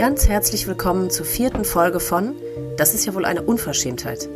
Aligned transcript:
Ganz 0.00 0.28
herzlich 0.28 0.66
willkommen 0.66 1.10
zur 1.10 1.26
vierten 1.26 1.62
Folge 1.62 2.00
von 2.00 2.34
Das 2.78 2.94
ist 2.94 3.04
ja 3.04 3.14
wohl 3.14 3.26
eine 3.26 3.42
Unverschämtheit. 3.42 4.30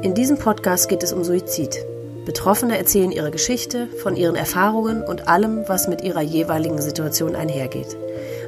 In 0.00 0.14
diesem 0.14 0.38
Podcast 0.38 0.88
geht 0.88 1.02
es 1.02 1.12
um 1.12 1.22
Suizid. 1.22 1.84
Betroffene 2.24 2.78
erzählen 2.78 3.12
ihre 3.12 3.30
Geschichte 3.30 3.88
von 4.02 4.16
ihren 4.16 4.36
Erfahrungen 4.36 5.02
und 5.02 5.28
allem, 5.28 5.64
was 5.66 5.86
mit 5.86 6.00
ihrer 6.00 6.22
jeweiligen 6.22 6.80
Situation 6.80 7.36
einhergeht. 7.36 7.94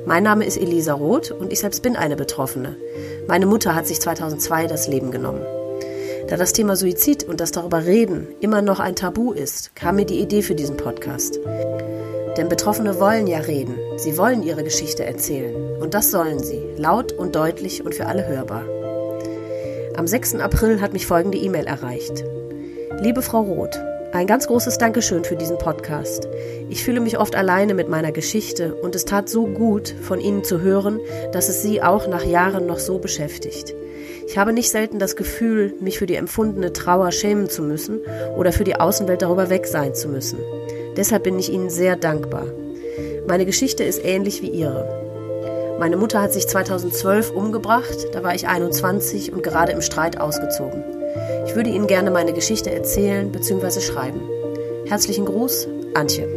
Mein 0.06 0.22
Name 0.22 0.46
ist 0.46 0.56
Elisa 0.56 0.94
Roth 0.94 1.32
und 1.32 1.52
ich 1.52 1.58
selbst 1.58 1.82
bin 1.82 1.96
eine 1.96 2.16
Betroffene. 2.16 2.76
Meine 3.26 3.44
Mutter 3.44 3.74
hat 3.74 3.86
sich 3.86 4.00
2002 4.00 4.68
das 4.68 4.88
Leben 4.88 5.10
genommen. 5.10 5.42
Da 6.28 6.38
das 6.38 6.54
Thema 6.54 6.76
Suizid 6.76 7.24
und 7.24 7.40
das 7.40 7.52
darüber 7.52 7.84
reden 7.84 8.26
immer 8.40 8.62
noch 8.62 8.80
ein 8.80 8.96
Tabu 8.96 9.32
ist, 9.32 9.76
kam 9.76 9.96
mir 9.96 10.06
die 10.06 10.20
Idee 10.20 10.40
für 10.40 10.54
diesen 10.54 10.78
Podcast. 10.78 11.38
Denn 12.38 12.48
Betroffene 12.48 12.98
wollen 12.98 13.26
ja 13.26 13.40
reden, 13.40 13.74
sie 13.98 14.16
wollen 14.16 14.42
ihre 14.42 14.64
Geschichte 14.64 15.04
erzählen. 15.04 15.67
Und 15.80 15.94
das 15.94 16.10
sollen 16.10 16.40
sie, 16.40 16.62
laut 16.76 17.12
und 17.12 17.36
deutlich 17.36 17.84
und 17.84 17.94
für 17.94 18.06
alle 18.06 18.26
hörbar. 18.26 18.64
Am 19.96 20.06
6. 20.06 20.36
April 20.36 20.80
hat 20.80 20.92
mich 20.92 21.06
folgende 21.06 21.38
E-Mail 21.38 21.66
erreicht. 21.66 22.24
Liebe 23.00 23.22
Frau 23.22 23.42
Roth, 23.42 23.78
ein 24.12 24.26
ganz 24.26 24.46
großes 24.46 24.78
Dankeschön 24.78 25.24
für 25.24 25.36
diesen 25.36 25.58
Podcast. 25.58 26.28
Ich 26.68 26.82
fühle 26.82 27.00
mich 27.00 27.18
oft 27.18 27.36
alleine 27.36 27.74
mit 27.74 27.88
meiner 27.88 28.10
Geschichte 28.10 28.74
und 28.74 28.94
es 28.94 29.04
tat 29.04 29.28
so 29.28 29.46
gut, 29.46 29.94
von 30.02 30.20
Ihnen 30.20 30.44
zu 30.44 30.60
hören, 30.60 30.98
dass 31.32 31.48
es 31.48 31.62
Sie 31.62 31.82
auch 31.82 32.08
nach 32.08 32.24
Jahren 32.24 32.66
noch 32.66 32.78
so 32.78 32.98
beschäftigt. 32.98 33.74
Ich 34.26 34.36
habe 34.36 34.52
nicht 34.52 34.70
selten 34.70 34.98
das 34.98 35.14
Gefühl, 35.14 35.74
mich 35.80 35.98
für 35.98 36.06
die 36.06 36.16
empfundene 36.16 36.72
Trauer 36.72 37.12
schämen 37.12 37.48
zu 37.48 37.62
müssen 37.62 38.00
oder 38.36 38.52
für 38.52 38.64
die 38.64 38.76
Außenwelt 38.76 39.22
darüber 39.22 39.50
weg 39.50 39.66
sein 39.66 39.94
zu 39.94 40.08
müssen. 40.08 40.38
Deshalb 40.96 41.22
bin 41.22 41.38
ich 41.38 41.52
Ihnen 41.52 41.70
sehr 41.70 41.96
dankbar. 41.96 42.46
Meine 43.26 43.46
Geschichte 43.46 43.84
ist 43.84 44.04
ähnlich 44.04 44.42
wie 44.42 44.50
Ihre. 44.50 45.07
Meine 45.78 45.96
Mutter 45.96 46.20
hat 46.20 46.32
sich 46.32 46.48
2012 46.48 47.30
umgebracht, 47.30 48.08
da 48.12 48.24
war 48.24 48.34
ich 48.34 48.48
21 48.48 49.32
und 49.32 49.44
gerade 49.44 49.70
im 49.70 49.80
Streit 49.80 50.20
ausgezogen. 50.20 50.82
Ich 51.46 51.54
würde 51.54 51.70
Ihnen 51.70 51.86
gerne 51.86 52.10
meine 52.10 52.32
Geschichte 52.32 52.72
erzählen 52.72 53.30
bzw. 53.30 53.80
schreiben. 53.80 54.20
Herzlichen 54.86 55.24
Gruß, 55.24 55.68
Antje. 55.94 56.28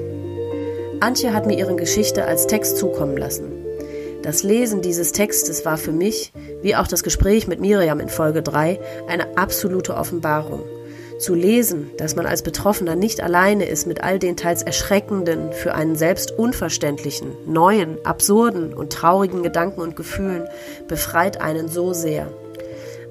Antje 1.00 1.34
hat 1.34 1.48
mir 1.48 1.58
ihre 1.58 1.76
Geschichte 1.76 2.26
als 2.26 2.46
Text 2.46 2.78
zukommen 2.78 3.18
lassen. 3.18 3.52
Das 4.22 4.44
Lesen 4.44 4.84
dieses 4.84 5.12
Textes 5.12 5.66
war 5.66 5.80
für 5.80 5.92
mich, 5.92 6.32
wie 6.62 6.76
auch 6.76 6.88
das 6.88 7.02
Gespräch 7.02 7.48
mit 7.48 7.60
Miriam 7.60 8.00
in 8.00 8.10
Folge 8.10 8.44
3, 8.44 8.80
eine 9.08 9.38
absolute 9.38 9.96
Offenbarung 9.96 10.62
zu 11.22 11.36
lesen, 11.36 11.92
dass 11.98 12.16
man 12.16 12.26
als 12.26 12.42
Betroffener 12.42 12.96
nicht 12.96 13.22
alleine 13.22 13.66
ist 13.66 13.88
mit 13.88 14.04
all 14.04 14.20
den 14.20 14.36
teils 14.36 14.64
erschreckenden, 14.64 15.54
für 15.54 15.74
einen 15.74 15.96
selbst 15.96 16.32
unverständlichen, 16.32 17.32
neuen, 17.46 18.04
absurden 18.06 18.74
und 18.74 18.92
traurigen 18.92 19.44
Gedanken 19.44 19.82
und 19.82 19.96
Gefühlen, 19.96 20.48
befreit 20.88 21.40
einen 21.40 21.68
so 21.68 21.94
sehr. 21.94 22.28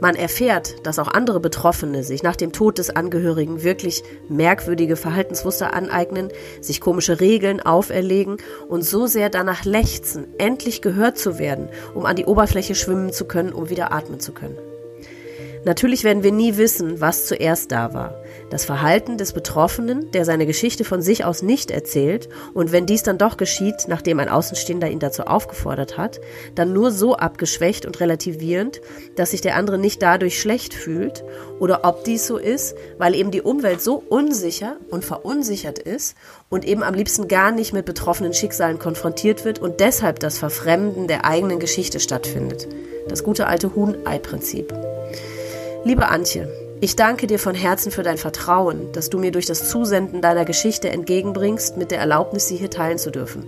Man 0.01 0.17
erfährt, 0.17 0.87
dass 0.87 0.99
auch 0.99 1.09
andere 1.09 1.41
Betroffene 1.41 2.03
sich 2.03 2.23
nach 2.23 2.37
dem 2.37 2.53
Tod 2.53 2.79
des 2.79 2.89
Angehörigen 2.89 3.63
wirklich 3.63 4.03
merkwürdige 4.31 4.97
Verhaltensmuster 4.97 5.75
aneignen, 5.75 6.29
sich 6.63 6.81
komische 6.81 7.21
Regeln 7.21 7.61
auferlegen 7.61 8.39
und 8.69 8.83
so 8.83 9.07
sehr 9.07 9.29
danach 9.29 9.67
lechzen, 9.67 10.27
endlich 10.39 10.81
gehört 10.81 11.19
zu 11.19 11.39
werden, 11.39 11.69
um 11.95 12.07
an 12.07 12.17
die 12.17 12.25
Oberfläche 12.25 12.75
schwimmen 12.75 13.13
zu 13.13 13.27
können, 13.27 13.53
um 13.53 13.69
wieder 13.69 13.93
atmen 13.93 14.21
zu 14.21 14.33
können. 14.33 14.57
Natürlich 15.65 16.05
werden 16.05 16.23
wir 16.23 16.33
nie 16.33 16.57
wissen, 16.57 17.01
was 17.01 17.27
zuerst 17.27 17.71
da 17.71 17.93
war. 17.93 18.15
Das 18.49 18.65
Verhalten 18.65 19.19
des 19.19 19.33
Betroffenen, 19.33 20.11
der 20.11 20.25
seine 20.25 20.47
Geschichte 20.47 20.85
von 20.85 21.03
sich 21.03 21.25
aus 21.25 21.43
nicht 21.43 21.71
erzählt 21.71 22.29
und 22.55 22.73
wenn 22.73 22.87
dies 22.87 23.03
dann 23.03 23.19
doch 23.19 23.37
geschieht, 23.37 23.87
nachdem 23.87 24.21
ein 24.21 24.31
Außenstehender 24.31 24.89
ihn 24.91 25.01
dazu 25.01 25.25
aufgefordert 25.25 25.99
hat, 25.99 26.21
dann 26.55 26.73
nur 26.73 26.91
so 26.91 27.15
abgeschwächt 27.15 27.85
und 27.85 28.01
relativierend, 28.01 28.81
dass 29.17 29.33
sich 29.33 29.43
der 29.43 29.57
andere 29.57 29.77
nicht 29.77 30.03
dadurch 30.03 30.41
schlecht 30.41 30.73
fühlt 30.73 31.23
oder 31.59 31.85
ob 31.85 32.05
dies 32.05 32.27
so 32.27 32.39
ist, 32.39 32.75
weil 32.97 33.15
eben 33.15 33.31
die 33.31 33.43
Umwelt 33.43 33.83
so 33.83 34.03
unsicher 34.09 34.77
und 34.91 35.05
verunsichert 35.05 35.79
ist 35.79 36.17
und 36.49 36.65
eben 36.65 36.83
am 36.83 36.95
liebsten 36.95 37.29
gar 37.29 37.53
nicht 37.53 37.75
mit 37.75 37.85
betroffenen 37.85 38.33
Schicksalen 38.33 38.79
konfrontiert 38.79 39.45
wird 39.45 39.59
und 39.59 39.81
deshalb 39.81 40.21
das 40.21 40.39
Verfremden 40.39 41.07
der 41.07 41.27
eigenen 41.27 41.61
Geschichte 41.61 42.01
stattfindet. 42.01 42.67
Das 43.09 43.23
gute 43.25 43.47
alte 43.47 43.75
Huhn-Ei-Prinzip. 43.75 44.73
Liebe 45.83 46.09
Antje, 46.09 46.47
ich 46.83 46.95
danke 46.95 47.27
dir 47.27 47.39
von 47.39 47.55
Herzen 47.55 47.91
für 47.91 48.03
dein 48.03 48.19
Vertrauen, 48.19 48.93
das 48.93 49.09
du 49.09 49.19
mir 49.19 49.33
durch 49.33 49.47
das 49.47 49.71
Zusenden 49.71 50.21
deiner 50.21 50.45
Geschichte 50.45 50.91
entgegenbringst, 50.91 51.79
mit 51.79 51.91
der 51.91 52.01
Erlaubnis, 52.01 52.49
sie 52.49 52.57
hier 52.57 52.69
teilen 52.69 52.99
zu 52.99 53.11
dürfen. 53.11 53.47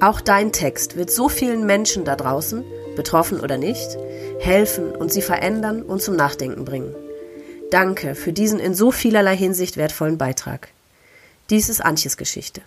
Auch 0.00 0.22
dein 0.22 0.50
Text 0.50 0.96
wird 0.96 1.10
so 1.10 1.28
vielen 1.28 1.66
Menschen 1.66 2.06
da 2.06 2.16
draußen, 2.16 2.64
betroffen 2.96 3.40
oder 3.40 3.58
nicht, 3.58 3.98
helfen 4.40 4.96
und 4.96 5.12
sie 5.12 5.20
verändern 5.20 5.82
und 5.82 6.00
zum 6.00 6.16
Nachdenken 6.16 6.64
bringen. 6.64 6.94
Danke 7.70 8.14
für 8.14 8.32
diesen 8.32 8.60
in 8.60 8.72
so 8.72 8.90
vielerlei 8.90 9.36
Hinsicht 9.36 9.76
wertvollen 9.76 10.16
Beitrag. 10.16 10.68
Dies 11.50 11.68
ist 11.68 11.84
Antjes 11.84 12.16
Geschichte. 12.16 12.62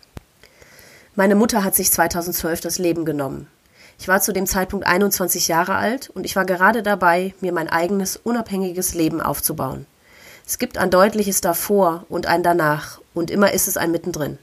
Meine 1.16 1.33
Mutter 1.33 1.63
hat 1.63 1.73
sich 1.73 1.91
2012 1.91 2.62
das 2.62 2.78
Leben 2.78 3.03
genommen. 3.03 3.47
Ich 4.01 4.07
war 4.07 4.19
zu 4.19 4.34
dem 4.34 4.47
Zeitpunkt 4.47 4.88
21 4.88 5.47
Jahre 5.47 5.75
alt 5.75 6.09
und 6.09 6.25
ich 6.25 6.35
war 6.35 6.44
gerade 6.44 6.81
dabei, 6.81 7.35
mir 7.39 7.51
mein 7.51 7.69
eigenes 7.69 8.17
unabhängiges 8.17 8.95
Leben 8.95 9.22
aufzubauen. 9.22 9.85
Es 10.44 10.57
gibt 10.57 10.79
ein 10.79 10.89
deutliches 10.89 11.39
davor 11.39 12.07
und 12.09 12.25
ein 12.25 12.41
danach 12.41 13.00
und 13.13 13.29
immer 13.29 13.53
ist 13.53 13.67
es 13.67 13.78
ein 13.78 13.91
mittendrin. 13.91 14.39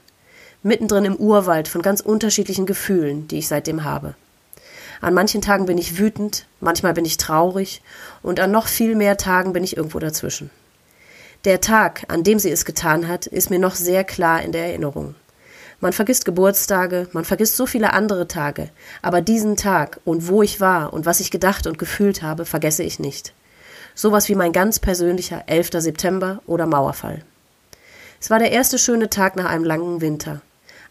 Mittendrin 0.63 1.03
im 1.03 1.17
Urwald 1.17 1.67
von 1.67 1.81
ganz 1.81 1.99
unterschiedlichen 1.99 2.65
Gefühlen, 2.67 3.27
die 3.27 3.39
ich 3.39 3.49
seitdem 3.49 3.83
habe. 3.83 4.15
An 5.01 5.13
manchen 5.13 5.41
Tagen 5.41 5.65
bin 5.65 5.77
ich 5.77 5.97
wütend, 5.97 6.45
manchmal 6.61 6.93
bin 6.93 7.03
ich 7.03 7.17
traurig 7.17 7.81
und 8.23 8.39
an 8.39 8.51
noch 8.51 8.67
viel 8.67 8.95
mehr 8.95 9.17
Tagen 9.17 9.51
bin 9.51 9.65
ich 9.65 9.75
irgendwo 9.75 9.99
dazwischen. 9.99 10.51
Der 11.43 11.59
Tag, 11.59 12.05
an 12.07 12.23
dem 12.23 12.39
sie 12.39 12.49
es 12.49 12.63
getan 12.63 13.09
hat, 13.09 13.27
ist 13.27 13.49
mir 13.49 13.59
noch 13.59 13.75
sehr 13.75 14.05
klar 14.05 14.41
in 14.41 14.53
der 14.53 14.67
Erinnerung. 14.67 15.15
Man 15.81 15.93
vergisst 15.93 16.25
Geburtstage, 16.25 17.07
man 17.13 17.23
vergisst 17.23 17.55
so 17.55 17.65
viele 17.65 17.93
andere 17.93 18.27
Tage, 18.27 18.69
aber 19.01 19.21
diesen 19.21 19.55
Tag 19.55 20.01
und 20.03 20.27
wo 20.27 20.43
ich 20.43 20.59
war 20.59 20.91
und 20.91 21.05
was 21.05 21.21
ich 21.21 21.31
gedacht 21.31 21.67
und 21.67 21.77
gefühlt 21.77 22.21
habe, 22.21 22.45
vergesse 22.45 22.83
ich 22.83 22.99
nicht. 22.99 23.33
Sowas 23.95 24.27
wie 24.27 24.35
mein 24.35 24.51
ganz 24.51 24.79
persönlicher 24.79 25.43
11. 25.47 25.69
September 25.75 26.41
oder 26.47 26.65
Mauerfall. 26.65 27.23
Es 28.19 28.29
war 28.29 28.39
der 28.39 28.51
erste 28.51 28.77
schöne 28.77 29.09
Tag 29.09 29.37
nach 29.37 29.45
einem 29.45 29.63
langen 29.63 30.01
Winter. 30.01 30.41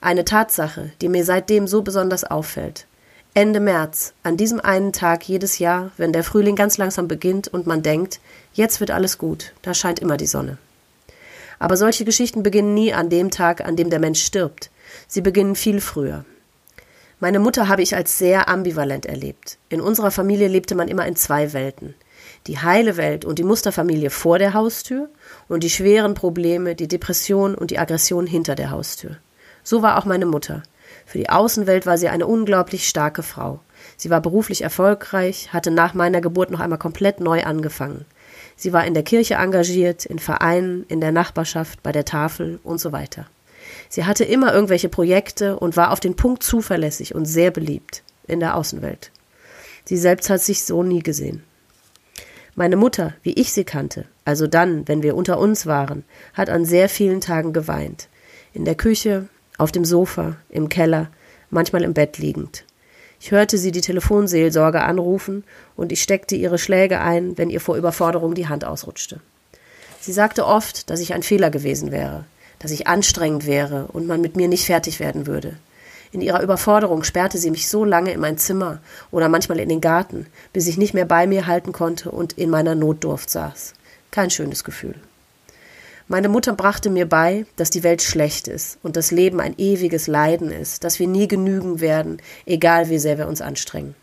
Eine 0.01 0.25
Tatsache, 0.25 0.91
die 1.03 1.11
mir 1.11 1.25
seitdem 1.25 1.67
so 1.67 1.83
besonders 1.83 2.25
auffällt. 2.25 2.87
Ende 3.35 3.61
März, 3.61 4.15
an 4.23 4.39
diesem 4.39 4.59
einen 4.59 4.95
Tag 4.95 5.29
jedes 5.29 5.59
Jahr, 5.59 5.91
wenn 5.99 6.15
der 6.15 6.25
Frühling 6.25 6.57
ganz 6.57 6.79
langsam 6.79 7.09
beginnt 7.09 7.47
und 7.47 7.67
man 7.67 7.83
denkt, 7.83 8.21
jetzt 8.55 8.81
wird 8.81 8.91
alles 8.91 9.19
gut, 9.19 9.53
da 9.61 9.75
scheint 9.75 9.99
immer 9.99 10.17
die 10.17 10.27
Sonne. 10.27 10.57
Aber 11.59 11.77
solche 11.77 12.05
Geschichten 12.05 12.43
beginnen 12.43 12.73
nie 12.73 12.95
an 12.95 13.11
dem 13.11 13.31
Tag, 13.31 13.65
an 13.65 13.77
dem 13.77 13.91
der 13.91 14.01
Mensch 14.01 14.25
stirbt. 14.25 14.71
Sie 15.07 15.21
beginnen 15.21 15.55
viel 15.55 15.81
früher. 15.81 16.25
Meine 17.21 17.41
Mutter 17.41 17.67
habe 17.67 17.83
ich 17.83 17.97
als 17.97 18.17
sehr 18.17 18.49
ambivalent 18.49 19.05
erlebt. 19.05 19.59
In 19.69 19.81
unserer 19.81 20.13
Familie 20.13 20.47
lebte 20.47 20.75
man 20.75 20.87
immer 20.87 21.07
in 21.07 21.17
zwei 21.17 21.53
Welten. 21.53 21.95
Die 22.47 22.59
heile 22.59 22.97
Welt 22.97 23.25
und 23.25 23.39
die 23.39 23.45
Musterfamilie 23.45 24.11
vor 24.11 24.39
der 24.39 24.55
Haustür 24.55 25.09
und 25.49 25.65
die 25.65 25.71
schweren 25.71 26.15
Probleme, 26.15 26.75
die 26.75 26.87
Depression 26.87 27.55
und 27.57 27.71
die 27.71 27.79
Aggression 27.79 28.27
hinter 28.27 28.55
der 28.55 28.71
Haustür. 28.71 29.17
So 29.65 29.83
war 29.83 29.99
auch 29.99 30.05
meine 30.05 30.27
Mutter. 30.27 30.63
Für 31.07 31.19
die 31.19 31.29
Außenwelt 31.29 31.87
war 31.87 31.99
sie 31.99 32.09
eine 32.09 32.27
unglaublich 32.27 32.89
starke 32.89 33.23
Frau. 33.23 33.61
Sie 33.97 34.11
war 34.11 34.21
beruflich 34.21 34.63
erfolgreich, 34.63 35.53
hatte 35.53 35.71
nach 35.71 35.95
meiner 35.95 36.21
Geburt 36.21 36.51
noch 36.51 36.61
einmal 36.61 36.79
komplett 36.79 37.21
neu 37.21 37.43
angefangen. 37.43 38.05
Sie 38.57 38.73
war 38.73 38.87
in 38.87 38.95
der 38.95 39.03
Kirche 39.03 39.35
engagiert, 39.35 40.07
in 40.07 40.19
Vereinen, 40.19 40.85
in 40.89 41.01
der 41.01 41.13
Nachbarschaft, 41.13 41.83
bei 41.83 41.93
der 41.93 42.05
Tafel 42.05 42.61
und 42.63 42.81
so 42.81 42.93
weiter. 42.93 43.27
Sie 43.89 44.05
hatte 44.05 44.25
immer 44.25 44.53
irgendwelche 44.55 44.89
Projekte 44.89 45.59
und 45.59 45.77
war 45.77 45.93
auf 45.93 46.01
den 46.01 46.17
Punkt 46.17 46.43
zuverlässig 46.43 47.15
und 47.15 47.27
sehr 47.27 47.51
beliebt 47.51 48.03
in 48.27 48.41
der 48.41 48.57
Außenwelt. 48.57 49.11
Sie 49.85 49.97
selbst 49.97 50.31
hat 50.31 50.43
sich 50.43 50.65
so 50.65 50.83
nie 50.83 51.03
gesehen. 51.03 51.43
Meine 52.55 52.77
Mutter, 52.77 53.15
wie 53.23 53.35
ich 53.35 53.53
sie 53.53 53.65
kannte, 53.65 54.05
also 54.25 54.47
dann, 54.47 54.87
wenn 54.89 55.03
wir 55.03 55.17
unter 55.17 55.39
uns 55.39 55.67
waren, 55.67 56.05
hat 56.35 56.51
an 56.51 56.65
sehr 56.65 56.89
vielen 56.89 57.21
Tagen 57.21 57.53
geweint. 57.53 58.09
In 58.53 58.65
der 58.65 58.75
Küche, 58.75 59.29
auf 59.59 59.71
dem 59.73 59.85
Sofa, 59.85 60.37
im 60.49 60.69
Keller, 60.69 61.09
manchmal 61.51 61.85
im 61.85 61.95
Bett 61.95 62.19
liegend. 62.19 62.65
Ich 63.21 63.31
hörte 63.31 63.59
sie 63.59 63.73
die 63.73 63.81
Telefonseelsorge 63.81 64.83
anrufen 64.83 65.45
und 65.77 65.93
ich 65.93 66.03
steckte 66.03 66.37
ihre 66.37 66.59
Schläge 66.59 67.01
ein, 67.01 67.37
wenn 67.37 67.51
ihr 67.51 67.61
vor 67.61 67.77
Überforderung 67.77 68.35
die 68.35 68.49
Hand 68.49 68.65
ausrutschte. 68.65 69.21
Sie 70.01 70.13
sagte 70.13 70.47
oft, 70.47 70.91
dass 70.91 71.01
ich 71.01 71.15
ein 71.15 71.23
Fehler 71.23 71.51
gewesen 71.51 71.91
wäre, 71.91 72.25
dass 72.59 72.71
ich 72.71 72.87
anstrengend 72.87 73.47
wäre 73.47 73.87
und 73.93 74.07
man 74.07 74.21
mit 74.21 74.37
mir 74.37 74.49
nicht 74.49 74.67
fertig 74.67 75.01
werden 75.01 75.27
würde. 75.27 75.57
In 76.11 76.21
ihrer 76.21 76.43
Überforderung 76.43 77.05
sperrte 77.05 77.39
sie 77.39 77.51
mich 77.51 77.69
so 77.69 77.85
lange 77.85 78.13
in 78.13 78.21
mein 78.21 78.39
Zimmer 78.39 78.81
oder 79.11 79.29
manchmal 79.29 79.61
in 79.61 79.69
den 79.69 79.81
Garten, 79.81 80.27
bis 80.53 80.67
ich 80.67 80.79
nicht 80.79 80.95
mehr 80.95 81.05
bei 81.05 81.27
mir 81.27 81.47
halten 81.47 81.73
konnte 81.73 82.11
und 82.11 82.33
in 82.33 82.51
meiner 82.51 82.75
Notdurft 82.75 83.29
saß. 83.29 83.75
Kein 84.11 84.31
schönes 84.31 84.65
Gefühl. 84.65 84.95
Meine 86.11 86.31
Mutter 86.31 86.55
brachte 86.55 86.89
mir 86.89 87.07
bei, 87.07 87.45
dass 87.57 87.69
die 87.69 87.83
Welt 87.83 88.01
schlecht 88.01 88.49
ist 88.49 88.79
und 88.83 88.97
das 88.97 89.11
Leben 89.11 89.41
ein 89.41 89.55
ewiges 89.59 90.07
Leiden 90.07 90.51
ist, 90.51 90.83
dass 90.83 90.99
wir 90.99 91.07
nie 91.07 91.29
genügen 91.29 91.81
werden, 91.81 92.23
egal 92.47 92.89
wie 92.89 92.99
sehr 92.99 93.19
wir 93.19 93.29
uns 93.29 93.43
anstrengen. 93.43 93.95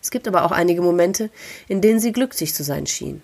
Es 0.00 0.12
gibt 0.12 0.28
aber 0.28 0.44
auch 0.44 0.52
einige 0.52 0.80
Momente, 0.80 1.30
in 1.66 1.80
denen 1.80 1.98
sie 1.98 2.12
glücklich 2.12 2.54
zu 2.54 2.62
sein 2.62 2.86
schien. 2.86 3.20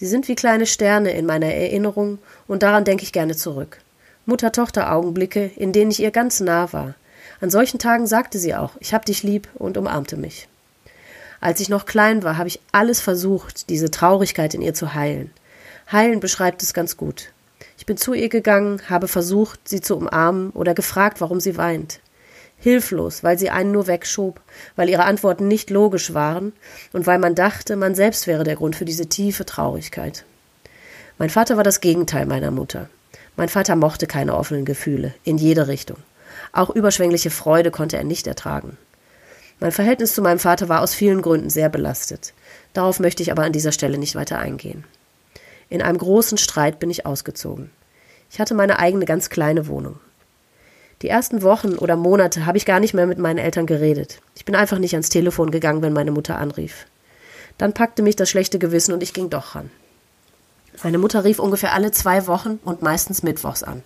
Sie 0.00 0.06
sind 0.06 0.28
wie 0.28 0.34
kleine 0.34 0.64
Sterne 0.64 1.12
in 1.12 1.26
meiner 1.26 1.52
Erinnerung 1.52 2.20
und 2.48 2.62
daran 2.62 2.86
denke 2.86 3.02
ich 3.02 3.12
gerne 3.12 3.36
zurück. 3.36 3.82
Mutter-Tochter-Augenblicke, 4.24 5.50
in 5.56 5.74
denen 5.74 5.90
ich 5.90 6.00
ihr 6.00 6.10
ganz 6.10 6.40
nah 6.40 6.72
war. 6.72 6.94
An 7.42 7.50
solchen 7.50 7.78
Tagen 7.78 8.06
sagte 8.06 8.38
sie 8.38 8.54
auch, 8.54 8.72
ich 8.80 8.94
hab 8.94 9.04
dich 9.04 9.22
lieb 9.22 9.46
und 9.56 9.76
umarmte 9.76 10.16
mich. 10.16 10.48
Als 11.42 11.60
ich 11.60 11.68
noch 11.68 11.84
klein 11.84 12.22
war, 12.22 12.38
habe 12.38 12.48
ich 12.48 12.60
alles 12.72 13.02
versucht, 13.02 13.68
diese 13.68 13.90
Traurigkeit 13.90 14.54
in 14.54 14.62
ihr 14.62 14.72
zu 14.72 14.94
heilen. 14.94 15.30
Heilen 15.92 16.20
beschreibt 16.20 16.62
es 16.62 16.72
ganz 16.72 16.96
gut. 16.96 17.30
Ich 17.76 17.84
bin 17.84 17.98
zu 17.98 18.14
ihr 18.14 18.30
gegangen, 18.30 18.80
habe 18.88 19.06
versucht, 19.06 19.68
sie 19.68 19.82
zu 19.82 19.98
umarmen 19.98 20.48
oder 20.52 20.72
gefragt, 20.72 21.20
warum 21.20 21.40
sie 21.40 21.58
weint. 21.58 22.00
Hilflos, 22.60 23.24
weil 23.24 23.38
sie 23.38 23.50
einen 23.50 23.72
nur 23.72 23.86
wegschob, 23.86 24.40
weil 24.76 24.90
ihre 24.90 25.04
Antworten 25.04 25.48
nicht 25.48 25.70
logisch 25.70 26.12
waren 26.12 26.52
und 26.92 27.06
weil 27.06 27.18
man 27.18 27.34
dachte, 27.34 27.74
man 27.74 27.94
selbst 27.94 28.26
wäre 28.26 28.44
der 28.44 28.56
Grund 28.56 28.76
für 28.76 28.84
diese 28.84 29.06
tiefe 29.06 29.46
Traurigkeit. 29.46 30.24
Mein 31.18 31.30
Vater 31.30 31.56
war 31.56 31.64
das 31.64 31.80
Gegenteil 31.80 32.26
meiner 32.26 32.50
Mutter. 32.50 32.88
Mein 33.36 33.48
Vater 33.48 33.76
mochte 33.76 34.06
keine 34.06 34.36
offenen 34.36 34.66
Gefühle, 34.66 35.14
in 35.24 35.38
jede 35.38 35.68
Richtung. 35.68 35.96
Auch 36.52 36.68
überschwängliche 36.70 37.30
Freude 37.30 37.70
konnte 37.70 37.96
er 37.96 38.04
nicht 38.04 38.26
ertragen. 38.26 38.76
Mein 39.58 39.72
Verhältnis 39.72 40.14
zu 40.14 40.22
meinem 40.22 40.38
Vater 40.38 40.68
war 40.68 40.82
aus 40.82 40.94
vielen 40.94 41.22
Gründen 41.22 41.50
sehr 41.50 41.68
belastet. 41.68 42.34
Darauf 42.74 43.00
möchte 43.00 43.22
ich 43.22 43.32
aber 43.32 43.42
an 43.42 43.52
dieser 43.52 43.72
Stelle 43.72 43.98
nicht 43.98 44.14
weiter 44.14 44.38
eingehen. 44.38 44.84
In 45.70 45.80
einem 45.82 45.98
großen 45.98 46.38
Streit 46.38 46.78
bin 46.78 46.90
ich 46.90 47.06
ausgezogen. 47.06 47.70
Ich 48.30 48.38
hatte 48.38 48.54
meine 48.54 48.78
eigene 48.78 49.04
ganz 49.06 49.30
kleine 49.30 49.66
Wohnung. 49.66 49.98
Die 51.02 51.08
ersten 51.08 51.42
Wochen 51.42 51.76
oder 51.76 51.96
Monate 51.96 52.44
habe 52.44 52.58
ich 52.58 52.66
gar 52.66 52.78
nicht 52.78 52.92
mehr 52.92 53.06
mit 53.06 53.18
meinen 53.18 53.38
Eltern 53.38 53.66
geredet. 53.66 54.20
Ich 54.34 54.44
bin 54.44 54.54
einfach 54.54 54.78
nicht 54.78 54.94
ans 54.94 55.08
Telefon 55.08 55.50
gegangen, 55.50 55.80
wenn 55.80 55.94
meine 55.94 56.10
Mutter 56.10 56.36
anrief. 56.36 56.86
Dann 57.56 57.72
packte 57.72 58.02
mich 58.02 58.16
das 58.16 58.28
schlechte 58.28 58.58
Gewissen 58.58 58.92
und 58.92 59.02
ich 59.02 59.14
ging 59.14 59.30
doch 59.30 59.54
ran. 59.54 59.70
Meine 60.82 60.98
Mutter 60.98 61.24
rief 61.24 61.38
ungefähr 61.38 61.72
alle 61.72 61.90
zwei 61.90 62.26
Wochen 62.26 62.58
und 62.64 62.82
meistens 62.82 63.22
mittwochs 63.22 63.62
an. 63.62 63.82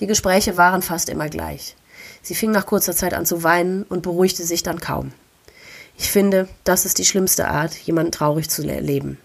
Die 0.00 0.06
Gespräche 0.06 0.56
waren 0.56 0.82
fast 0.82 1.08
immer 1.08 1.28
gleich. 1.28 1.76
Sie 2.22 2.34
fing 2.34 2.50
nach 2.50 2.66
kurzer 2.66 2.94
Zeit 2.94 3.14
an 3.14 3.26
zu 3.26 3.42
weinen 3.42 3.82
und 3.84 4.02
beruhigte 4.02 4.44
sich 4.44 4.62
dann 4.62 4.80
kaum. 4.80 5.12
Ich 5.96 6.10
finde, 6.10 6.48
das 6.64 6.84
ist 6.84 6.98
die 6.98 7.04
schlimmste 7.04 7.48
Art, 7.48 7.74
jemanden 7.74 8.12
traurig 8.12 8.48
zu 8.48 8.62
erleben. 8.68 9.18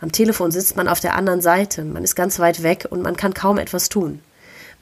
Am 0.00 0.12
Telefon 0.12 0.50
sitzt 0.50 0.76
man 0.76 0.88
auf 0.88 1.00
der 1.00 1.14
anderen 1.14 1.40
Seite, 1.40 1.84
man 1.84 2.04
ist 2.04 2.16
ganz 2.16 2.38
weit 2.38 2.62
weg 2.62 2.86
und 2.90 3.02
man 3.02 3.16
kann 3.16 3.32
kaum 3.32 3.58
etwas 3.58 3.88
tun. 3.88 4.20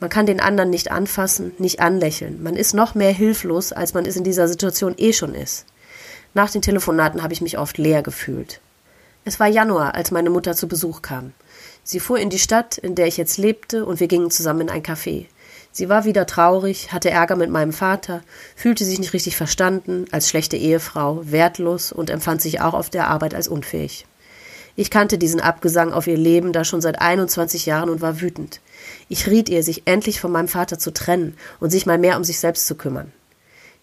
Man 0.01 0.09
kann 0.09 0.25
den 0.25 0.41
anderen 0.41 0.71
nicht 0.71 0.91
anfassen, 0.91 1.53
nicht 1.59 1.81
anlächeln. 1.81 2.43
Man 2.43 2.57
ist 2.57 2.73
noch 2.73 2.95
mehr 2.95 3.13
hilflos, 3.13 3.73
als 3.73 3.93
man 3.93 4.07
es 4.07 4.17
in 4.17 4.25
dieser 4.25 4.49
Situation 4.49 4.95
eh 4.97 5.13
schon 5.13 5.35
ist. 5.35 5.67
Nach 6.33 6.51
den 6.51 6.63
Telefonaten 6.63 7.23
habe 7.23 7.35
ich 7.35 7.43
mich 7.43 7.59
oft 7.59 7.77
leer 7.77 8.03
gefühlt. 8.03 8.61
Es 9.27 9.39
war 9.39 9.47
Januar, 9.47 9.95
als 9.95 10.11
meine 10.11 10.31
Mutter 10.31 10.55
zu 10.55 10.69
Besuch 10.69 11.03
kam. 11.03 11.35
Sie 11.85 12.01
fuhr 12.01 12.19
in 12.19 12.31
die 12.31 12.39
Stadt, 12.39 12.79
in 12.79 12.95
der 12.95 13.07
ich 13.07 13.19
jetzt 13.19 13.37
lebte, 13.37 13.85
und 13.85 14.01
wir 14.01 14.09
gingen 14.09 14.31
zusammen 14.31 14.63
in 14.63 14.71
ein 14.71 14.83
Café. 14.83 15.27
Sie 15.73 15.91
war 15.91 16.05
wieder 16.05 16.25
traurig, 16.25 16.93
hatte 16.93 17.11
Ärger 17.11 17.37
mit 17.37 17.51
meinem 17.51 17.73
Vater, 17.73 18.23
fühlte 18.57 18.85
sich 18.87 18.99
nicht 18.99 19.13
richtig 19.13 19.37
verstanden, 19.37 20.07
als 20.11 20.29
schlechte 20.29 20.57
Ehefrau, 20.57 21.21
wertlos 21.25 21.93
und 21.93 22.09
empfand 22.09 22.41
sich 22.41 22.61
auch 22.61 22.75
auf 22.75 22.89
der 22.89 23.09
Arbeit 23.09 23.35
als 23.35 23.49
unfähig. 23.49 24.07
Ich 24.77 24.91
kannte 24.91 25.19
diesen 25.19 25.41
Abgesang 25.41 25.93
auf 25.93 26.07
ihr 26.07 26.17
Leben 26.17 26.53
da 26.53 26.65
schon 26.65 26.81
seit 26.81 27.01
21 27.01 27.67
Jahren 27.67 27.91
und 27.91 28.01
war 28.01 28.21
wütend. 28.21 28.61
Ich 29.13 29.27
riet 29.27 29.49
ihr, 29.49 29.65
sich 29.65 29.83
endlich 29.87 30.21
von 30.21 30.31
meinem 30.31 30.47
Vater 30.47 30.79
zu 30.79 30.93
trennen 30.93 31.37
und 31.59 31.71
sich 31.71 31.85
mal 31.85 31.99
mehr 31.99 32.17
um 32.17 32.23
sich 32.23 32.39
selbst 32.39 32.69
zu 32.69 32.77
kümmern. 32.77 33.11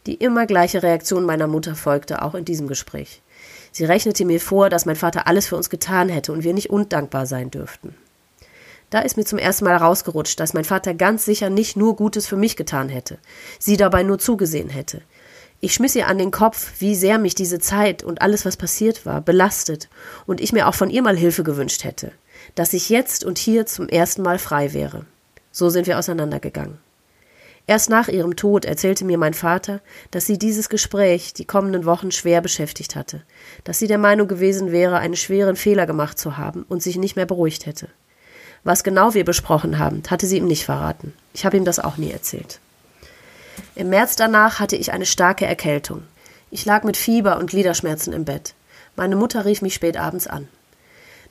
Die 0.06 0.16
immer 0.16 0.46
gleiche 0.46 0.84
Reaktion 0.84 1.26
meiner 1.26 1.48
Mutter 1.48 1.76
folgte 1.76 2.22
auch 2.22 2.34
in 2.34 2.46
diesem 2.46 2.70
Gespräch. 2.70 3.22
Sie 3.74 3.84
rechnete 3.84 4.24
mir 4.24 4.40
vor, 4.40 4.70
dass 4.70 4.86
mein 4.86 4.96
Vater 4.96 5.28
alles 5.28 5.48
für 5.48 5.58
uns 5.58 5.70
getan 5.70 6.08
hätte 6.08 6.32
und 6.32 6.46
wir 6.46 6.54
nicht 6.54 6.70
undankbar 6.70 7.26
sein 7.26 7.52
dürften. 7.52 7.94
Da 8.90 9.00
ist 9.00 9.18
mir 9.18 9.26
zum 9.26 9.38
ersten 9.38 9.66
Mal 9.66 9.76
rausgerutscht, 9.76 10.40
dass 10.40 10.54
mein 10.54 10.64
Vater 10.64 10.94
ganz 10.94 11.26
sicher 11.26 11.50
nicht 11.50 11.76
nur 11.76 11.98
Gutes 11.98 12.26
für 12.26 12.38
mich 12.38 12.56
getan 12.56 12.88
hätte, 12.88 13.18
sie 13.60 13.76
dabei 13.76 14.04
nur 14.04 14.20
zugesehen 14.20 14.70
hätte. 14.70 15.02
Ich 15.60 15.74
schmiss 15.74 15.98
ihr 15.98 16.08
an 16.08 16.20
den 16.20 16.32
Kopf, 16.32 16.72
wie 16.80 16.96
sehr 16.96 17.18
mich 17.18 17.36
diese 17.36 17.60
Zeit 17.60 18.02
und 18.02 18.22
alles, 18.22 18.46
was 18.46 18.56
passiert 18.56 19.06
war, 19.06 19.20
belastet 19.20 19.90
und 20.26 20.40
ich 20.40 20.54
mir 20.54 20.70
auch 20.70 20.76
von 20.76 20.90
ihr 20.90 21.02
mal 21.02 21.18
Hilfe 21.18 21.44
gewünscht 21.44 21.84
hätte, 21.84 22.14
dass 22.56 22.72
ich 22.72 22.88
jetzt 22.88 23.26
und 23.26 23.38
hier 23.38 23.66
zum 23.66 23.90
ersten 23.90 24.22
Mal 24.22 24.40
frei 24.40 24.72
wäre. 24.72 25.06
So 25.58 25.72
sind 25.72 25.88
wir 25.88 25.98
auseinandergegangen. 25.98 26.78
Erst 27.66 27.90
nach 27.90 28.10
ihrem 28.10 28.36
Tod 28.36 28.64
erzählte 28.64 29.06
mir 29.06 29.18
mein 29.18 29.34
Vater, 29.34 29.82
dass 30.12 30.28
sie 30.28 30.38
dieses 30.38 30.70
Gespräch 30.70 31.34
die 31.34 31.46
kommenden 31.46 31.86
Wochen 31.86 32.12
schwer 32.12 32.42
beschäftigt 32.42 32.96
hatte, 32.96 33.24
dass 33.64 33.80
sie 33.80 33.88
der 33.88 33.98
Meinung 33.98 34.28
gewesen 34.28 34.72
wäre, 34.72 35.00
einen 35.00 35.16
schweren 35.16 35.56
Fehler 35.56 35.88
gemacht 35.88 36.20
zu 36.20 36.38
haben 36.38 36.64
und 36.70 36.84
sich 36.84 36.98
nicht 36.98 37.16
mehr 37.16 37.26
beruhigt 37.26 37.66
hätte. 37.66 37.88
Was 38.64 38.84
genau 38.84 39.16
wir 39.16 39.26
besprochen 39.26 39.80
haben, 39.80 40.04
hatte 40.08 40.28
sie 40.28 40.38
ihm 40.38 40.46
nicht 40.46 40.64
verraten. 40.64 41.14
Ich 41.34 41.44
habe 41.44 41.58
ihm 41.58 41.66
das 41.66 41.80
auch 41.80 41.98
nie 41.98 42.12
erzählt. 42.12 42.60
Im 43.74 43.90
März 43.90 44.16
danach 44.16 44.60
hatte 44.60 44.76
ich 44.76 44.92
eine 44.92 45.08
starke 45.08 45.48
Erkältung. 45.48 46.04
Ich 46.52 46.66
lag 46.66 46.84
mit 46.84 46.98
Fieber 46.98 47.40
und 47.40 47.50
Gliederschmerzen 47.50 48.14
im 48.14 48.26
Bett. 48.26 48.54
Meine 48.96 49.16
Mutter 49.16 49.44
rief 49.46 49.64
mich 49.64 49.74
spät 49.74 49.98
abends 49.98 50.28
an. 50.28 50.48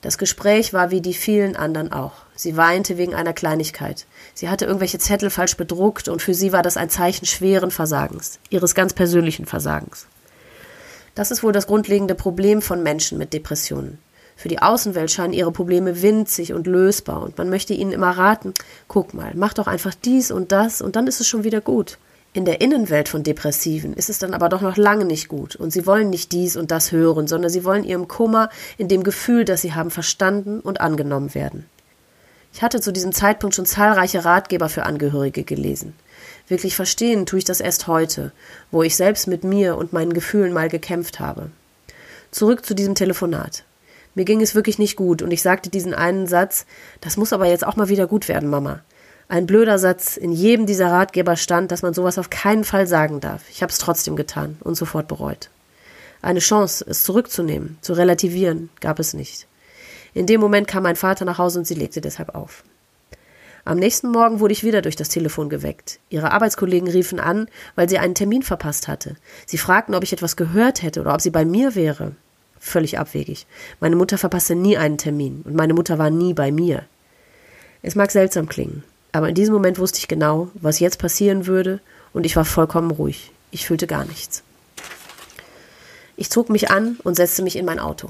Das 0.02 0.18
Gespräch 0.18 0.72
war 0.72 0.90
wie 0.90 1.00
die 1.00 1.14
vielen 1.14 1.56
anderen 1.56 1.92
auch. 1.92 2.12
Sie 2.34 2.56
weinte 2.56 2.98
wegen 2.98 3.14
einer 3.14 3.32
Kleinigkeit. 3.32 4.06
Sie 4.34 4.48
hatte 4.48 4.66
irgendwelche 4.66 4.98
Zettel 4.98 5.30
falsch 5.30 5.56
bedruckt 5.56 6.08
und 6.08 6.22
für 6.22 6.34
sie 6.34 6.52
war 6.52 6.62
das 6.62 6.76
ein 6.76 6.90
Zeichen 6.90 7.26
schweren 7.26 7.70
Versagens, 7.70 8.38
ihres 8.50 8.74
ganz 8.74 8.92
persönlichen 8.92 9.46
Versagens. 9.46 10.06
Das 11.14 11.30
ist 11.30 11.42
wohl 11.42 11.52
das 11.52 11.66
grundlegende 11.66 12.14
Problem 12.14 12.60
von 12.60 12.82
Menschen 12.82 13.16
mit 13.16 13.32
Depressionen. 13.32 13.98
Für 14.36 14.48
die 14.48 14.60
Außenwelt 14.60 15.10
scheinen 15.10 15.32
ihre 15.32 15.50
Probleme 15.50 16.02
winzig 16.02 16.52
und 16.52 16.66
lösbar 16.66 17.22
und 17.22 17.38
man 17.38 17.48
möchte 17.48 17.72
ihnen 17.72 17.92
immer 17.92 18.10
raten, 18.10 18.52
guck 18.86 19.14
mal, 19.14 19.32
mach 19.34 19.54
doch 19.54 19.66
einfach 19.66 19.94
dies 19.94 20.30
und 20.30 20.52
das 20.52 20.82
und 20.82 20.94
dann 20.94 21.06
ist 21.06 21.20
es 21.20 21.26
schon 21.26 21.42
wieder 21.42 21.62
gut. 21.62 21.96
In 22.36 22.44
der 22.44 22.60
Innenwelt 22.60 23.08
von 23.08 23.22
Depressiven 23.22 23.94
ist 23.94 24.10
es 24.10 24.18
dann 24.18 24.34
aber 24.34 24.50
doch 24.50 24.60
noch 24.60 24.76
lange 24.76 25.06
nicht 25.06 25.26
gut 25.26 25.56
und 25.56 25.70
sie 25.70 25.86
wollen 25.86 26.10
nicht 26.10 26.32
dies 26.32 26.58
und 26.58 26.70
das 26.70 26.92
hören, 26.92 27.26
sondern 27.26 27.50
sie 27.50 27.64
wollen 27.64 27.82
ihrem 27.82 28.08
Kummer 28.08 28.50
in 28.76 28.88
dem 28.88 29.04
Gefühl, 29.04 29.46
das 29.46 29.62
sie 29.62 29.72
haben, 29.72 29.90
verstanden 29.90 30.60
und 30.60 30.82
angenommen 30.82 31.34
werden. 31.34 31.64
Ich 32.52 32.60
hatte 32.60 32.82
zu 32.82 32.92
diesem 32.92 33.12
Zeitpunkt 33.12 33.56
schon 33.56 33.64
zahlreiche 33.64 34.26
Ratgeber 34.26 34.68
für 34.68 34.82
Angehörige 34.82 35.44
gelesen. 35.44 35.94
Wirklich 36.46 36.76
verstehen 36.76 37.24
tue 37.24 37.38
ich 37.38 37.46
das 37.46 37.60
erst 37.60 37.86
heute, 37.86 38.32
wo 38.70 38.82
ich 38.82 38.96
selbst 38.96 39.28
mit 39.28 39.42
mir 39.42 39.78
und 39.78 39.94
meinen 39.94 40.12
Gefühlen 40.12 40.52
mal 40.52 40.68
gekämpft 40.68 41.20
habe. 41.20 41.50
Zurück 42.32 42.66
zu 42.66 42.74
diesem 42.74 42.94
Telefonat. 42.94 43.64
Mir 44.14 44.26
ging 44.26 44.42
es 44.42 44.54
wirklich 44.54 44.78
nicht 44.78 44.96
gut 44.96 45.22
und 45.22 45.30
ich 45.30 45.40
sagte 45.40 45.70
diesen 45.70 45.94
einen 45.94 46.26
Satz, 46.26 46.66
das 47.00 47.16
muss 47.16 47.32
aber 47.32 47.46
jetzt 47.46 47.66
auch 47.66 47.76
mal 47.76 47.88
wieder 47.88 48.06
gut 48.06 48.28
werden, 48.28 48.50
Mama. 48.50 48.82
Ein 49.28 49.46
blöder 49.46 49.78
Satz. 49.78 50.16
In 50.16 50.32
jedem 50.32 50.66
dieser 50.66 50.90
Ratgeber 50.90 51.36
stand, 51.36 51.72
dass 51.72 51.82
man 51.82 51.94
sowas 51.94 52.18
auf 52.18 52.30
keinen 52.30 52.64
Fall 52.64 52.86
sagen 52.86 53.20
darf. 53.20 53.42
Ich 53.50 53.62
habe 53.62 53.72
es 53.72 53.78
trotzdem 53.78 54.14
getan 54.14 54.56
und 54.60 54.76
sofort 54.76 55.08
bereut. 55.08 55.50
Eine 56.22 56.38
Chance, 56.40 56.84
es 56.88 57.02
zurückzunehmen, 57.02 57.78
zu 57.80 57.92
relativieren, 57.92 58.70
gab 58.80 58.98
es 58.98 59.14
nicht. 59.14 59.46
In 60.14 60.26
dem 60.26 60.40
Moment 60.40 60.68
kam 60.68 60.84
mein 60.84 60.96
Vater 60.96 61.24
nach 61.24 61.38
Hause 61.38 61.58
und 61.58 61.66
sie 61.66 61.74
legte 61.74 62.00
deshalb 62.00 62.34
auf. 62.34 62.62
Am 63.64 63.78
nächsten 63.78 64.12
Morgen 64.12 64.38
wurde 64.38 64.52
ich 64.52 64.62
wieder 64.62 64.80
durch 64.80 64.94
das 64.94 65.08
Telefon 65.08 65.48
geweckt. 65.48 65.98
Ihre 66.08 66.30
Arbeitskollegen 66.30 66.88
riefen 66.88 67.18
an, 67.18 67.48
weil 67.74 67.88
sie 67.88 67.98
einen 67.98 68.14
Termin 68.14 68.44
verpasst 68.44 68.86
hatte. 68.86 69.16
Sie 69.44 69.58
fragten, 69.58 69.94
ob 69.96 70.04
ich 70.04 70.12
etwas 70.12 70.36
gehört 70.36 70.82
hätte 70.82 71.00
oder 71.00 71.12
ob 71.12 71.20
sie 71.20 71.30
bei 71.30 71.44
mir 71.44 71.74
wäre. 71.74 72.12
Völlig 72.60 72.98
abwegig. 72.98 73.46
Meine 73.80 73.96
Mutter 73.96 74.18
verpasste 74.18 74.54
nie 74.54 74.78
einen 74.78 74.98
Termin 74.98 75.42
und 75.44 75.56
meine 75.56 75.74
Mutter 75.74 75.98
war 75.98 76.10
nie 76.10 76.32
bei 76.32 76.52
mir. 76.52 76.84
Es 77.82 77.96
mag 77.96 78.12
seltsam 78.12 78.48
klingen, 78.48 78.84
aber 79.16 79.30
in 79.30 79.34
diesem 79.34 79.54
Moment 79.54 79.78
wusste 79.78 79.98
ich 79.98 80.08
genau, 80.08 80.48
was 80.54 80.78
jetzt 80.78 80.98
passieren 80.98 81.46
würde, 81.46 81.80
und 82.12 82.26
ich 82.26 82.36
war 82.36 82.44
vollkommen 82.44 82.90
ruhig. 82.90 83.32
Ich 83.50 83.66
fühlte 83.66 83.86
gar 83.86 84.04
nichts. 84.04 84.42
Ich 86.16 86.30
zog 86.30 86.50
mich 86.50 86.70
an 86.70 86.98
und 87.04 87.16
setzte 87.16 87.42
mich 87.42 87.56
in 87.56 87.64
mein 87.64 87.78
Auto. 87.78 88.08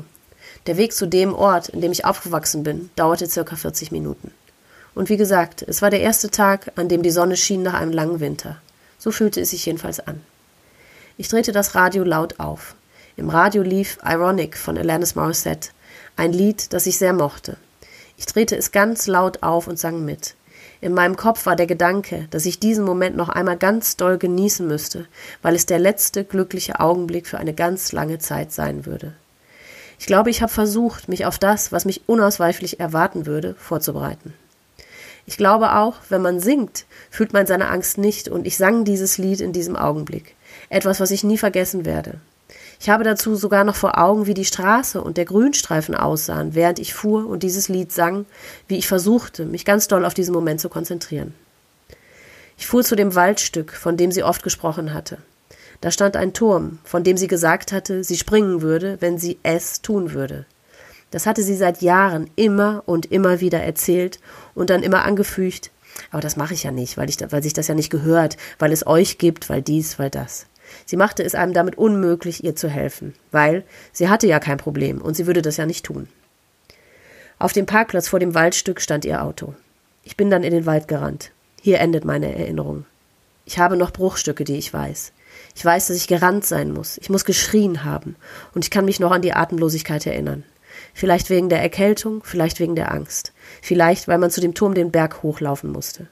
Der 0.67 0.77
Weg 0.77 0.93
zu 0.93 1.07
dem 1.07 1.35
Ort, 1.35 1.69
in 1.69 1.81
dem 1.81 1.93
ich 1.93 2.05
aufgewachsen 2.05 2.63
bin, 2.63 2.91
dauerte 2.97 3.29
circa 3.29 3.57
40 3.57 3.93
Minuten. 3.93 4.33
Und 4.95 5.09
wie 5.09 5.17
gesagt, 5.17 5.63
es 5.63 5.83
war 5.83 5.91
der 5.91 6.01
erste 6.01 6.31
Tag, 6.31 6.73
an 6.77 6.89
dem 6.89 7.03
die 7.03 7.11
Sonne 7.11 7.37
schien 7.37 7.63
nach 7.63 7.75
einem 7.75 7.93
langen 7.93 8.21
Winter. 8.21 8.61
So 8.99 9.11
fühlte 9.11 9.41
es 9.41 9.51
sich 9.51 9.67
jedenfalls 9.67 10.01
an. 10.01 10.21
Ich 11.19 11.29
drehte 11.29 11.53
das 11.53 11.75
Radio 11.75 12.05
laut 12.05 12.41
auf. 12.41 12.75
Im 13.17 13.29
Radio 13.29 13.63
lief 13.63 13.99
Ironic 14.05 14.57
von 14.57 14.79
Alanis 14.79 15.15
Morissette, 15.15 15.71
ein 16.17 16.33
Lied, 16.33 16.73
das 16.73 16.87
ich 16.87 16.99
sehr 16.99 17.13
mochte. 17.13 17.57
Ich 18.17 18.27
drehte 18.27 18.57
es 18.57 18.73
ganz 18.73 19.07
laut 19.07 19.43
auf 19.43 19.67
und 19.67 19.79
sang 19.79 20.05
mit. 20.05 20.36
In 20.87 20.95
meinem 20.95 21.17
Kopf 21.17 21.47
war 21.47 21.57
der 21.57 21.67
Gedanke, 21.67 22.29
dass 22.31 22.47
ich 22.47 22.61
diesen 22.61 22.85
Moment 22.85 23.17
noch 23.17 23.29
einmal 23.29 23.57
ganz 23.57 23.97
doll 23.97 24.19
genießen 24.19 24.65
müsste, 24.65 25.09
weil 25.43 25.57
es 25.57 25.67
der 25.67 25.81
letzte 25.81 26.23
glückliche 26.23 26.79
Augenblick 26.79 27.27
für 27.27 27.39
eine 27.39 27.55
ganz 27.55 27.91
lange 27.91 28.21
Zeit 28.21 28.53
sein 28.53 28.87
würde. 28.87 29.13
Ich 29.99 30.07
glaube, 30.07 30.31
ich 30.31 30.43
habe 30.43 30.53
versucht, 30.53 31.09
mich 31.09 31.27
auf 31.27 31.41
das, 31.41 31.73
was 31.73 31.87
mich 31.87 32.03
unausweichlich 32.09 32.79
erwarten 32.79 33.27
würde, 33.27 33.57
vorzubereiten. 33.59 34.33
Ich 35.27 35.37
glaube 35.37 35.75
auch, 35.75 35.97
wenn 36.09 36.23
man 36.23 36.39
singt, 36.39 36.85
fühlt 37.11 37.33
man 37.33 37.49
seine 37.49 37.67
Angst 37.67 37.99
nicht, 37.99 38.29
und 38.29 38.47
ich 38.47 38.57
sang 38.57 38.85
dieses 38.85 39.19
Lied 39.19 39.41
in 39.41 39.53
diesem 39.53 39.75
Augenblick. 39.75 40.37
Etwas, 40.69 41.01
was 41.01 41.11
ich 41.11 41.25
nie 41.25 41.37
vergessen 41.37 41.85
werde. 41.85 42.21
Ich 42.79 42.91
habe 42.91 43.05
dazu 43.05 43.35
sogar 43.37 43.65
noch 43.65 43.77
vor 43.77 43.99
Augen, 43.99 44.27
wie 44.27 44.35
die 44.35 44.45
Straße 44.45 45.01
und 45.01 45.17
der 45.17 45.25
Grünstreifen 45.25 45.95
aussahen, 45.95 46.55
während 46.55 46.79
ich 46.79 46.95
fuhr 46.95 47.27
und 47.27 47.43
dieses 47.43 47.69
Lied 47.69 47.91
sang, 47.93 48.27
wie 48.69 48.77
ich 48.77 48.87
versuchte, 48.87 49.47
mich 49.47 49.65
ganz 49.65 49.89
doll 49.89 50.05
auf 50.05 50.15
diesen 50.15 50.35
Moment 50.35 50.61
zu 50.61 50.69
konzentrieren. 50.69 51.35
Ich 52.59 52.67
fuhr 52.67 52.83
zu 52.83 52.97
dem 52.97 53.15
Waldstück, 53.15 53.73
von 53.73 53.97
dem 53.97 54.13
sie 54.13 54.23
oft 54.23 54.43
gesprochen 54.43 54.95
hatte. 54.95 55.19
Da 55.81 55.91
stand 55.91 56.17
ein 56.17 56.33
Turm, 56.33 56.79
von 56.85 57.05
dem 57.05 57.17
sie 57.17 57.29
gesagt 57.29 57.73
hatte, 57.73 58.03
sie 58.03 58.17
springen 58.17 58.63
würde, 58.63 58.97
wenn 59.01 59.19
sie 59.19 59.39
es 59.43 59.83
tun 59.83 60.13
würde. 60.13 60.47
Das 61.11 61.27
hatte 61.27 61.43
sie 61.43 61.55
seit 61.55 61.83
Jahren 61.83 62.31
immer 62.35 62.83
und 62.87 63.07
immer 63.07 63.41
wieder 63.41 63.63
erzählt 63.63 64.21
und 64.55 64.71
dann 64.71 64.83
immer 64.83 65.05
angefügt, 65.05 65.71
aber 66.11 66.21
das 66.21 66.37
mache 66.37 66.55
ich 66.55 66.63
ja 66.63 66.71
nicht, 66.71 66.97
weil, 66.97 67.09
ich, 67.09 67.19
weil 67.31 67.43
sich 67.43 67.53
das 67.53 67.69
ja 67.69 67.75
nicht 67.75 67.91
gehört, 67.91 68.37
weil 68.59 68.73
es 68.73 68.87
euch 68.87 69.19
gibt, 69.19 69.49
weil 69.49 69.63
dies, 69.63 69.99
weil 69.99 70.11
das. 70.11 70.47
Sie 70.85 70.97
machte 70.97 71.23
es 71.23 71.35
einem 71.35 71.53
damit 71.53 71.79
unmöglich, 71.79 72.45
ihr 72.45 72.57
zu 72.57 72.69
helfen, 72.69 73.15
weil 73.31 73.65
sie 73.93 74.09
hatte 74.09 74.27
ja 74.27 74.41
kein 74.41 74.59
Problem 74.59 75.01
und 75.01 75.15
sie 75.15 75.27
würde 75.27 75.43
das 75.43 75.57
ja 75.57 75.67
nicht 75.67 75.85
tun. 75.85 76.09
Auf 77.39 77.53
dem 77.53 77.67
Parkplatz 77.67 78.09
vor 78.09 78.19
dem 78.19 78.35
Waldstück 78.35 78.81
stand 78.81 79.05
ihr 79.05 79.23
Auto. 79.23 79.55
Ich 80.05 80.17
bin 80.17 80.31
dann 80.31 80.43
in 80.43 80.53
den 80.53 80.65
Wald 80.65 80.89
gerannt. 80.89 81.33
Hier 81.61 81.81
endet 81.81 82.05
meine 82.05 82.35
Erinnerung. 82.35 82.87
Ich 83.45 83.59
habe 83.59 83.77
noch 83.77 83.93
Bruchstücke, 83.93 84.45
die 84.45 84.57
ich 84.57 84.73
weiß. 84.73 85.13
Ich 85.55 85.65
weiß, 85.65 85.89
dass 85.89 85.97
ich 85.97 86.09
gerannt 86.09 86.47
sein 86.47 86.73
muss. 86.73 86.97
Ich 86.99 87.11
muss 87.11 87.25
geschrien 87.25 87.85
haben. 87.85 88.17
Und 88.55 88.65
ich 88.65 88.71
kann 88.71 88.87
mich 88.87 89.01
noch 89.01 89.11
an 89.11 89.23
die 89.23 89.35
Atemlosigkeit 89.35 90.07
erinnern. 90.07 90.45
Vielleicht 90.95 91.29
wegen 91.29 91.49
der 91.49 91.61
Erkältung, 91.61 92.23
vielleicht 92.25 92.59
wegen 92.59 92.75
der 92.75 92.93
Angst. 92.93 93.33
Vielleicht, 93.61 94.09
weil 94.09 94.19
man 94.19 94.31
zu 94.31 94.41
dem 94.41 94.55
Turm 94.55 94.75
den 94.75 94.91
Berg 94.91 95.23
hochlaufen 95.23 95.71
musste. 95.71 96.07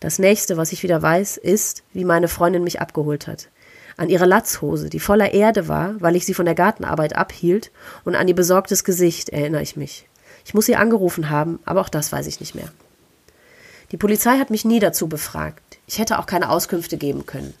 Das 0.00 0.18
nächste, 0.18 0.56
was 0.58 0.72
ich 0.72 0.82
wieder 0.82 1.00
weiß, 1.00 1.38
ist, 1.38 1.84
wie 1.94 2.04
meine 2.04 2.28
Freundin 2.28 2.64
mich 2.64 2.80
abgeholt 2.80 3.26
hat 3.26 3.48
an 3.96 4.08
ihre 4.08 4.26
Latzhose, 4.26 4.88
die 4.88 5.00
voller 5.00 5.32
Erde 5.32 5.68
war, 5.68 5.94
weil 6.00 6.16
ich 6.16 6.26
sie 6.26 6.34
von 6.34 6.46
der 6.46 6.54
Gartenarbeit 6.54 7.16
abhielt, 7.16 7.70
und 8.04 8.14
an 8.14 8.28
ihr 8.28 8.34
besorgtes 8.34 8.84
Gesicht 8.84 9.28
erinnere 9.28 9.62
ich 9.62 9.76
mich. 9.76 10.08
Ich 10.44 10.54
muss 10.54 10.66
sie 10.66 10.76
angerufen 10.76 11.30
haben, 11.30 11.58
aber 11.64 11.80
auch 11.80 11.88
das 11.88 12.12
weiß 12.12 12.26
ich 12.26 12.40
nicht 12.40 12.54
mehr. 12.54 12.68
Die 13.92 13.96
Polizei 13.96 14.38
hat 14.38 14.50
mich 14.50 14.64
nie 14.64 14.80
dazu 14.80 15.08
befragt. 15.08 15.78
Ich 15.86 15.98
hätte 15.98 16.18
auch 16.18 16.26
keine 16.26 16.50
Auskünfte 16.50 16.96
geben 16.96 17.26
können. 17.26 17.54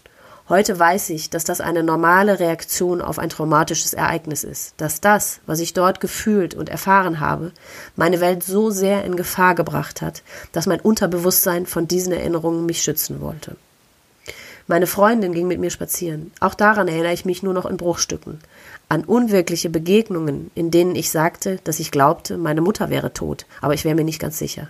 Heute 0.46 0.78
weiß 0.78 1.08
ich, 1.08 1.30
dass 1.30 1.44
das 1.44 1.62
eine 1.62 1.82
normale 1.82 2.38
Reaktion 2.38 3.00
auf 3.00 3.18
ein 3.18 3.30
traumatisches 3.30 3.94
Ereignis 3.94 4.44
ist, 4.44 4.74
dass 4.76 5.00
das, 5.00 5.40
was 5.46 5.58
ich 5.58 5.72
dort 5.72 6.00
gefühlt 6.00 6.54
und 6.54 6.68
erfahren 6.68 7.18
habe, 7.18 7.52
meine 7.96 8.20
Welt 8.20 8.42
so 8.42 8.68
sehr 8.68 9.04
in 9.04 9.16
Gefahr 9.16 9.54
gebracht 9.54 10.02
hat, 10.02 10.22
dass 10.52 10.66
mein 10.66 10.80
Unterbewusstsein 10.80 11.64
von 11.64 11.88
diesen 11.88 12.12
Erinnerungen 12.12 12.66
mich 12.66 12.82
schützen 12.82 13.22
wollte. 13.22 13.56
Meine 14.66 14.86
Freundin 14.86 15.32
ging 15.32 15.46
mit 15.46 15.60
mir 15.60 15.70
spazieren. 15.70 16.32
Auch 16.40 16.54
daran 16.54 16.88
erinnere 16.88 17.12
ich 17.12 17.26
mich 17.26 17.42
nur 17.42 17.52
noch 17.52 17.66
in 17.66 17.76
Bruchstücken. 17.76 18.38
An 18.88 19.04
unwirkliche 19.04 19.68
Begegnungen, 19.68 20.50
in 20.54 20.70
denen 20.70 20.94
ich 20.94 21.10
sagte, 21.10 21.58
dass 21.64 21.80
ich 21.80 21.90
glaubte, 21.90 22.38
meine 22.38 22.62
Mutter 22.62 22.88
wäre 22.88 23.12
tot, 23.12 23.44
aber 23.60 23.74
ich 23.74 23.84
wäre 23.84 23.94
mir 23.94 24.04
nicht 24.04 24.20
ganz 24.20 24.38
sicher. 24.38 24.68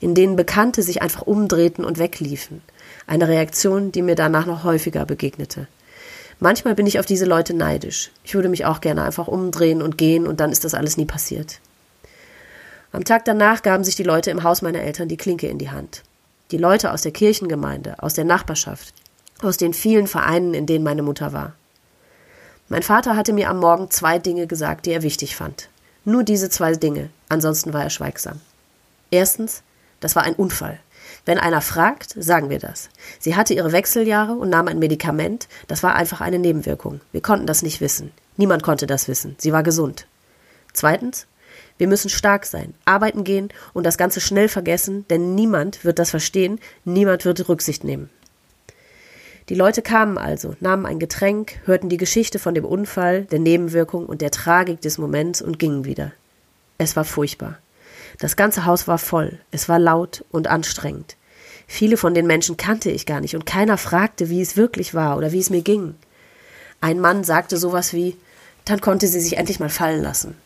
In 0.00 0.14
denen 0.14 0.34
Bekannte 0.34 0.82
sich 0.82 1.02
einfach 1.02 1.22
umdrehten 1.22 1.84
und 1.84 1.98
wegliefen. 1.98 2.62
Eine 3.06 3.28
Reaktion, 3.28 3.92
die 3.92 4.02
mir 4.02 4.16
danach 4.16 4.46
noch 4.46 4.64
häufiger 4.64 5.06
begegnete. 5.06 5.68
Manchmal 6.40 6.74
bin 6.74 6.86
ich 6.86 6.98
auf 6.98 7.06
diese 7.06 7.24
Leute 7.24 7.54
neidisch. 7.54 8.10
Ich 8.24 8.34
würde 8.34 8.48
mich 8.48 8.64
auch 8.64 8.80
gerne 8.80 9.04
einfach 9.04 9.28
umdrehen 9.28 9.82
und 9.82 9.96
gehen 9.96 10.26
und 10.26 10.40
dann 10.40 10.50
ist 10.50 10.64
das 10.64 10.74
alles 10.74 10.96
nie 10.96 11.06
passiert. 11.06 11.60
Am 12.92 13.04
Tag 13.04 13.24
danach 13.24 13.62
gaben 13.62 13.84
sich 13.84 13.94
die 13.94 14.02
Leute 14.02 14.30
im 14.30 14.42
Haus 14.42 14.62
meiner 14.62 14.80
Eltern 14.80 15.08
die 15.08 15.16
Klinke 15.16 15.46
in 15.46 15.58
die 15.58 15.70
Hand. 15.70 16.02
Die 16.52 16.58
Leute 16.58 16.92
aus 16.92 17.02
der 17.02 17.12
Kirchengemeinde, 17.12 18.02
aus 18.02 18.14
der 18.14 18.24
Nachbarschaft, 18.24 18.94
aus 19.42 19.56
den 19.56 19.74
vielen 19.74 20.06
Vereinen, 20.06 20.54
in 20.54 20.66
denen 20.66 20.84
meine 20.84 21.02
Mutter 21.02 21.32
war. 21.32 21.54
Mein 22.68 22.82
Vater 22.82 23.16
hatte 23.16 23.32
mir 23.32 23.50
am 23.50 23.58
Morgen 23.58 23.90
zwei 23.90 24.18
Dinge 24.18 24.46
gesagt, 24.46 24.86
die 24.86 24.92
er 24.92 25.02
wichtig 25.02 25.36
fand. 25.36 25.68
Nur 26.04 26.22
diese 26.22 26.48
zwei 26.48 26.72
Dinge, 26.72 27.10
ansonsten 27.28 27.72
war 27.72 27.82
er 27.82 27.90
schweigsam. 27.90 28.40
Erstens, 29.10 29.62
das 30.00 30.14
war 30.14 30.22
ein 30.22 30.34
Unfall. 30.34 30.78
Wenn 31.24 31.38
einer 31.38 31.60
fragt, 31.60 32.14
sagen 32.16 32.50
wir 32.50 32.60
das. 32.60 32.90
Sie 33.18 33.34
hatte 33.34 33.54
ihre 33.54 33.72
Wechseljahre 33.72 34.32
und 34.32 34.48
nahm 34.48 34.68
ein 34.68 34.78
Medikament, 34.78 35.48
das 35.66 35.82
war 35.82 35.96
einfach 35.96 36.20
eine 36.20 36.38
Nebenwirkung. 36.38 37.00
Wir 37.10 37.20
konnten 37.20 37.46
das 37.46 37.62
nicht 37.62 37.80
wissen. 37.80 38.12
Niemand 38.36 38.62
konnte 38.62 38.86
das 38.86 39.08
wissen. 39.08 39.34
Sie 39.38 39.52
war 39.52 39.64
gesund. 39.64 40.06
Zweitens, 40.72 41.26
wir 41.78 41.88
müssen 41.88 42.08
stark 42.08 42.46
sein, 42.46 42.74
arbeiten 42.84 43.24
gehen 43.24 43.50
und 43.74 43.84
das 43.84 43.98
Ganze 43.98 44.20
schnell 44.20 44.48
vergessen, 44.48 45.04
denn 45.08 45.34
niemand 45.34 45.84
wird 45.84 45.98
das 45.98 46.10
verstehen, 46.10 46.58
niemand 46.84 47.24
wird 47.24 47.48
Rücksicht 47.48 47.84
nehmen. 47.84 48.10
Die 49.48 49.54
Leute 49.54 49.82
kamen 49.82 50.18
also, 50.18 50.56
nahmen 50.58 50.86
ein 50.86 50.98
Getränk, 50.98 51.60
hörten 51.66 51.88
die 51.88 51.98
Geschichte 51.98 52.38
von 52.38 52.54
dem 52.54 52.64
Unfall, 52.64 53.24
der 53.26 53.38
Nebenwirkung 53.38 54.06
und 54.06 54.20
der 54.20 54.32
Tragik 54.32 54.80
des 54.80 54.98
Moments 54.98 55.40
und 55.40 55.58
gingen 55.58 55.84
wieder. 55.84 56.12
Es 56.78 56.96
war 56.96 57.04
furchtbar. 57.04 57.58
Das 58.18 58.36
ganze 58.36 58.64
Haus 58.64 58.88
war 58.88 58.98
voll, 58.98 59.38
es 59.52 59.68
war 59.68 59.78
laut 59.78 60.24
und 60.32 60.48
anstrengend. 60.48 61.16
Viele 61.68 61.96
von 61.96 62.14
den 62.14 62.26
Menschen 62.26 62.56
kannte 62.56 62.90
ich 62.90 63.06
gar 63.06 63.20
nicht 63.20 63.34
und 63.34 63.46
keiner 63.46 63.76
fragte, 63.76 64.30
wie 64.30 64.40
es 64.40 64.56
wirklich 64.56 64.94
war 64.94 65.16
oder 65.16 65.32
wie 65.32 65.40
es 65.40 65.50
mir 65.50 65.62
ging. 65.62 65.94
Ein 66.80 67.00
Mann 67.00 67.24
sagte 67.24 67.56
sowas 67.56 67.92
wie, 67.92 68.16
dann 68.64 68.80
konnte 68.80 69.06
sie 69.06 69.20
sich 69.20 69.36
endlich 69.36 69.60
mal 69.60 69.68
fallen 69.68 70.02
lassen. 70.02 70.36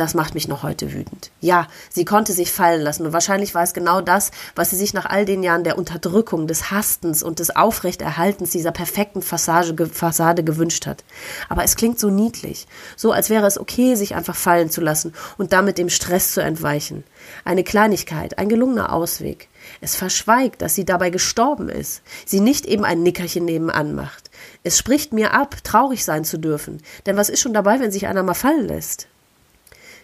Das 0.00 0.14
macht 0.14 0.32
mich 0.32 0.48
noch 0.48 0.62
heute 0.62 0.94
wütend. 0.94 1.30
Ja, 1.42 1.66
sie 1.90 2.06
konnte 2.06 2.32
sich 2.32 2.50
fallen 2.50 2.80
lassen 2.80 3.04
und 3.04 3.12
wahrscheinlich 3.12 3.54
war 3.54 3.64
es 3.64 3.74
genau 3.74 4.00
das, 4.00 4.30
was 4.56 4.70
sie 4.70 4.76
sich 4.76 4.94
nach 4.94 5.04
all 5.04 5.26
den 5.26 5.42
Jahren 5.42 5.62
der 5.62 5.76
Unterdrückung, 5.76 6.46
des 6.46 6.70
Hastens 6.70 7.22
und 7.22 7.38
des 7.38 7.54
Aufrechterhaltens 7.54 8.48
dieser 8.48 8.72
perfekten 8.72 9.20
Fassade, 9.20 9.88
Fassade 9.88 10.42
gewünscht 10.42 10.86
hat. 10.86 11.04
Aber 11.50 11.64
es 11.64 11.76
klingt 11.76 12.00
so 12.00 12.08
niedlich, 12.08 12.66
so 12.96 13.12
als 13.12 13.28
wäre 13.28 13.46
es 13.46 13.60
okay, 13.60 13.94
sich 13.94 14.14
einfach 14.14 14.36
fallen 14.36 14.70
zu 14.70 14.80
lassen 14.80 15.12
und 15.36 15.52
damit 15.52 15.76
dem 15.76 15.90
Stress 15.90 16.32
zu 16.32 16.40
entweichen. 16.40 17.04
Eine 17.44 17.62
Kleinigkeit, 17.62 18.38
ein 18.38 18.48
gelungener 18.48 18.94
Ausweg. 18.94 19.48
Es 19.82 19.96
verschweigt, 19.96 20.62
dass 20.62 20.74
sie 20.74 20.86
dabei 20.86 21.10
gestorben 21.10 21.68
ist, 21.68 22.00
sie 22.24 22.40
nicht 22.40 22.64
eben 22.64 22.86
ein 22.86 23.02
Nickerchen 23.02 23.44
nebenan 23.44 23.94
macht. 23.94 24.30
Es 24.64 24.78
spricht 24.78 25.12
mir 25.12 25.34
ab, 25.34 25.58
traurig 25.62 26.06
sein 26.06 26.24
zu 26.24 26.38
dürfen, 26.38 26.80
denn 27.04 27.18
was 27.18 27.28
ist 27.28 27.40
schon 27.40 27.52
dabei, 27.52 27.80
wenn 27.80 27.92
sich 27.92 28.06
einer 28.06 28.22
mal 28.22 28.32
fallen 28.32 28.66
lässt? 28.66 29.09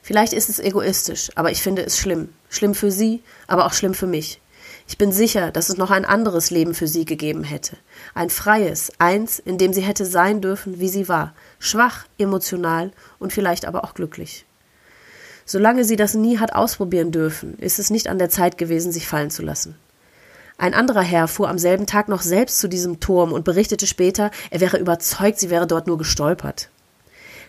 Vielleicht 0.07 0.35
ist 0.35 0.49
es 0.49 0.61
egoistisch, 0.61 1.33
aber 1.35 1.51
ich 1.51 1.61
finde 1.61 1.83
es 1.83 1.99
schlimm. 1.99 2.29
Schlimm 2.49 2.77
für 2.77 2.93
sie, 2.93 3.25
aber 3.49 3.67
auch 3.67 3.73
schlimm 3.73 3.93
für 3.93 4.07
mich. 4.07 4.41
Ich 4.87 4.99
bin 4.99 5.11
sicher, 5.11 5.51
dass 5.51 5.69
es 5.69 5.79
noch 5.79 5.91
ein 5.91 6.05
anderes 6.05 6.53
Leben 6.53 6.75
für 6.75 6.87
sie 6.87 7.05
gegeben 7.05 7.43
hätte. 7.43 7.77
Ein 8.15 8.31
freies, 8.31 8.93
eins, 9.01 9.41
in 9.41 9.59
dem 9.59 9.73
sie 9.73 9.81
hätte 9.81 10.07
sein 10.07 10.41
dürfen, 10.41 10.79
wie 10.79 10.89
sie 10.89 11.09
war. 11.09 11.35
Schwach, 11.59 12.05
emotional 12.19 12.93
und 13.19 13.33
vielleicht 13.33 13.65
aber 13.65 13.83
auch 13.83 13.95
glücklich. 13.95 14.47
Solange 15.45 15.83
sie 15.83 15.97
das 15.97 16.15
nie 16.15 16.39
hat 16.39 16.55
ausprobieren 16.55 17.11
dürfen, 17.11 17.59
ist 17.59 17.81
es 17.81 17.91
nicht 17.91 18.07
an 18.07 18.21
der 18.21 18.31
Zeit 18.31 18.59
gewesen, 18.59 18.93
sich 18.93 19.09
fallen 19.09 19.33
zu 19.33 19.43
lassen. 19.43 19.75
Ein 20.57 20.73
anderer 20.73 21.03
Herr 21.03 21.27
fuhr 21.27 21.49
am 21.49 21.59
selben 21.59 21.89
Tag 21.89 22.07
noch 22.07 22.23
selbst 22.23 22.61
zu 22.61 22.69
diesem 22.69 23.01
Turm 23.01 23.33
und 23.33 23.45
berichtete 23.45 23.89
später, 23.89 24.31
er 24.53 24.61
wäre 24.61 24.79
überzeugt, 24.79 25.41
sie 25.41 25.51
wäre 25.51 25.67
dort 25.67 25.89
nur 25.89 25.99
gestolpert. 25.99 26.69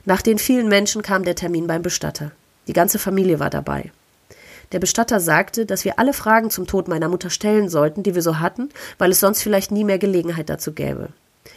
Nach 0.05 0.23
den 0.23 0.39
vielen 0.39 0.69
Menschen 0.69 1.03
kam 1.03 1.23
der 1.23 1.35
Termin 1.35 1.67
beim 1.67 1.83
Bestatter. 1.83 2.31
Die 2.67 2.73
ganze 2.73 2.99
Familie 2.99 3.39
war 3.39 3.49
dabei. 3.49 3.91
Der 4.73 4.79
Bestatter 4.79 5.19
sagte, 5.19 5.65
dass 5.65 5.85
wir 5.85 5.97
alle 5.97 6.13
Fragen 6.13 6.49
zum 6.49 6.67
Tod 6.67 6.87
meiner 6.87 7.07
Mutter 7.07 7.29
stellen 7.29 7.69
sollten, 7.69 8.03
die 8.03 8.15
wir 8.15 8.21
so 8.21 8.39
hatten, 8.39 8.69
weil 8.97 9.11
es 9.11 9.21
sonst 9.21 9.41
vielleicht 9.41 9.71
nie 9.71 9.85
mehr 9.85 9.97
Gelegenheit 9.97 10.49
dazu 10.49 10.73
gäbe. 10.73 11.09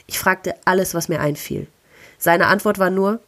Ich 0.07 0.19
fragte 0.19 0.55
alles, 0.64 0.95
was 0.95 1.09
mir 1.09 1.21
einfiel. 1.21 1.67
Seine 2.19 2.47
Antwort 2.47 2.79
war 2.79 2.90
nur 2.90 3.21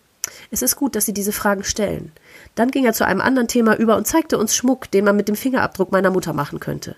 Es 0.52 0.62
ist 0.62 0.76
gut, 0.76 0.94
dass 0.94 1.06
Sie 1.06 1.14
diese 1.14 1.32
Fragen 1.32 1.64
stellen. 1.64 2.12
Dann 2.54 2.70
ging 2.70 2.84
er 2.84 2.92
zu 2.92 3.04
einem 3.04 3.20
anderen 3.20 3.48
Thema 3.48 3.76
über 3.76 3.96
und 3.96 4.06
zeigte 4.06 4.38
uns 4.38 4.54
Schmuck, 4.54 4.88
den 4.92 5.04
man 5.04 5.16
mit 5.16 5.26
dem 5.26 5.34
Fingerabdruck 5.34 5.90
meiner 5.90 6.10
Mutter 6.10 6.32
machen 6.32 6.60
könnte. 6.60 6.94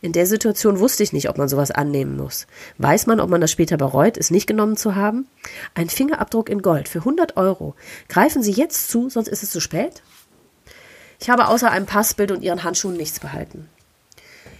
In 0.00 0.12
der 0.12 0.26
Situation 0.26 0.78
wusste 0.78 1.02
ich 1.02 1.12
nicht, 1.12 1.28
ob 1.28 1.38
man 1.38 1.48
sowas 1.48 1.72
annehmen 1.72 2.16
muss. 2.16 2.46
Weiß 2.78 3.06
man, 3.06 3.18
ob 3.18 3.30
man 3.30 3.40
das 3.40 3.50
später 3.50 3.76
bereut, 3.76 4.16
es 4.16 4.30
nicht 4.30 4.46
genommen 4.46 4.76
zu 4.76 4.94
haben? 4.94 5.26
Ein 5.74 5.88
Fingerabdruck 5.88 6.48
in 6.48 6.62
Gold 6.62 6.88
für 6.88 7.00
100 7.00 7.36
Euro. 7.36 7.74
Greifen 8.08 8.42
Sie 8.42 8.52
jetzt 8.52 8.90
zu, 8.90 9.10
sonst 9.10 9.28
ist 9.28 9.42
es 9.42 9.50
zu 9.50 9.60
spät? 9.60 10.02
Ich 11.20 11.30
habe 11.30 11.48
außer 11.48 11.70
einem 11.70 11.86
Passbild 11.86 12.30
und 12.30 12.42
Ihren 12.42 12.62
Handschuhen 12.62 12.96
nichts 12.96 13.18
behalten. 13.18 13.68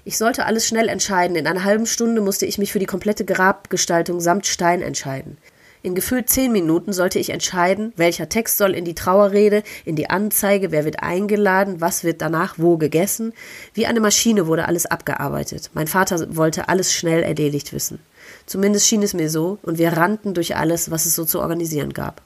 Ich 0.04 0.18
sollte 0.18 0.47
alles 0.47 0.66
schnell 0.66 0.88
entscheiden. 0.88 1.37
In 1.37 1.47
einer 1.47 1.64
halben 1.64 1.87
Stunde 1.87 2.21
musste 2.21 2.47
ich 2.47 2.59
mich 2.59 2.73
für 2.73 2.78
die 2.80 2.87
komplette 2.87 3.25
Grabgestaltung 3.25 4.21
samt 4.21 4.47
Stein 4.47 4.83
entscheiden. 4.83 5.38
In 5.83 5.95
gefühlt 5.95 6.29
zehn 6.29 6.51
Minuten 6.51 6.93
sollte 6.93 7.19
ich 7.19 7.31
entscheiden, 7.31 7.93
welcher 7.97 8.29
Text 8.29 8.59
soll 8.59 8.75
in 8.75 8.85
die 8.85 8.95
Trauerrede, 8.95 9.63
in 9.85 9.95
die 9.95 10.11
Anzeige, 10.11 10.73
wer 10.73 10.85
wird 10.85 11.03
eingeladen, 11.03 11.81
was 11.81 12.03
wird 12.03 12.21
danach 12.21 12.55
wo 12.57 12.77
gegessen. 12.77 13.33
Wie 13.75 13.87
eine 13.87 14.01
Maschine 14.01 14.49
wurde 14.49 14.67
alles 14.67 14.87
abgearbeitet. 14.87 15.71
Mein 15.75 15.87
Vater 15.87 16.37
wollte 16.37 16.69
alles 16.69 16.93
schnell 16.93 17.23
erledigt 17.23 17.73
wissen. 17.73 18.01
Zumindest 18.47 18.87
schien 18.87 19.03
es 19.03 19.15
mir 19.15 19.31
so, 19.31 19.59
und 19.63 19.79
wir 19.79 19.93
rannten 19.93 20.35
durch 20.35 20.57
alles, 20.57 20.91
was 20.91 21.07
es 21.07 21.15
so 21.15 21.25
zu 21.25 21.41
organisieren 21.41 21.93
gab. 21.93 22.23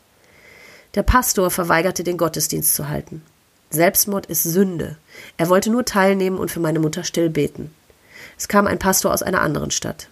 Der 0.94 1.02
Pastor 1.02 1.50
verweigerte 1.50 2.04
den 2.04 2.16
Gottesdienst 2.16 2.74
zu 2.74 2.88
halten. 2.88 3.22
Selbstmord 3.70 4.26
ist 4.26 4.42
Sünde. 4.42 4.96
Er 5.36 5.48
wollte 5.48 5.70
nur 5.70 5.84
teilnehmen 5.84 6.38
und 6.38 6.50
für 6.50 6.60
meine 6.60 6.80
Mutter 6.80 7.04
still 7.04 7.30
beten. 7.30 7.72
Es 8.38 8.48
kam 8.48 8.66
ein 8.66 8.78
Pastor 8.78 9.12
aus 9.12 9.22
einer 9.22 9.40
anderen 9.40 9.70
Stadt. 9.70 10.08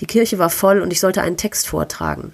Die 0.00 0.06
Kirche 0.06 0.38
war 0.38 0.50
voll 0.50 0.80
und 0.80 0.92
ich 0.92 1.00
sollte 1.00 1.22
einen 1.22 1.36
Text 1.36 1.68
vortragen. 1.68 2.32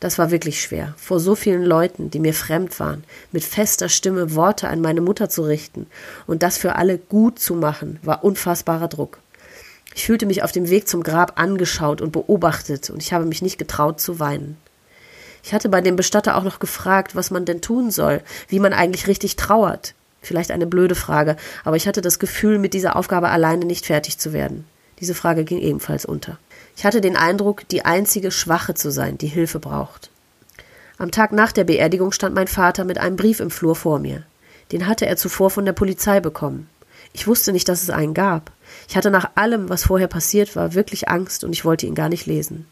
Das 0.00 0.18
war 0.18 0.30
wirklich 0.30 0.60
schwer, 0.60 0.94
vor 0.98 1.20
so 1.20 1.34
vielen 1.34 1.64
Leuten, 1.64 2.10
die 2.10 2.20
mir 2.20 2.34
fremd 2.34 2.78
waren, 2.80 3.04
mit 3.32 3.44
fester 3.44 3.88
Stimme 3.88 4.34
Worte 4.34 4.68
an 4.68 4.80
meine 4.82 5.00
Mutter 5.00 5.30
zu 5.30 5.42
richten 5.42 5.86
und 6.26 6.42
das 6.42 6.58
für 6.58 6.76
alle 6.76 6.98
gut 6.98 7.38
zu 7.38 7.54
machen, 7.54 7.98
war 8.02 8.22
unfassbarer 8.22 8.88
Druck. 8.88 9.18
Ich 9.94 10.04
fühlte 10.04 10.26
mich 10.26 10.42
auf 10.42 10.52
dem 10.52 10.68
Weg 10.68 10.86
zum 10.86 11.02
Grab 11.02 11.40
angeschaut 11.40 12.02
und 12.02 12.12
beobachtet, 12.12 12.90
und 12.90 13.02
ich 13.02 13.14
habe 13.14 13.24
mich 13.24 13.40
nicht 13.40 13.56
getraut 13.56 13.98
zu 13.98 14.18
weinen. 14.20 14.58
Ich 15.42 15.54
hatte 15.54 15.70
bei 15.70 15.80
dem 15.80 15.96
Bestatter 15.96 16.36
auch 16.36 16.42
noch 16.42 16.58
gefragt, 16.58 17.16
was 17.16 17.30
man 17.30 17.46
denn 17.46 17.62
tun 17.62 17.90
soll, 17.90 18.20
wie 18.48 18.58
man 18.58 18.74
eigentlich 18.74 19.06
richtig 19.06 19.36
trauert. 19.36 19.94
Vielleicht 20.20 20.50
eine 20.50 20.66
blöde 20.66 20.96
Frage, 20.96 21.36
aber 21.64 21.76
ich 21.76 21.88
hatte 21.88 22.02
das 22.02 22.18
Gefühl, 22.18 22.58
mit 22.58 22.74
dieser 22.74 22.96
Aufgabe 22.96 23.30
alleine 23.30 23.64
nicht 23.64 23.86
fertig 23.86 24.18
zu 24.18 24.34
werden. 24.34 24.66
Diese 25.00 25.14
Frage 25.14 25.44
ging 25.44 25.60
ebenfalls 25.60 26.04
unter. 26.04 26.38
Ich 26.76 26.84
hatte 26.84 27.00
den 27.00 27.16
Eindruck, 27.16 27.66
die 27.68 27.84
einzige 27.84 28.30
Schwache 28.30 28.74
zu 28.74 28.90
sein, 28.90 29.16
die 29.16 29.26
Hilfe 29.26 29.58
braucht. 29.58 30.10
Am 30.98 31.10
Tag 31.10 31.32
nach 31.32 31.52
der 31.52 31.64
Beerdigung 31.64 32.12
stand 32.12 32.34
mein 32.34 32.48
Vater 32.48 32.84
mit 32.84 32.98
einem 32.98 33.16
Brief 33.16 33.40
im 33.40 33.50
Flur 33.50 33.74
vor 33.74 33.98
mir. 33.98 34.22
Den 34.72 34.86
hatte 34.86 35.06
er 35.06 35.16
zuvor 35.16 35.50
von 35.50 35.64
der 35.64 35.72
Polizei 35.72 36.20
bekommen. 36.20 36.68
Ich 37.12 37.26
wusste 37.26 37.52
nicht, 37.52 37.68
dass 37.68 37.82
es 37.82 37.90
einen 37.90 38.12
gab. 38.12 38.52
Ich 38.88 38.96
hatte 38.96 39.10
nach 39.10 39.30
allem, 39.36 39.70
was 39.70 39.84
vorher 39.84 40.08
passiert 40.08 40.54
war, 40.54 40.74
wirklich 40.74 41.08
Angst 41.08 41.44
und 41.44 41.52
ich 41.52 41.64
wollte 41.64 41.86
ihn 41.86 41.94
gar 41.94 42.10
nicht 42.10 42.26
lesen. 42.26 42.66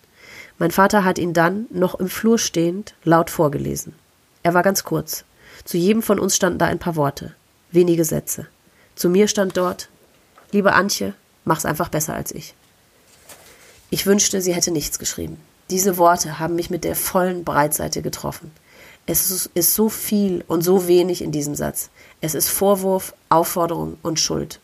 Mein 0.58 0.70
Vater 0.70 1.04
hat 1.04 1.18
ihn 1.18 1.32
dann, 1.32 1.66
noch 1.70 1.94
im 1.94 2.08
Flur 2.08 2.38
stehend, 2.38 2.94
laut 3.04 3.30
vorgelesen. 3.30 3.94
Er 4.42 4.52
war 4.52 4.62
ganz 4.62 4.84
kurz. 4.84 5.24
Zu 5.64 5.78
jedem 5.78 6.02
von 6.02 6.18
uns 6.18 6.36
standen 6.36 6.58
da 6.58 6.66
ein 6.66 6.78
paar 6.78 6.96
Worte. 6.96 7.34
Wenige 7.70 8.04
Sätze. 8.04 8.46
Zu 8.94 9.08
mir 9.08 9.28
stand 9.28 9.56
dort 9.56 9.88
Liebe 10.52 10.74
Antje, 10.74 11.14
mach's 11.44 11.64
einfach 11.64 11.88
besser 11.88 12.14
als 12.14 12.30
ich. 12.30 12.54
Ich 13.94 14.06
wünschte, 14.06 14.40
sie 14.40 14.52
hätte 14.52 14.72
nichts 14.72 14.98
geschrieben. 14.98 15.36
Diese 15.70 15.98
Worte 15.98 16.40
haben 16.40 16.56
mich 16.56 16.68
mit 16.68 16.82
der 16.82 16.96
vollen 16.96 17.44
Breitseite 17.44 18.02
getroffen. 18.02 18.50
Es 19.06 19.48
ist 19.54 19.74
so 19.76 19.88
viel 19.88 20.42
und 20.48 20.62
so 20.62 20.88
wenig 20.88 21.22
in 21.22 21.30
diesem 21.30 21.54
Satz. 21.54 21.90
Es 22.20 22.34
ist 22.34 22.48
Vorwurf, 22.48 23.14
Aufforderung 23.28 23.96
und 24.02 24.18
Schuld. 24.18 24.58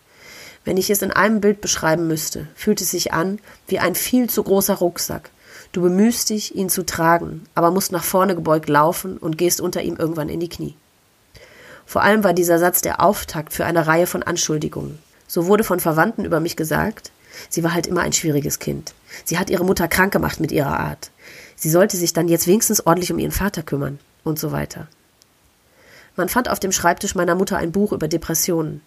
Wenn 0.64 0.76
ich 0.76 0.90
es 0.90 1.00
in 1.00 1.12
einem 1.12 1.40
Bild 1.40 1.60
beschreiben 1.60 2.08
müsste, 2.08 2.49
fühlt 2.56 2.80
es 2.80 2.90
sich 2.90 3.12
an 3.12 3.38
wie 3.68 3.78
ein 3.78 3.94
viel 3.94 4.28
zu 4.28 4.42
großer 4.42 4.75
Rucksack. 4.75 5.30
Du 5.70 5.82
bemühst 5.82 6.28
dich, 6.30 6.56
ihn 6.56 6.68
zu 6.68 6.84
tragen, 6.84 7.44
aber 7.54 7.70
musst 7.70 7.92
nach 7.92 8.02
vorne 8.02 8.34
gebeugt 8.34 8.68
laufen 8.68 9.16
und 9.16 9.38
gehst 9.38 9.60
unter 9.60 9.80
ihm 9.80 9.94
irgendwann 9.94 10.28
in 10.28 10.40
die 10.40 10.49
Knie. 10.49 10.75
Vor 11.87 12.02
allem 12.02 12.25
war 12.25 12.32
dieser 12.32 12.58
Satz 12.58 12.82
der 12.82 13.00
Auftakt 13.00 13.52
für 13.52 13.64
eine 13.64 13.87
Reihe 13.87 14.08
von 14.08 14.25
Anschuldigungen. 14.25 14.99
So 15.28 15.46
wurde 15.46 15.62
von 15.62 15.78
Verwandten 15.78 16.25
über 16.25 16.40
mich 16.40 16.56
gesagt, 16.56 17.12
Sie 17.49 17.62
war 17.64 17.75
halt 17.75 17.87
immer 17.87 18.02
ein 18.02 18.12
schwieriges 18.12 18.58
Kind. 18.58 18.94
Sie 19.25 19.38
hat 19.38 19.50
ihre 19.50 19.64
Mutter 19.64 19.88
krank 19.88 20.12
gemacht 20.12 20.40
mit 20.40 20.52
ihrer 20.52 20.78
Art. 20.78 21.10
Sie 21.56 21.70
sollte 21.70 21.96
sich 21.96 22.12
dann 22.12 22.28
jetzt 22.28 22.46
wenigstens 22.46 22.87
ordentlich 22.87 23.12
um 23.12 23.18
ihren 23.18 23.32
Vater 23.32 23.62
kümmern 23.62 23.99
und 24.25 24.38
so 24.38 24.52
weiter. 24.52 24.88
Man 26.16 26.28
fand 26.28 26.49
auf 26.49 26.60
dem 26.60 26.72
Schreibtisch 26.72 27.14
meiner 27.14 27.34
Mutter 27.34 27.56
ein 27.56 27.72
Buch 27.72 27.92
über 27.92 28.08
Depressionen. 28.08 28.82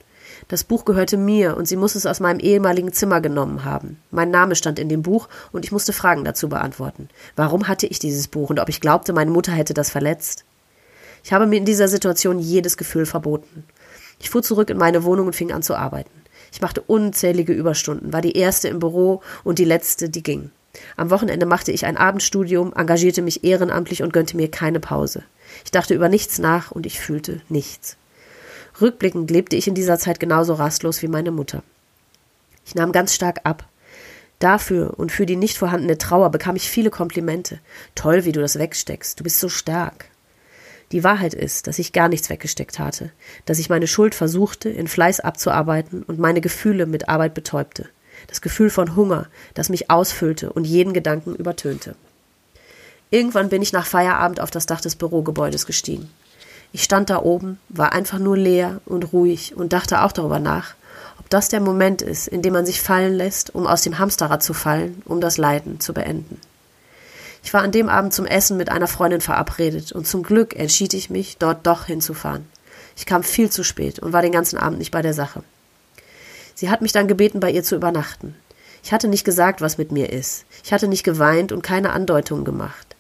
Das 0.48 0.64
Buch 0.64 0.86
gehörte 0.86 1.18
mir 1.18 1.56
und 1.58 1.68
sie 1.68 1.76
muss 1.76 1.96
es 1.96 2.06
aus 2.06 2.20
meinem 2.20 2.40
ehemaligen 2.40 2.92
Zimmer 2.92 3.22
genommen 3.22 3.64
haben. 3.64 4.00
Mein 4.12 4.32
Name 4.32 4.56
stand 4.56 4.80
in 4.80 4.90
dem 4.90 5.02
Buch 5.02 5.30
und 5.52 5.66
ich 5.66 5.72
musste 5.72 5.94
Fragen 5.94 6.24
dazu 6.24 6.50
beantworten. 6.50 7.10
Warum 7.36 7.68
hatte 7.68 7.88
ich 7.88 8.00
dieses 8.00 8.28
Buch 8.28 8.50
und 8.50 8.60
ob 8.60 8.70
ich 8.70 8.82
glaubte, 8.82 9.14
meine 9.14 9.32
Mutter 9.32 9.52
hätte 9.52 9.74
das 9.74 9.90
verletzt? 9.90 10.44
Ich 11.24 11.32
habe 11.32 11.48
mir 11.48 11.58
in 11.58 11.66
dieser 11.66 11.88
Situation 11.88 12.40
jedes 12.40 12.76
Gefühl 12.78 13.06
verboten. 13.06 13.64
Ich 14.20 14.30
fuhr 14.30 14.44
zurück 14.44 14.70
in 14.70 14.78
meine 14.78 15.04
Wohnung 15.04 15.28
und 15.28 15.36
fing 15.36 15.52
an 15.52 15.64
zu 15.64 15.76
arbeiten. 15.76 16.23
Ich 16.54 16.62
machte 16.62 16.82
unzählige 16.82 17.52
Überstunden, 17.52 18.14
war 18.14 18.22
die 18.22 18.38
erste 18.38 18.68
im 18.68 18.78
Büro 18.78 19.24
und 19.44 19.58
die 19.58 19.66
letzte, 19.66 20.08
die 20.08 20.22
ging. 20.22 20.52
Am 20.96 21.10
Wochenende 21.10 21.48
machte 21.48 21.72
ich 21.72 21.88
ein 21.88 21.98
Abendstudium, 21.98 22.74
engagierte 22.76 23.24
mich 23.24 23.44
ehrenamtlich 23.44 24.04
und 24.04 24.14
gönnte 24.14 24.38
mir 24.38 24.52
keine 24.52 24.80
Pause. 24.80 25.24
Ich 25.66 25.72
dachte 25.72 25.96
über 25.96 26.10
nichts 26.10 26.38
nach 26.38 26.70
und 26.70 26.86
ich 26.86 27.00
fühlte 27.00 27.42
nichts. 27.50 27.98
Rückblickend 28.80 29.32
lebte 29.32 29.56
ich 29.56 29.68
in 29.68 29.74
dieser 29.74 29.98
Zeit 29.98 30.20
genauso 30.20 30.54
rastlos 30.54 31.02
wie 31.02 31.08
meine 31.08 31.32
Mutter. 31.32 31.64
Ich 32.68 32.76
nahm 32.76 32.92
ganz 32.92 33.16
stark 33.16 33.42
ab. 33.46 33.68
Dafür 34.38 34.94
und 35.00 35.12
für 35.12 35.26
die 35.26 35.38
nicht 35.38 35.58
vorhandene 35.58 35.98
Trauer 35.98 36.30
bekam 36.30 36.56
ich 36.56 36.70
viele 36.70 36.92
Komplimente. 36.92 37.58
Toll, 37.96 38.26
wie 38.26 38.32
du 38.32 38.42
das 38.42 38.60
wegsteckst. 38.60 39.20
Du 39.20 39.24
bist 39.24 39.40
so 39.40 39.50
stark. 39.50 40.06
Die 40.92 41.04
Wahrheit 41.04 41.34
ist, 41.34 41.68
dass 41.68 41.80
ich 41.80 41.94
gar 41.94 42.10
nichts 42.10 42.30
weggesteckt 42.30 42.80
hatte, 42.80 43.12
dass 43.46 43.60
ich 43.60 43.70
meine 43.70 43.88
Schuld 43.88 44.16
versuchte, 44.16 44.70
in 44.70 44.88
Fleiß 44.88 45.20
abzuarbeiten 45.20 46.04
und 46.04 46.20
meine 46.20 46.42
Gefühle 46.42 46.86
mit 46.86 47.10
Arbeit 47.10 47.34
betäubte. 47.34 47.88
Das 48.28 48.42
Gefühl 48.42 48.70
von 48.70 48.96
Hunger, 48.96 49.28
das 49.54 49.70
mich 49.70 49.90
ausfüllte 49.90 50.54
und 50.54 50.66
jeden 50.66 50.94
Gedanken 50.94 51.36
übertönte. 51.36 51.96
Irgendwann 53.10 53.50
bin 53.50 53.62
ich 53.62 53.74
nach 53.74 53.86
Feierabend 53.86 54.40
auf 54.40 54.52
das 54.52 54.66
Dach 54.66 54.82
des 54.82 54.96
Bürogebäudes 54.96 55.66
gestiegen. 55.66 56.10
Ich 56.72 56.84
stand 56.84 57.10
da 57.12 57.22
oben, 57.22 57.60
war 57.70 57.94
einfach 57.94 58.18
nur 58.18 58.36
leer 58.36 58.82
und 58.86 59.14
ruhig 59.14 59.56
und 59.56 59.74
dachte 59.74 60.02
auch 60.02 60.12
darüber 60.12 60.40
nach, 60.40 60.74
ob 61.20 61.30
das 61.30 61.50
der 61.50 61.60
Moment 61.60 62.02
ist, 62.02 62.28
in 62.28 62.42
dem 62.42 62.54
man 62.54 62.66
sich 62.66 62.82
fallen 62.82 63.14
lässt, 63.14 63.54
um 63.54 63.68
aus 63.68 63.84
dem 63.84 64.00
Hamsterrad 64.00 64.42
zu 64.42 64.54
fallen, 64.54 65.02
um 65.06 65.22
das 65.22 65.38
Leiden 65.38 65.80
zu 65.80 65.94
beenden. 65.94 66.40
Ich 67.44 67.54
war 67.54 67.62
an 67.62 67.72
dem 67.72 67.90
Abend 67.90 68.14
zum 68.14 68.26
Essen 68.26 68.58
mit 68.58 68.70
einer 68.70 68.88
Freundin 68.88 69.22
verabredet 69.22 69.92
und 69.92 70.08
zum 70.08 70.24
Glück 70.24 70.56
entschied 70.56 70.94
ich 70.94 71.10
mich, 71.10 71.38
dort 71.38 71.68
doch 71.68 71.86
hinzufahren. 71.86 72.48
Ich 72.96 73.06
kam 73.06 73.22
viel 73.22 73.50
zu 73.50 73.64
spät 73.64 74.00
und 74.00 74.14
war 74.14 74.22
den 74.22 74.32
ganzen 74.32 74.58
Abend 74.58 74.80
nicht 74.80 74.92
bei 74.92 75.02
der 75.02 75.14
Sache. 75.14 75.44
Sie 76.56 76.70
hat 76.70 76.82
mich 76.82 76.94
dann 76.94 77.08
gebeten, 77.08 77.40
bei 77.40 77.52
ihr 77.52 77.64
zu 77.64 77.76
übernachten. 77.76 78.36
Ich 78.84 78.94
hatte 78.94 79.08
nicht 79.08 79.26
gesagt, 79.26 79.62
was 79.62 79.78
mit 79.78 79.92
mir 79.92 80.12
ist. 80.12 80.46
Ich 80.64 80.72
hatte 80.72 80.88
nicht 80.88 81.04
geweint 81.04 81.52
und 81.52 81.62
keine 81.62 81.92
Andeutungen 81.92 82.46
gemacht. 82.46 82.96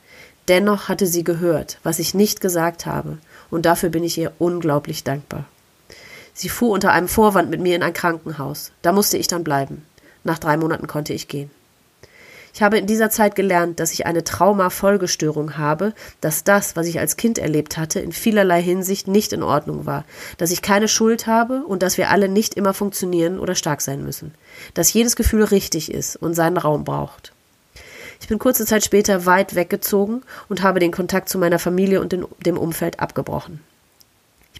Dennoch 0.50 0.90
hatte 0.90 1.08
sie 1.08 1.24
gehört, 1.24 1.80
was 1.84 2.00
ich 2.00 2.14
nicht 2.14 2.42
gesagt 2.42 2.86
habe, 2.86 3.18
und 3.50 3.66
dafür 3.66 3.90
bin 3.90 4.04
ich 4.04 4.18
ihr 4.18 4.34
unglaublich 4.40 5.04
dankbar. 5.04 5.46
Sie 6.34 6.50
fuhr 6.50 6.72
unter 6.72 6.92
einem 6.92 7.08
Vorwand 7.08 7.50
mit 7.50 7.62
mir 7.62 7.76
in 7.76 7.84
ein 7.84 7.94
Krankenhaus. 7.94 8.72
Da 8.82 8.92
musste 8.92 9.18
ich 9.18 9.28
dann 9.28 9.44
bleiben. 9.44 9.86
Nach 10.24 10.40
drei 10.40 10.58
Monaten 10.58 10.88
konnte 10.88 11.14
ich 11.14 11.28
gehen. 11.28 11.52
Ich 12.54 12.62
habe 12.62 12.78
in 12.78 12.86
dieser 12.86 13.10
Zeit 13.10 13.36
gelernt, 13.36 13.80
dass 13.80 13.94
ich 13.94 14.06
eine 14.06 14.24
Traumafolgestörung 14.24 15.58
habe, 15.58 15.94
dass 16.22 16.44
das, 16.44 16.76
was 16.76 16.86
ich 16.86 17.00
als 17.00 17.18
Kind 17.18 17.40
erlebt 17.40 17.78
hatte, 17.78 18.00
in 18.00 18.12
vielerlei 18.12 18.62
Hinsicht 18.62 19.08
nicht 19.08 19.34
in 19.34 19.42
Ordnung 19.42 19.88
war, 19.88 20.06
dass 20.38 20.52
ich 20.52 20.62
keine 20.62 20.88
Schuld 20.88 21.26
habe 21.26 21.64
und 21.66 21.82
dass 21.82 21.98
wir 21.98 22.12
alle 22.12 22.30
nicht 22.30 22.54
immer 22.54 22.76
funktionieren 22.76 23.40
oder 23.40 23.56
stark 23.56 23.82
sein 23.82 24.04
müssen, 24.04 24.36
dass 24.76 24.94
jedes 24.94 25.16
Gefühl 25.16 25.46
richtig 25.46 25.92
ist 25.92 26.16
und 26.16 26.36
seinen 26.36 26.58
Raum 26.58 26.84
braucht. 26.84 27.34
Ich 28.22 28.28
bin 28.28 28.38
kurze 28.38 28.68
Zeit 28.68 28.86
später 28.86 29.26
weit 29.26 29.56
weggezogen 29.56 30.22
und 30.48 30.62
habe 30.62 30.80
den 30.80 30.92
Kontakt 30.92 31.30
zu 31.30 31.40
meiner 31.40 31.58
Familie 31.58 32.02
und 32.02 32.16
dem 32.46 32.58
Umfeld 32.58 33.00
abgebrochen 33.00 33.62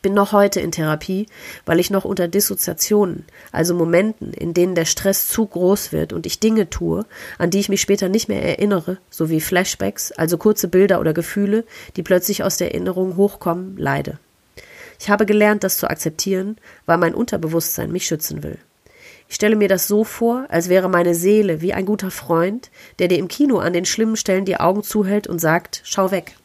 bin 0.04 0.14
noch 0.14 0.34
heute 0.34 0.60
in 0.60 0.72
Therapie, 0.72 1.26
weil 1.66 1.80
ich 1.80 1.90
noch 1.90 2.06
unter 2.06 2.28
Dissoziationen, 2.28 3.26
also 3.52 3.74
Momenten, 3.74 4.34
in 4.34 4.54
denen 4.54 4.76
der 4.76 4.86
Stress 4.86 5.30
zu 5.30 5.48
groß 5.48 5.92
wird 5.92 6.14
und 6.14 6.28
ich 6.28 6.40
Dinge 6.40 6.70
tue, 6.70 7.06
an 7.40 7.50
die 7.50 7.60
ich 7.60 7.70
mich 7.70 7.82
später 7.82 8.10
nicht 8.10 8.28
mehr 8.30 8.44
erinnere, 8.44 9.00
sowie 9.10 9.42
Flashbacks, 9.42 10.12
also 10.12 10.38
kurze 10.38 10.68
Bilder 10.68 11.00
oder 11.00 11.14
Gefühle, 11.14 11.64
die 11.96 12.04
plötzlich 12.04 12.44
aus 12.44 12.58
der 12.58 12.72
Erinnerung 12.72 13.16
hochkommen, 13.16 13.78
leide. 13.78 14.20
Ich 15.00 15.10
habe 15.10 15.26
gelernt, 15.26 15.64
das 15.64 15.78
zu 15.78 15.90
akzeptieren, 15.90 16.58
weil 16.86 16.98
mein 16.98 17.16
Unterbewusstsein 17.16 17.92
mich 17.92 18.06
schützen 18.06 18.44
will. 18.44 18.60
Ich 19.30 19.36
stelle 19.36 19.56
mir 19.56 19.70
das 19.70 19.88
so 19.88 20.04
vor, 20.04 20.46
als 20.50 20.70
wäre 20.70 20.90
meine 20.90 21.16
Seele 21.16 21.62
wie 21.62 21.74
ein 21.74 21.86
guter 21.86 22.12
Freund, 22.12 22.70
der 23.00 23.08
dir 23.08 23.18
im 23.18 23.30
Kino 23.30 23.58
an 23.58 23.74
den 23.74 23.86
schlimmen 23.86 24.18
Stellen 24.18 24.46
die 24.46 24.58
Augen 24.60 24.84
zuhält 24.84 25.28
und 25.28 25.40
sagt, 25.40 25.82
schau 25.86 26.12
weg. 26.12 26.36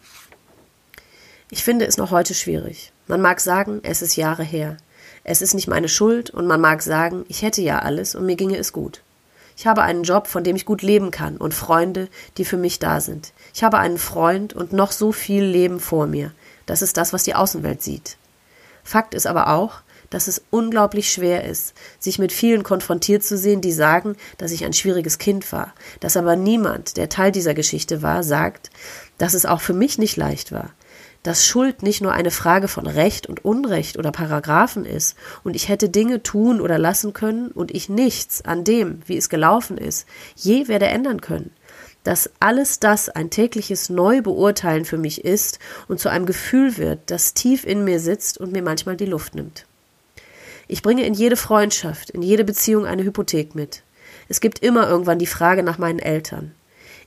Ich 1.51 1.65
finde 1.65 1.87
es 1.87 1.97
noch 1.97 2.13
heute 2.13 2.35
schwierig. 2.35 2.93
Man 3.09 3.23
mag 3.23 3.41
sagen, 3.41 3.81
es 3.83 4.03
ist 4.03 4.17
Jahre 4.17 4.45
her. 4.45 4.77
Es 5.25 5.41
ist 5.41 5.55
nicht 5.55 5.67
meine 5.67 5.89
Schuld 5.89 6.29
und 6.29 6.47
man 6.47 6.61
mag 6.61 6.83
sagen, 6.83 7.25
ich 7.29 7.43
hätte 7.43 7.63
ja 7.63 7.79
alles 7.79 8.15
und 8.15 8.27
mir 8.27 8.37
ginge 8.37 8.59
es 8.59 8.73
gut. 8.73 9.03
Ich 9.57 9.67
habe 9.67 9.83
einen 9.83 10.03
Job, 10.03 10.27
von 10.27 10.45
dem 10.45 10.55
ich 10.55 10.67
gut 10.67 10.83
leben 10.83 11.11
kann 11.11 11.39
und 11.39 11.55
Freunde, 11.55 12.09
die 12.37 12.45
für 12.45 12.59
mich 12.59 12.79
da 12.79 13.01
sind. 13.01 13.33
Ich 13.55 13.65
habe 13.65 13.79
einen 13.79 13.99
Freund 13.99 14.53
und 14.53 14.75
noch 14.75 14.93
so 14.93 15.11
viel 15.11 15.43
Leben 15.43 15.81
vor 15.81 16.07
mir. 16.07 16.33
Das 16.67 16.83
ist 16.83 16.99
das, 16.99 17.15
was 17.15 17.25
die 17.25 17.35
Außenwelt 17.35 17.83
sieht. 17.83 18.19
Fakt 18.85 19.15
ist 19.15 19.27
aber 19.27 19.49
auch, 19.49 19.81
dass 20.11 20.29
es 20.29 20.43
unglaublich 20.51 21.11
schwer 21.11 21.45
ist, 21.45 21.75
sich 21.99 22.19
mit 22.19 22.33
vielen 22.33 22.63
konfrontiert 22.63 23.25
zu 23.25 23.37
sehen, 23.37 23.61
die 23.61 23.73
sagen, 23.73 24.17
dass 24.37 24.53
ich 24.53 24.65
ein 24.65 24.73
schwieriges 24.73 25.19
Kind 25.19 25.51
war, 25.53 25.75
dass 26.01 26.17
aber 26.17 26.37
niemand, 26.37 26.97
der 26.97 27.09
Teil 27.09 27.33
dieser 27.33 27.55
Geschichte 27.55 28.03
war, 28.03 28.23
sagt, 28.23 28.71
dass 29.17 29.35
es 29.35 29.47
auch 29.47 29.61
für 29.61 29.75
mich 29.75 29.99
nicht 29.99 30.17
leicht 30.17 30.53
war, 30.53 30.71
dass 31.29 31.45
Schuld 31.45 31.83
nicht 31.83 32.01
nur 32.01 32.13
eine 32.13 32.31
Frage 32.31 32.69
von 32.69 32.87
Recht 32.87 33.27
und 33.27 33.45
Unrecht 33.45 33.99
oder 33.99 34.13
Paragraphen 34.13 34.87
ist 34.87 35.15
und 35.45 35.57
ich 35.57 35.69
hätte 35.69 35.91
Dinge 35.91 36.23
tun 36.23 36.59
oder 36.59 36.79
lassen 36.79 37.13
können 37.13 37.49
und 37.49 37.71
ich 37.71 37.91
nichts 37.91 38.47
an 38.47 38.65
dem, 38.65 39.03
wie 39.05 39.19
es 39.19 39.29
gelaufen 39.29 39.77
ist, 39.77 40.07
je 40.37 40.69
werde 40.69 40.87
ändern 40.87 41.21
können. 41.21 41.51
Dass 42.03 42.31
alles 42.41 42.81
das 42.81 43.11
ein 43.11 43.29
tägliches 43.29 43.91
Neubeurteilen 43.91 44.87
für 44.87 44.97
mich 44.97 45.23
ist 45.23 45.59
und 45.87 46.01
zu 46.01 46.09
einem 46.09 46.25
Gefühl 46.25 46.79
wird, 46.79 47.01
das 47.11 47.35
tief 47.35 47.67
in 47.67 47.85
mir 47.85 48.01
sitzt 48.01 48.39
und 48.39 48.53
mir 48.53 48.63
manchmal 48.63 48.97
die 48.97 49.05
Luft 49.05 49.35
nimmt. 49.35 49.67
Ich 50.67 50.81
bringe 50.81 51.05
in 51.05 51.13
jede 51.13 51.37
Freundschaft, 51.37 52.09
in 52.09 52.23
jede 52.23 52.45
Beziehung 52.45 52.87
eine 52.87 53.05
Hypothek 53.05 53.55
mit. 53.55 53.83
Es 54.31 54.41
gibt 54.41 54.61
immer 54.61 54.89
irgendwann 54.89 55.19
die 55.19 55.27
Frage 55.27 55.63
nach 55.63 55.77
meinen 55.77 55.99
Eltern. 55.99 56.53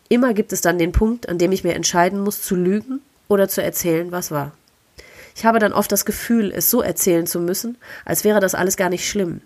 immer 0.10 0.36
gibt 0.36 0.54
es 0.54 0.62
dann 0.62 0.78
den 0.78 0.92
Punkt, 0.92 1.28
an 1.28 1.40
dem 1.40 1.52
ich 1.52 1.64
mir 1.64 1.74
entscheiden 1.74 2.20
muss, 2.20 2.44
zu 2.44 2.56
lügen 2.56 3.02
oder 3.32 3.48
zu 3.48 3.64
erzählen, 3.64 4.12
was 4.12 4.30
war. 4.30 4.52
Ich 5.36 5.46
habe 5.46 5.60
dann 5.60 5.74
oft 5.74 5.92
das 5.92 6.06
Gefühl, 6.06 6.52
es 6.54 6.70
so 6.70 6.82
erzählen 6.82 7.26
zu 7.26 7.40
müssen, 7.40 7.78
als 8.06 8.24
wäre 8.24 8.42
das 8.42 8.54
alles 8.54 8.78
gar 8.78 8.90
nicht 8.90 9.08
schlimm. 9.08 9.42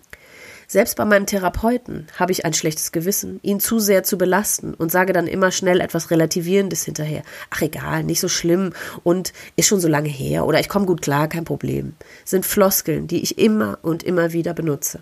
Selbst 0.68 0.96
bei 0.96 1.04
meinem 1.04 1.26
Therapeuten 1.26 2.08
habe 2.18 2.32
ich 2.32 2.44
ein 2.44 2.52
schlechtes 2.52 2.90
Gewissen, 2.90 3.38
ihn 3.42 3.60
zu 3.60 3.78
sehr 3.78 4.02
zu 4.02 4.18
belasten 4.18 4.74
und 4.74 4.90
sage 4.90 5.12
dann 5.12 5.28
immer 5.28 5.52
schnell 5.52 5.80
etwas 5.80 6.10
Relativierendes 6.10 6.84
hinterher. 6.84 7.22
Ach 7.50 7.62
egal, 7.62 8.02
nicht 8.02 8.18
so 8.18 8.26
schlimm 8.26 8.72
und 9.04 9.32
ist 9.54 9.68
schon 9.68 9.80
so 9.80 9.86
lange 9.86 10.08
her 10.08 10.44
oder 10.44 10.58
ich 10.58 10.68
komme 10.68 10.86
gut 10.86 11.02
klar, 11.02 11.28
kein 11.28 11.44
Problem. 11.44 11.94
Sind 12.24 12.44
Floskeln, 12.44 13.06
die 13.06 13.22
ich 13.22 13.38
immer 13.38 13.78
und 13.82 14.02
immer 14.02 14.32
wieder 14.32 14.54
benutze. 14.54 14.98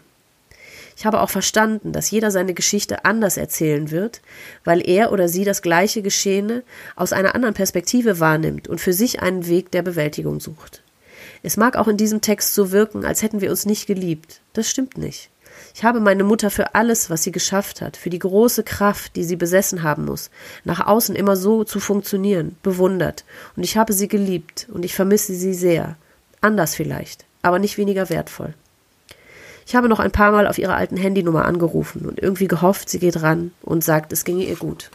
Ich 0.97 1.07
habe 1.07 1.21
auch 1.21 1.31
verstanden, 1.31 1.93
dass 1.93 2.11
jeder 2.11 2.31
seine 2.31 2.55
Geschichte 2.55 3.05
anders 3.05 3.37
erzählen 3.37 3.91
wird, 3.91 4.21
weil 4.65 4.87
er 4.89 5.13
oder 5.13 5.29
sie 5.29 5.45
das 5.45 5.63
gleiche 5.63 6.03
Geschehene 6.03 6.63
aus 6.95 7.13
einer 7.13 7.35
anderen 7.35 7.55
Perspektive 7.55 8.21
wahrnimmt 8.21 8.69
und 8.69 8.81
für 8.81 8.93
sich 8.93 9.21
einen 9.21 9.47
Weg 9.47 9.71
der 9.73 9.83
Bewältigung 9.83 10.41
sucht. 10.41 10.83
Es 11.43 11.57
mag 11.57 11.77
auch 11.77 11.89
in 11.89 11.97
diesem 11.97 12.21
Text 12.21 12.55
so 12.55 12.71
wirken, 12.71 13.05
als 13.05 13.23
hätten 13.23 13.41
wir 13.41 13.51
uns 13.51 13.67
nicht 13.67 13.87
geliebt. 13.87 14.41
Das 14.53 14.71
stimmt 14.71 14.97
nicht. 14.97 15.31
Ich 15.75 15.85
habe 15.85 16.01
meine 16.01 16.25
Mutter 16.25 16.51
für 16.51 16.75
alles, 16.75 17.11
was 17.11 17.23
sie 17.23 17.33
geschafft 17.33 17.81
hat, 17.81 17.97
für 17.97 18.11
die 18.11 18.19
große 18.19 18.63
Kraft, 18.63 19.17
die 19.17 19.25
sie 19.25 19.37
besessen 19.37 19.83
haben 19.83 20.05
muss, 20.05 20.31
nach 20.65 20.87
außen 20.87 21.15
immer 21.17 21.37
so 21.37 21.65
zu 21.65 21.81
funktionieren, 21.81 22.57
bewundert, 22.63 23.25
und 23.57 23.63
ich 23.65 23.77
habe 23.77 23.93
sie 23.93 24.09
geliebt, 24.09 24.69
und 24.73 24.85
ich 24.85 24.95
vermisse 24.95 25.35
sie 25.35 25.55
sehr. 25.55 25.97
Anders 26.41 26.75
vielleicht, 26.75 27.25
aber 27.43 27.59
nicht 27.59 27.79
weniger 27.79 28.11
wertvoll. 28.11 28.55
Ich 29.67 29.75
habe 29.75 29.89
noch 29.89 30.01
ein 30.01 30.13
paar 30.13 30.31
Mal 30.31 30.47
auf 30.47 30.59
ihre 30.59 30.75
alten 30.75 30.97
Handynummer 30.97 31.45
angerufen 31.45 32.07
und 32.07 32.21
irgendwie 32.21 32.49
gehofft, 32.49 32.89
sie 32.89 32.99
geht 32.99 33.23
ran 33.23 33.53
und 33.63 33.83
sagt, 33.83 34.13
es 34.13 34.25
ginge 34.25 34.45
ihr 34.45 34.57
gut. 34.57 34.91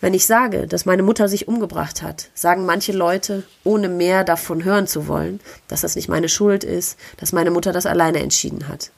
Wenn 0.00 0.14
ich 0.14 0.26
sage, 0.26 0.68
dass 0.68 0.86
meine 0.86 1.02
Mutter 1.02 1.28
sich 1.28 1.48
umgebracht 1.48 2.02
hat, 2.02 2.28
sagen 2.34 2.66
manche 2.66 2.92
Leute, 2.92 3.42
ohne 3.64 3.88
mehr 3.88 4.22
davon 4.22 4.62
hören 4.62 4.86
zu 4.86 5.08
wollen, 5.08 5.40
dass 5.66 5.80
das 5.80 5.96
nicht 5.96 6.08
meine 6.08 6.28
Schuld 6.28 6.62
ist, 6.62 6.98
dass 7.16 7.32
meine 7.32 7.50
Mutter 7.50 7.72
das 7.72 7.86
alleine 7.86 8.20
entschieden 8.20 8.68
hat. 8.68 8.92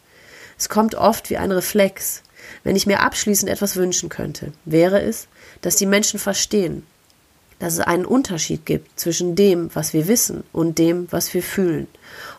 Es 0.58 0.68
kommt 0.68 0.94
oft 0.94 1.30
wie 1.30 1.38
ein 1.38 1.52
Reflex. 1.52 2.22
Wenn 2.64 2.76
ich 2.76 2.86
mir 2.86 3.00
abschließend 3.00 3.50
etwas 3.50 3.76
wünschen 3.76 4.10
könnte, 4.10 4.52
wäre 4.66 5.00
es, 5.00 5.28
dass 5.62 5.76
die 5.76 5.86
Menschen 5.86 6.18
verstehen, 6.18 6.84
dass 7.60 7.74
es 7.74 7.80
einen 7.80 8.06
Unterschied 8.06 8.66
gibt 8.66 8.98
zwischen 8.98 9.36
dem, 9.36 9.70
was 9.74 9.92
wir 9.92 10.08
wissen 10.08 10.42
und 10.52 10.78
dem, 10.78 11.06
was 11.12 11.32
wir 11.34 11.42
fühlen. 11.42 11.86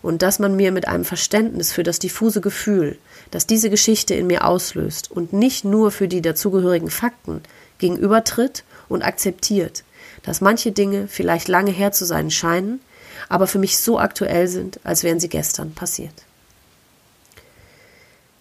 Und 0.01 0.23
dass 0.23 0.39
man 0.39 0.55
mir 0.55 0.71
mit 0.71 0.87
einem 0.87 1.05
Verständnis 1.05 1.71
für 1.71 1.83
das 1.83 1.99
diffuse 1.99 2.41
Gefühl, 2.41 2.97
das 3.29 3.47
diese 3.47 3.69
Geschichte 3.69 4.15
in 4.15 4.27
mir 4.27 4.45
auslöst 4.45 5.09
und 5.09 5.31
nicht 5.31 5.63
nur 5.63 5.91
für 5.91 6.07
die 6.07 6.21
dazugehörigen 6.21 6.89
Fakten 6.89 7.41
gegenübertritt 7.77 8.63
und 8.89 9.03
akzeptiert, 9.03 9.83
dass 10.23 10.41
manche 10.41 10.71
Dinge 10.71 11.07
vielleicht 11.07 11.47
lange 11.47 11.71
her 11.71 11.91
zu 11.91 12.03
sein 12.03 12.31
scheinen, 12.31 12.81
aber 13.29 13.45
für 13.45 13.59
mich 13.59 13.77
so 13.77 13.99
aktuell 13.99 14.47
sind, 14.47 14.79
als 14.83 15.03
wären 15.03 15.19
sie 15.19 15.29
gestern 15.29 15.73
passiert. 15.73 16.13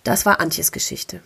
Das 0.02 0.24
war 0.24 0.40
Antjes 0.40 0.72
Geschichte. 0.72 1.20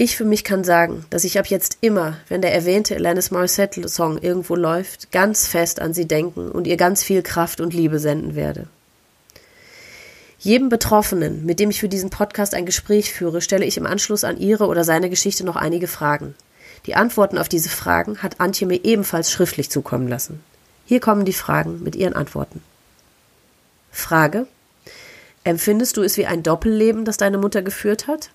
Ich 0.00 0.16
für 0.16 0.24
mich 0.24 0.44
kann 0.44 0.62
sagen, 0.62 1.04
dass 1.10 1.24
ich 1.24 1.40
ab 1.40 1.48
jetzt 1.48 1.78
immer, 1.80 2.18
wenn 2.28 2.40
der 2.40 2.54
erwähnte 2.54 2.94
Alanis 2.94 3.32
Morissette-Song 3.32 4.18
irgendwo 4.18 4.54
läuft, 4.54 5.10
ganz 5.10 5.48
fest 5.48 5.80
an 5.80 5.92
sie 5.92 6.06
denken 6.06 6.52
und 6.52 6.68
ihr 6.68 6.76
ganz 6.76 7.02
viel 7.02 7.20
Kraft 7.20 7.60
und 7.60 7.74
Liebe 7.74 7.98
senden 7.98 8.36
werde. 8.36 8.68
Jedem 10.38 10.68
Betroffenen, 10.68 11.44
mit 11.44 11.58
dem 11.58 11.70
ich 11.70 11.80
für 11.80 11.88
diesen 11.88 12.10
Podcast 12.10 12.54
ein 12.54 12.64
Gespräch 12.64 13.12
führe, 13.12 13.40
stelle 13.40 13.64
ich 13.64 13.76
im 13.76 13.86
Anschluss 13.86 14.22
an 14.22 14.38
ihre 14.38 14.68
oder 14.68 14.84
seine 14.84 15.10
Geschichte 15.10 15.44
noch 15.44 15.56
einige 15.56 15.88
Fragen. 15.88 16.36
Die 16.86 16.94
Antworten 16.94 17.36
auf 17.36 17.48
diese 17.48 17.68
Fragen 17.68 18.22
hat 18.22 18.38
Antje 18.38 18.68
mir 18.68 18.84
ebenfalls 18.84 19.32
schriftlich 19.32 19.68
zukommen 19.68 20.06
lassen. 20.06 20.40
Hier 20.86 21.00
kommen 21.00 21.24
die 21.24 21.32
Fragen 21.32 21.82
mit 21.82 21.96
ihren 21.96 22.12
Antworten. 22.14 22.62
Frage 23.90 24.46
Empfindest 25.42 25.96
du 25.96 26.02
es 26.02 26.16
wie 26.16 26.26
ein 26.26 26.44
Doppelleben, 26.44 27.04
das 27.04 27.16
deine 27.16 27.38
Mutter 27.38 27.62
geführt 27.62 28.06
hat? 28.06 28.30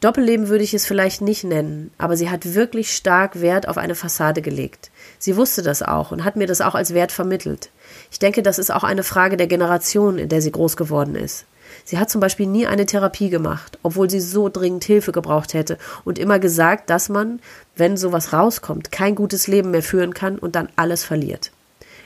Doppelleben 0.00 0.48
würde 0.48 0.62
ich 0.62 0.74
es 0.74 0.86
vielleicht 0.86 1.22
nicht 1.22 1.42
nennen, 1.42 1.90
aber 1.98 2.16
sie 2.16 2.30
hat 2.30 2.54
wirklich 2.54 2.94
stark 2.94 3.40
Wert 3.40 3.66
auf 3.66 3.78
eine 3.78 3.96
Fassade 3.96 4.42
gelegt. 4.42 4.92
Sie 5.18 5.36
wusste 5.36 5.62
das 5.62 5.82
auch 5.82 6.12
und 6.12 6.24
hat 6.24 6.36
mir 6.36 6.46
das 6.46 6.60
auch 6.60 6.76
als 6.76 6.94
Wert 6.94 7.10
vermittelt. 7.10 7.70
Ich 8.12 8.20
denke, 8.20 8.42
das 8.42 8.60
ist 8.60 8.70
auch 8.70 8.84
eine 8.84 9.02
Frage 9.02 9.36
der 9.36 9.48
Generation, 9.48 10.18
in 10.18 10.28
der 10.28 10.40
sie 10.40 10.52
groß 10.52 10.76
geworden 10.76 11.16
ist. 11.16 11.46
Sie 11.84 11.98
hat 11.98 12.10
zum 12.10 12.20
Beispiel 12.20 12.46
nie 12.46 12.66
eine 12.66 12.86
Therapie 12.86 13.28
gemacht, 13.28 13.78
obwohl 13.82 14.08
sie 14.08 14.20
so 14.20 14.48
dringend 14.48 14.84
Hilfe 14.84 15.10
gebraucht 15.10 15.52
hätte 15.52 15.78
und 16.04 16.18
immer 16.18 16.38
gesagt, 16.38 16.90
dass 16.90 17.08
man, 17.08 17.40
wenn 17.76 17.96
sowas 17.96 18.32
rauskommt, 18.32 18.92
kein 18.92 19.16
gutes 19.16 19.48
Leben 19.48 19.72
mehr 19.72 19.82
führen 19.82 20.14
kann 20.14 20.38
und 20.38 20.54
dann 20.54 20.68
alles 20.76 21.04
verliert. 21.04 21.50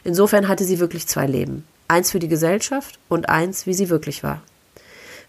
Insofern 0.02 0.48
hatte 0.48 0.64
sie 0.64 0.80
wirklich 0.80 1.06
zwei 1.06 1.26
Leben 1.26 1.64
eins 1.92 2.10
für 2.10 2.18
die 2.18 2.28
Gesellschaft 2.28 2.98
und 3.10 3.28
eins, 3.28 3.66
wie 3.66 3.74
sie 3.74 3.90
wirklich 3.90 4.22
war. 4.22 4.42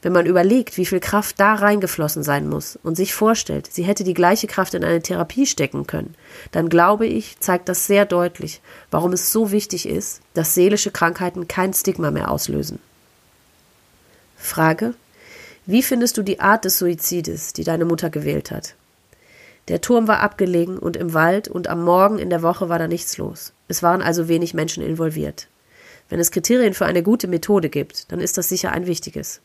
Wenn 0.04 0.12
man 0.12 0.26
überlegt, 0.26 0.78
wie 0.78 0.86
viel 0.86 1.00
Kraft 1.00 1.40
da 1.40 1.56
reingeflossen 1.56 2.24
sein 2.24 2.50
muss 2.50 2.78
und 2.84 2.96
sich 2.96 3.14
vorstellt, 3.14 3.70
sie 3.72 3.84
hätte 3.84 4.04
die 4.04 4.14
gleiche 4.14 4.48
Kraft 4.48 4.74
in 4.74 4.84
eine 4.84 5.02
Therapie 5.02 5.46
stecken 5.46 5.88
können, 5.88 6.16
dann 6.52 6.68
glaube 6.68 7.08
ich, 7.08 7.40
zeigt 7.40 7.70
das 7.70 7.88
sehr 7.88 8.06
deutlich, 8.06 8.62
warum 8.92 9.14
es 9.14 9.32
so 9.32 9.52
wichtig 9.52 9.88
ist, 9.88 10.20
dass 10.34 10.56
seelische 10.56 10.92
Krankheiten 10.92 11.48
kein 11.48 11.74
Stigma 11.74 12.12
mehr 12.12 12.30
auslösen. 12.30 12.80
Frage: 14.36 14.94
Wie 15.66 15.82
findest 15.82 16.18
du 16.18 16.22
die 16.22 16.42
Art 16.42 16.66
des 16.66 16.80
Suizides, 16.80 17.54
die 17.54 17.64
deine 17.64 17.86
Mutter 17.86 18.10
gewählt 18.10 18.52
hat? 18.52 18.76
Der 19.70 19.80
Turm 19.80 20.10
war 20.10 20.20
abgelegen 20.20 20.78
und 20.78 20.98
im 20.98 21.14
Wald 21.14 21.48
und 21.48 21.70
am 21.70 21.82
Morgen 21.82 22.20
in 22.20 22.30
der 22.30 22.42
Woche 22.42 22.68
war 22.68 22.78
da 22.78 22.90
nichts 22.90 23.18
los. 23.18 23.54
Es 23.70 23.82
waren 23.82 24.02
also 24.02 24.28
wenig 24.28 24.54
Menschen 24.54 24.84
involviert. 24.84 25.48
Wenn 26.10 26.20
es 26.20 26.32
Kriterien 26.32 26.74
für 26.74 26.86
eine 26.86 27.04
gute 27.04 27.30
Methode 27.30 27.70
gibt, 27.70 28.12
dann 28.12 28.20
ist 28.20 28.38
das 28.38 28.50
sicher 28.50 28.74
ein 28.74 28.86
wichtiges. 28.86 29.40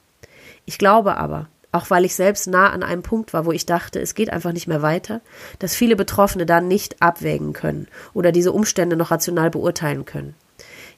Ich 0.69 0.77
glaube 0.77 1.17
aber, 1.17 1.49
auch 1.73 1.89
weil 1.89 2.05
ich 2.05 2.15
selbst 2.15 2.47
nah 2.47 2.69
an 2.69 2.83
einem 2.83 3.01
Punkt 3.03 3.33
war, 3.33 3.47
wo 3.47 3.53
ich 3.53 3.65
dachte, 3.65 4.03
es 4.03 4.15
geht 4.15 4.29
einfach 4.29 4.53
nicht 4.53 4.69
mehr 4.69 4.83
weiter, 4.83 5.23
dass 5.59 5.75
viele 5.75 5.97
Betroffene 5.97 6.45
da 6.45 6.61
nicht 6.61 7.01
abwägen 7.01 7.55
können 7.55 7.89
oder 8.13 8.33
diese 8.33 8.53
Umstände 8.53 8.95
noch 8.95 9.11
rational 9.11 9.49
beurteilen 9.49 10.05
können. 10.05 10.35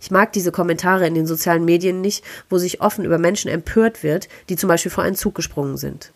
Ich 0.00 0.10
mag 0.10 0.32
diese 0.32 0.50
Kommentare 0.50 1.06
in 1.06 1.14
den 1.14 1.28
sozialen 1.28 1.64
Medien 1.64 2.00
nicht, 2.00 2.24
wo 2.48 2.58
sich 2.58 2.80
offen 2.80 3.04
über 3.04 3.18
Menschen 3.18 3.48
empört 3.48 4.02
wird, 4.02 4.28
die 4.48 4.56
zum 4.56 4.66
Beispiel 4.66 4.90
vor 4.90 5.04
einen 5.04 5.14
Zug 5.14 5.36
gesprungen 5.36 5.76
sind. 5.76 6.10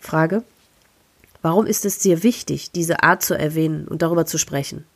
Frage. 0.00 0.42
Warum 1.42 1.66
ist 1.66 1.84
es 1.84 1.98
dir 1.98 2.22
wichtig, 2.22 2.70
diese 2.70 3.02
Art 3.02 3.22
zu 3.22 3.34
erwähnen 3.34 3.86
und 3.86 4.00
darüber 4.00 4.24
zu 4.24 4.38
sprechen? 4.38 4.86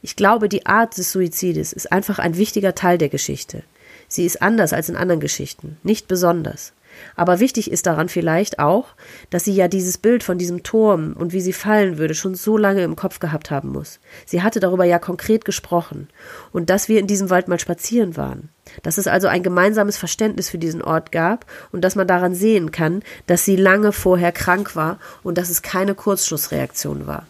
Ich 0.00 0.14
glaube, 0.14 0.48
die 0.48 0.66
Art 0.66 0.96
des 0.96 1.10
Suizides 1.10 1.72
ist 1.72 1.90
einfach 1.90 2.20
ein 2.20 2.36
wichtiger 2.36 2.76
Teil 2.76 2.98
der 2.98 3.08
Geschichte. 3.08 3.64
Sie 4.12 4.26
ist 4.26 4.42
anders 4.42 4.74
als 4.74 4.90
in 4.90 4.96
anderen 4.96 5.22
Geschichten, 5.22 5.78
nicht 5.82 6.06
besonders. 6.06 6.74
Aber 7.16 7.40
wichtig 7.40 7.70
ist 7.70 7.86
daran 7.86 8.10
vielleicht 8.10 8.58
auch, 8.58 8.88
dass 9.30 9.44
sie 9.44 9.54
ja 9.54 9.68
dieses 9.68 9.96
Bild 9.96 10.22
von 10.22 10.36
diesem 10.36 10.62
Turm 10.62 11.14
und 11.18 11.32
wie 11.32 11.40
sie 11.40 11.54
fallen 11.54 11.96
würde 11.96 12.14
schon 12.14 12.34
so 12.34 12.58
lange 12.58 12.82
im 12.82 12.94
Kopf 12.94 13.20
gehabt 13.20 13.50
haben 13.50 13.70
muss. 13.70 14.00
Sie 14.26 14.42
hatte 14.42 14.60
darüber 14.60 14.84
ja 14.84 14.98
konkret 14.98 15.46
gesprochen 15.46 16.08
und 16.52 16.68
dass 16.68 16.90
wir 16.90 17.00
in 17.00 17.06
diesem 17.06 17.30
Wald 17.30 17.48
mal 17.48 17.58
spazieren 17.58 18.14
waren. 18.18 18.50
Dass 18.82 18.98
es 18.98 19.06
also 19.06 19.28
ein 19.28 19.42
gemeinsames 19.42 19.96
Verständnis 19.96 20.50
für 20.50 20.58
diesen 20.58 20.82
Ort 20.82 21.10
gab 21.10 21.46
und 21.72 21.82
dass 21.82 21.96
man 21.96 22.06
daran 22.06 22.34
sehen 22.34 22.70
kann, 22.70 23.02
dass 23.26 23.46
sie 23.46 23.56
lange 23.56 23.92
vorher 23.92 24.30
krank 24.30 24.76
war 24.76 24.98
und 25.22 25.38
dass 25.38 25.48
es 25.48 25.62
keine 25.62 25.94
Kurzschlussreaktion 25.94 27.06
war. 27.06 27.26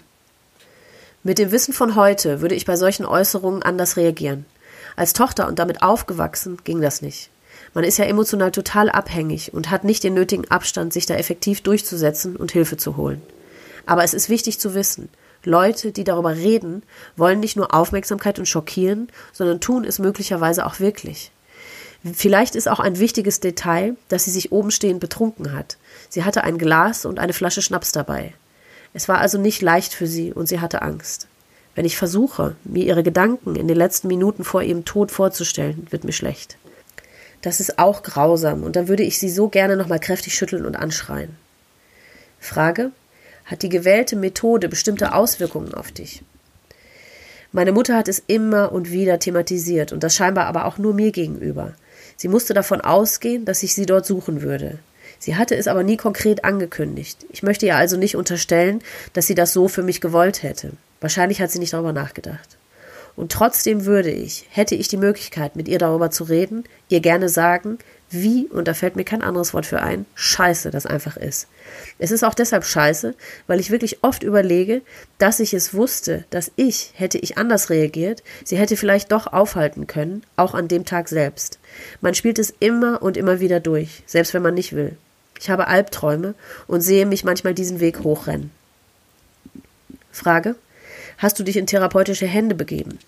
Mit 1.22 1.38
dem 1.38 1.52
Wissen 1.52 1.74
von 1.74 1.94
heute 1.94 2.40
würde 2.40 2.56
ich 2.56 2.66
bei 2.66 2.74
solchen 2.74 3.06
Äußerungen 3.06 3.62
anders 3.62 3.96
reagieren. 3.96 4.46
Als 4.96 5.12
Tochter 5.12 5.48
und 5.48 5.58
damit 5.58 5.82
aufgewachsen 5.82 6.58
ging 6.64 6.80
das 6.80 7.02
nicht. 7.02 7.30
Man 7.74 7.84
ist 7.84 7.98
ja 7.98 8.04
emotional 8.04 8.50
total 8.50 8.90
abhängig 8.90 9.54
und 9.54 9.70
hat 9.70 9.84
nicht 9.84 10.04
den 10.04 10.14
nötigen 10.14 10.50
Abstand, 10.50 10.92
sich 10.92 11.06
da 11.06 11.14
effektiv 11.14 11.62
durchzusetzen 11.62 12.36
und 12.36 12.52
Hilfe 12.52 12.76
zu 12.76 12.96
holen. 12.96 13.22
Aber 13.86 14.04
es 14.04 14.14
ist 14.14 14.28
wichtig 14.28 14.60
zu 14.60 14.74
wissen, 14.74 15.08
Leute, 15.44 15.90
die 15.90 16.04
darüber 16.04 16.36
reden, 16.36 16.82
wollen 17.16 17.40
nicht 17.40 17.56
nur 17.56 17.74
Aufmerksamkeit 17.74 18.38
und 18.38 18.46
schockieren, 18.46 19.08
sondern 19.32 19.60
tun 19.60 19.84
es 19.84 19.98
möglicherweise 19.98 20.64
auch 20.66 20.78
wirklich. 20.78 21.32
Vielleicht 22.14 22.56
ist 22.56 22.68
auch 22.68 22.80
ein 22.80 22.98
wichtiges 22.98 23.40
Detail, 23.40 23.96
dass 24.08 24.24
sie 24.24 24.30
sich 24.30 24.52
oben 24.52 24.70
stehend 24.70 25.00
betrunken 25.00 25.52
hat. 25.52 25.76
Sie 26.08 26.24
hatte 26.24 26.44
ein 26.44 26.58
Glas 26.58 27.04
und 27.04 27.18
eine 27.18 27.32
Flasche 27.32 27.62
Schnaps 27.62 27.92
dabei. 27.92 28.34
Es 28.92 29.08
war 29.08 29.18
also 29.18 29.38
nicht 29.38 29.62
leicht 29.62 29.94
für 29.94 30.06
sie 30.06 30.32
und 30.32 30.46
sie 30.46 30.60
hatte 30.60 30.82
Angst. 30.82 31.26
Wenn 31.74 31.84
ich 31.84 31.96
versuche, 31.96 32.56
mir 32.64 32.84
ihre 32.84 33.02
Gedanken 33.02 33.56
in 33.56 33.66
den 33.66 33.76
letzten 33.76 34.08
Minuten 34.08 34.44
vor 34.44 34.62
ihrem 34.62 34.84
Tod 34.84 35.10
vorzustellen, 35.10 35.86
wird 35.90 36.04
mir 36.04 36.12
schlecht. 36.12 36.56
Das 37.40 37.60
ist 37.60 37.78
auch 37.78 38.02
grausam 38.02 38.62
und 38.62 38.76
dann 38.76 38.88
würde 38.88 39.02
ich 39.02 39.18
sie 39.18 39.30
so 39.30 39.48
gerne 39.48 39.76
nochmal 39.76 39.98
kräftig 39.98 40.34
schütteln 40.34 40.64
und 40.64 40.76
anschreien. 40.76 41.36
Frage: 42.38 42.92
Hat 43.46 43.62
die 43.62 43.68
gewählte 43.68 44.16
Methode 44.16 44.68
bestimmte 44.68 45.14
Auswirkungen 45.14 45.74
auf 45.74 45.90
dich? 45.90 46.22
Meine 47.50 47.72
Mutter 47.72 47.96
hat 47.96 48.08
es 48.08 48.22
immer 48.26 48.72
und 48.72 48.90
wieder 48.90 49.18
thematisiert 49.18 49.92
und 49.92 50.02
das 50.02 50.14
scheinbar 50.14 50.46
aber 50.46 50.66
auch 50.66 50.78
nur 50.78 50.94
mir 50.94 51.10
gegenüber. 51.10 51.74
Sie 52.16 52.28
musste 52.28 52.54
davon 52.54 52.80
ausgehen, 52.80 53.44
dass 53.44 53.62
ich 53.62 53.74
sie 53.74 53.86
dort 53.86 54.06
suchen 54.06 54.42
würde. 54.42 54.78
Sie 55.18 55.36
hatte 55.36 55.56
es 55.56 55.68
aber 55.68 55.82
nie 55.82 55.96
konkret 55.96 56.44
angekündigt. 56.44 57.26
Ich 57.30 57.42
möchte 57.42 57.66
ihr 57.66 57.76
also 57.76 57.96
nicht 57.96 58.16
unterstellen, 58.16 58.82
dass 59.12 59.26
sie 59.26 59.34
das 59.34 59.52
so 59.52 59.68
für 59.68 59.82
mich 59.82 60.00
gewollt 60.00 60.42
hätte. 60.42 60.72
Wahrscheinlich 61.02 61.42
hat 61.42 61.50
sie 61.50 61.58
nicht 61.58 61.74
darüber 61.74 61.92
nachgedacht. 61.92 62.56
Und 63.14 63.30
trotzdem 63.30 63.84
würde 63.84 64.10
ich, 64.10 64.46
hätte 64.50 64.74
ich 64.74 64.88
die 64.88 64.96
Möglichkeit, 64.96 65.54
mit 65.54 65.68
ihr 65.68 65.78
darüber 65.78 66.10
zu 66.10 66.24
reden, 66.24 66.64
ihr 66.88 67.00
gerne 67.00 67.28
sagen, 67.28 67.76
wie, 68.08 68.46
und 68.46 68.68
da 68.68 68.74
fällt 68.74 68.96
mir 68.96 69.04
kein 69.04 69.22
anderes 69.22 69.52
Wort 69.52 69.66
für 69.66 69.82
ein, 69.82 70.06
scheiße 70.14 70.70
das 70.70 70.86
einfach 70.86 71.16
ist. 71.16 71.48
Es 71.98 72.10
ist 72.10 72.22
auch 72.22 72.34
deshalb 72.34 72.64
scheiße, 72.64 73.14
weil 73.46 73.60
ich 73.60 73.70
wirklich 73.70 74.02
oft 74.02 74.22
überlege, 74.22 74.80
dass 75.18 75.40
ich 75.40 75.52
es 75.52 75.74
wusste, 75.74 76.24
dass 76.30 76.52
ich, 76.56 76.92
hätte 76.94 77.18
ich 77.18 77.36
anders 77.36 77.68
reagiert, 77.68 78.22
sie 78.44 78.56
hätte 78.56 78.76
vielleicht 78.76 79.12
doch 79.12 79.26
aufhalten 79.26 79.86
können, 79.86 80.22
auch 80.36 80.54
an 80.54 80.68
dem 80.68 80.84
Tag 80.84 81.08
selbst. 81.08 81.58
Man 82.00 82.14
spielt 82.14 82.38
es 82.38 82.54
immer 82.60 83.02
und 83.02 83.16
immer 83.16 83.40
wieder 83.40 83.60
durch, 83.60 84.02
selbst 84.06 84.34
wenn 84.34 84.42
man 84.42 84.54
nicht 84.54 84.74
will. 84.74 84.96
Ich 85.40 85.50
habe 85.50 85.66
Albträume 85.66 86.34
und 86.66 86.80
sehe 86.82 87.06
mich 87.06 87.24
manchmal 87.24 87.54
diesen 87.54 87.80
Weg 87.80 88.00
hochrennen. 88.04 88.50
Frage: 90.12 90.54
Hast 91.22 91.38
du 91.38 91.44
dich 91.44 91.56
in 91.56 91.68
therapeutische 91.68 92.26
Hände 92.26 92.56
begeben? 92.56 92.98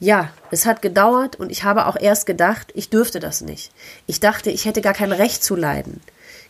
Ja, 0.00 0.32
es 0.50 0.64
hat 0.64 0.80
gedauert 0.80 1.36
und 1.36 1.52
ich 1.52 1.62
habe 1.62 1.84
auch 1.84 1.96
erst 2.00 2.24
gedacht, 2.24 2.72
ich 2.74 2.88
dürfte 2.88 3.20
das 3.20 3.42
nicht. 3.42 3.70
Ich 4.06 4.18
dachte, 4.18 4.50
ich 4.50 4.64
hätte 4.64 4.80
gar 4.80 4.94
kein 4.94 5.12
Recht 5.12 5.44
zu 5.44 5.56
leiden. 5.56 6.00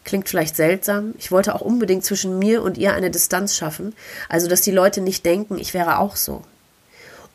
Klingt 0.04 0.28
vielleicht 0.28 0.54
seltsam. 0.54 1.14
Ich 1.18 1.32
wollte 1.32 1.52
auch 1.52 1.62
unbedingt 1.62 2.04
zwischen 2.04 2.38
mir 2.38 2.62
und 2.62 2.78
ihr 2.78 2.94
eine 2.94 3.11
Distanz 3.11 3.56
schaffen, 3.56 3.92
also 4.28 4.46
dass 4.46 4.61
die 4.61 4.70
Leute 4.70 5.00
nicht 5.00 5.26
denken, 5.26 5.59
ich 5.59 5.74
wäre 5.74 5.98
auch 5.98 6.14
so. 6.14 6.42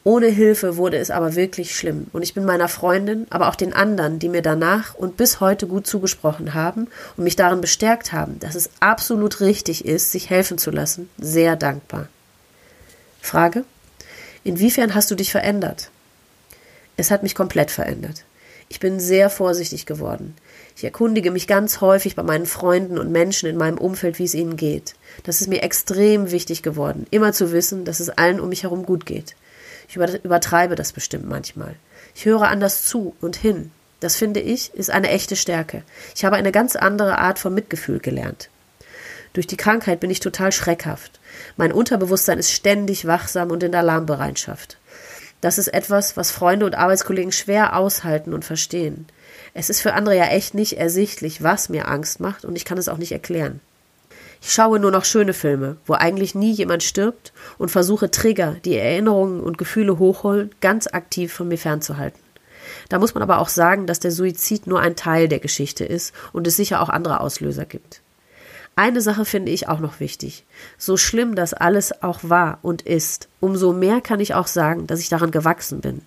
Ohne 0.05 0.27
Hilfe 0.27 0.77
wurde 0.77 0.95
es 0.95 1.11
aber 1.11 1.35
wirklich 1.35 1.75
schlimm. 1.75 2.07
Und 2.13 2.21
ich 2.21 2.33
bin 2.33 2.45
meiner 2.45 2.69
Freundin, 2.69 3.27
aber 3.29 3.49
auch 3.49 3.55
den 3.55 3.73
anderen, 3.73 4.19
die 4.19 4.29
mir 4.29 4.41
danach 4.41 4.95
und 4.95 5.17
bis 5.17 5.41
heute 5.41 5.67
gut 5.67 5.85
zugesprochen 5.85 6.53
haben 6.53 6.87
und 7.17 7.25
mich 7.25 7.35
darin 7.35 7.59
bestärkt 7.59 8.13
haben, 8.13 8.39
dass 8.39 8.55
es 8.55 8.69
absolut 8.79 9.41
richtig 9.41 9.83
ist, 9.83 10.13
sich 10.13 10.29
helfen 10.29 10.57
zu 10.57 10.71
lassen, 10.71 11.09
sehr 11.17 11.57
dankbar. 11.57 12.07
Frage? 13.21 13.63
Inwiefern 14.43 14.95
hast 14.95 15.11
du 15.11 15.15
dich 15.15 15.31
verändert? 15.31 15.91
Es 16.97 17.11
hat 17.11 17.23
mich 17.23 17.35
komplett 17.35 17.71
verändert. 17.71 18.25
Ich 18.69 18.79
bin 18.79 18.99
sehr 18.99 19.29
vorsichtig 19.29 19.85
geworden. 19.85 20.35
Ich 20.77 20.83
erkundige 20.83 21.31
mich 21.31 21.45
ganz 21.45 21.81
häufig 21.81 22.15
bei 22.15 22.23
meinen 22.23 22.45
Freunden 22.45 22.97
und 22.97 23.11
Menschen 23.11 23.49
in 23.49 23.57
meinem 23.57 23.77
Umfeld, 23.77 24.17
wie 24.17 24.23
es 24.23 24.33
ihnen 24.33 24.55
geht. 24.55 24.95
Das 25.23 25.41
ist 25.41 25.47
mir 25.47 25.61
extrem 25.61 26.31
wichtig 26.31 26.63
geworden, 26.63 27.05
immer 27.11 27.33
zu 27.33 27.51
wissen, 27.51 27.85
dass 27.85 27.99
es 27.99 28.09
allen 28.09 28.39
um 28.39 28.49
mich 28.49 28.63
herum 28.63 28.85
gut 28.85 29.05
geht. 29.05 29.35
Ich 29.89 29.97
übertreibe 29.97 30.75
das 30.75 30.93
bestimmt 30.93 31.27
manchmal. 31.27 31.75
Ich 32.15 32.25
höre 32.25 32.47
anders 32.47 32.85
zu 32.85 33.13
und 33.19 33.35
hin. 33.35 33.71
Das 33.99 34.15
finde 34.15 34.39
ich, 34.39 34.73
ist 34.73 34.89
eine 34.89 35.09
echte 35.09 35.35
Stärke. 35.35 35.83
Ich 36.15 36.23
habe 36.23 36.37
eine 36.37 36.53
ganz 36.53 36.75
andere 36.77 37.17
Art 37.17 37.39
von 37.39 37.53
Mitgefühl 37.53 37.99
gelernt. 37.99 38.49
Durch 39.33 39.47
die 39.47 39.57
Krankheit 39.57 39.99
bin 39.99 40.09
ich 40.09 40.19
total 40.19 40.51
schreckhaft. 40.51 41.19
Mein 41.55 41.71
Unterbewusstsein 41.71 42.39
ist 42.39 42.51
ständig 42.51 43.07
wachsam 43.07 43.51
und 43.51 43.63
in 43.63 43.73
Alarmbereitschaft. 43.73 44.77
Das 45.39 45.57
ist 45.57 45.69
etwas, 45.69 46.17
was 46.17 46.31
Freunde 46.31 46.65
und 46.65 46.75
Arbeitskollegen 46.75 47.31
schwer 47.31 47.75
aushalten 47.75 48.33
und 48.33 48.45
verstehen. 48.45 49.07
Es 49.53 49.69
ist 49.69 49.81
für 49.81 49.93
andere 49.93 50.15
ja 50.17 50.25
echt 50.25 50.53
nicht 50.53 50.77
ersichtlich, 50.77 51.41
was 51.41 51.69
mir 51.69 51.87
Angst 51.87 52.19
macht, 52.19 52.45
und 52.45 52.55
ich 52.55 52.65
kann 52.65 52.77
es 52.77 52.89
auch 52.89 52.97
nicht 52.97 53.11
erklären. 53.11 53.59
Ich 54.41 54.51
schaue 54.53 54.79
nur 54.79 54.91
noch 54.91 55.05
schöne 55.05 55.33
Filme, 55.33 55.77
wo 55.85 55.93
eigentlich 55.93 56.35
nie 56.35 56.51
jemand 56.51 56.83
stirbt 56.83 57.31
und 57.57 57.69
versuche 57.69 58.11
Trigger, 58.11 58.57
die 58.65 58.75
Erinnerungen 58.75 59.39
und 59.39 59.57
Gefühle 59.57 59.99
hochholen, 59.99 60.53
ganz 60.61 60.87
aktiv 60.87 61.33
von 61.33 61.47
mir 61.47 61.57
fernzuhalten. 61.57 62.19
Da 62.89 62.99
muss 62.99 63.13
man 63.13 63.23
aber 63.23 63.39
auch 63.39 63.49
sagen, 63.49 63.87
dass 63.87 63.99
der 63.99 64.11
Suizid 64.11 64.67
nur 64.67 64.79
ein 64.79 64.95
Teil 64.95 65.27
der 65.27 65.39
Geschichte 65.39 65.85
ist 65.85 66.13
und 66.33 66.47
es 66.47 66.55
sicher 66.55 66.81
auch 66.81 66.89
andere 66.89 67.19
Auslöser 67.19 67.65
gibt. 67.65 68.00
Eine 68.75 69.01
Sache 69.01 69.25
finde 69.25 69.51
ich 69.51 69.67
auch 69.67 69.79
noch 69.79 69.99
wichtig. 69.99 70.45
So 70.77 70.97
schlimm 70.97 71.35
das 71.35 71.53
alles 71.53 72.01
auch 72.03 72.19
war 72.23 72.59
und 72.61 72.81
ist, 72.81 73.27
umso 73.39 73.73
mehr 73.73 74.01
kann 74.01 74.19
ich 74.19 74.33
auch 74.33 74.47
sagen, 74.47 74.87
dass 74.87 74.99
ich 74.99 75.09
daran 75.09 75.31
gewachsen 75.31 75.81
bin 75.81 76.01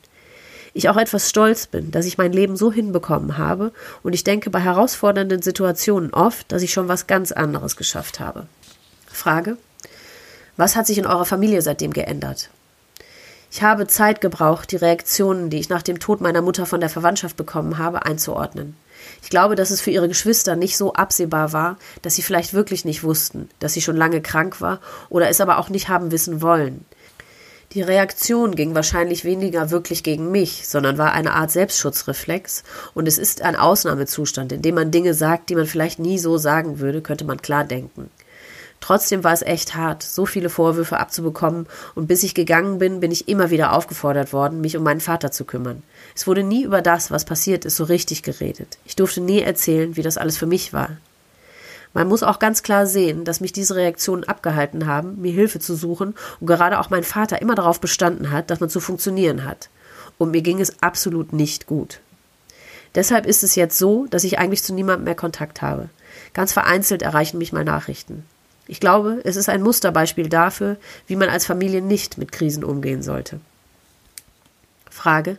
ich 0.75 0.89
auch 0.89 0.97
etwas 0.97 1.31
stolz 1.31 1.69
bin, 1.69 1.93
dass 1.93 2.05
ich 2.05 2.19
mein 2.19 2.33
Leben 2.33 2.57
so 2.57 2.71
hinbekommen 2.73 3.39
habe 3.39 3.73
und 4.03 4.13
ich 4.13 4.25
denke 4.25 4.51
bei 4.51 4.59
herausfordernden 4.61 5.41
Situationen 5.41 6.13
oft, 6.13 6.51
dass 6.53 6.63
ich 6.63 6.73
schon 6.73 6.89
was 6.89 7.07
ganz 7.07 7.33
anderes 7.33 7.77
geschafft 7.77 8.21
habe. 8.21 8.47
Frage. 9.07 9.57
Was 10.57 10.77
hat 10.77 10.87
sich 10.87 10.99
in 10.99 11.07
eurer 11.07 11.25
Familie 11.25 11.63
seitdem 11.63 11.93
geändert? 11.93 12.51
Ich 13.51 13.63
habe 13.63 13.87
Zeit 13.87 14.21
gebraucht, 14.21 14.73
die 14.73 14.77
Reaktionen, 14.77 15.49
die 15.49 15.61
ich 15.61 15.69
nach 15.69 15.83
dem 15.83 16.01
Tod 16.01 16.21
meiner 16.21 16.43
Mutter 16.43 16.67
von 16.67 16.81
der 16.81 16.89
Verwandtschaft 16.91 17.37
bekommen 17.37 17.79
habe, 17.79 18.05
einzuordnen. 18.05 18.77
Ich 19.23 19.31
glaube, 19.31 19.55
dass 19.55 19.71
es 19.71 19.81
für 19.81 19.91
ihre 19.91 20.09
Geschwister 20.09 20.57
nicht 20.57 20.77
so 20.77 20.93
absehbar 20.93 21.53
war, 21.53 21.79
dass 22.03 22.15
sie 22.15 22.23
vielleicht 22.23 22.55
wirklich 22.55 22.85
nicht 22.85 23.03
wussten, 23.03 23.49
dass 23.59 23.73
sie 23.73 23.83
schon 23.83 23.97
lange 23.97 24.21
krank 24.21 24.61
war 24.61 24.81
oder 25.09 25.29
es 25.29 25.41
aber 25.41 25.59
auch 25.59 25.69
nicht 25.69 25.89
haben 25.89 26.11
wissen 26.11 26.43
wollen. 26.43 26.85
Die 27.73 27.83
Reaktion 27.83 28.55
ging 28.55 28.77
wahrscheinlich 28.77 29.25
weniger 29.25 29.71
wirklich 29.71 30.05
gegen 30.05 30.31
mich, 30.31 30.69
sondern 30.69 30.97
war 30.97 31.13
eine 31.13 31.33
Art 31.33 31.51
Selbstschutzreflex, 31.51 32.63
und 32.95 33.09
es 33.09 33.19
ist 33.19 33.43
ein 33.43 33.57
Ausnahmezustand, 33.57 34.53
in 34.53 34.63
dem 34.63 34.77
man 34.77 34.93
Dinge 34.93 35.13
sagt, 35.13 35.51
die 35.51 35.57
man 35.57 35.67
vielleicht 35.67 35.99
nie 35.99 36.21
so 36.21 36.39
sagen 36.39 36.79
würde, 36.79 37.03
könnte 37.03 37.25
man 37.25 37.43
klar 37.43 37.65
denken. 37.65 38.11
Trotzdem 38.79 39.25
war 39.25 39.33
es 39.33 39.43
echt 39.43 39.75
hart, 39.75 40.05
so 40.05 40.25
viele 40.25 40.51
Vorwürfe 40.51 40.99
abzubekommen, 40.99 41.67
und 41.97 42.07
bis 42.07 42.23
ich 42.23 42.35
gegangen 42.35 42.79
bin, 42.79 43.01
bin 43.01 43.11
ich 43.11 43.27
immer 43.29 43.51
wieder 43.51 43.73
aufgefordert 43.73 44.33
worden, 44.33 44.61
mich 44.61 44.77
um 44.77 44.85
meinen 44.85 45.01
Vater 45.01 45.33
zu 45.33 45.45
kümmern. 45.45 45.83
Es 46.15 46.27
wurde 46.27 46.43
nie 46.43 46.63
über 46.65 46.81
das, 46.81 47.11
was 47.11 47.25
passiert 47.25 47.65
ist, 47.65 47.77
so 47.77 47.85
richtig 47.85 48.23
geredet. 48.23 48.79
Ich 48.85 48.97
durfte 48.97 49.21
nie 49.21 49.41
erzählen, 49.41 49.97
wie 49.97 50.03
das 50.03 50.17
alles 50.17 50.37
für 50.37 50.47
mich 50.47 50.73
war. 50.73 50.97
Man 51.93 52.09
muss 52.09 52.25
auch 52.25 52.41
ganz 52.41 52.63
klar 52.63 52.87
sehen, 52.87 53.25
dass 53.25 53.41
mich 53.41 53.53
diese 53.53 53.77
Reaktionen 53.77 54.25
abgehalten 54.25 54.87
haben, 54.87 55.21
mir 55.21 55.33
Hilfe 55.33 55.61
zu 55.61 55.77
suchen 55.77 56.15
und 56.41 56.47
gerade 56.47 56.81
auch 56.81 56.91
mein 56.91 57.05
Vater 57.05 57.41
immer 57.41 57.55
darauf 57.55 57.81
bestanden 57.81 58.33
hat, 58.33 58.51
dass 58.51 58.61
man 58.61 58.69
zu 58.69 58.81
funktionieren 58.81 59.45
hat. 59.45 59.71
Und 60.19 60.33
mir 60.33 60.43
ging 60.43 60.61
es 60.61 60.83
absolut 60.83 61.33
nicht 61.33 61.67
gut. 61.67 62.01
Deshalb 62.95 63.27
ist 63.27 63.43
es 63.43 63.55
jetzt 63.55 63.79
so, 63.79 64.07
dass 64.07 64.25
ich 64.25 64.39
eigentlich 64.39 64.63
zu 64.63 64.75
niemandem 64.75 65.05
mehr 65.05 65.15
Kontakt 65.17 65.63
habe. 65.63 65.89
Ganz 66.33 66.53
vereinzelt 66.53 67.03
erreichen 67.03 67.39
mich 67.39 67.53
mal 67.53 67.65
Nachrichten. 67.65 68.25
Ich 68.67 68.81
glaube, 68.81 69.21
es 69.25 69.37
ist 69.37 69.49
ein 69.49 69.63
Musterbeispiel 69.63 70.29
dafür, 70.29 70.77
wie 71.07 71.17
man 71.17 71.29
als 71.29 71.45
Familie 71.45 71.83
nicht 71.83 72.19
mit 72.19 72.33
Krisen 72.33 72.65
umgehen 72.65 73.03
sollte. 73.03 73.41
Frage: 74.91 75.37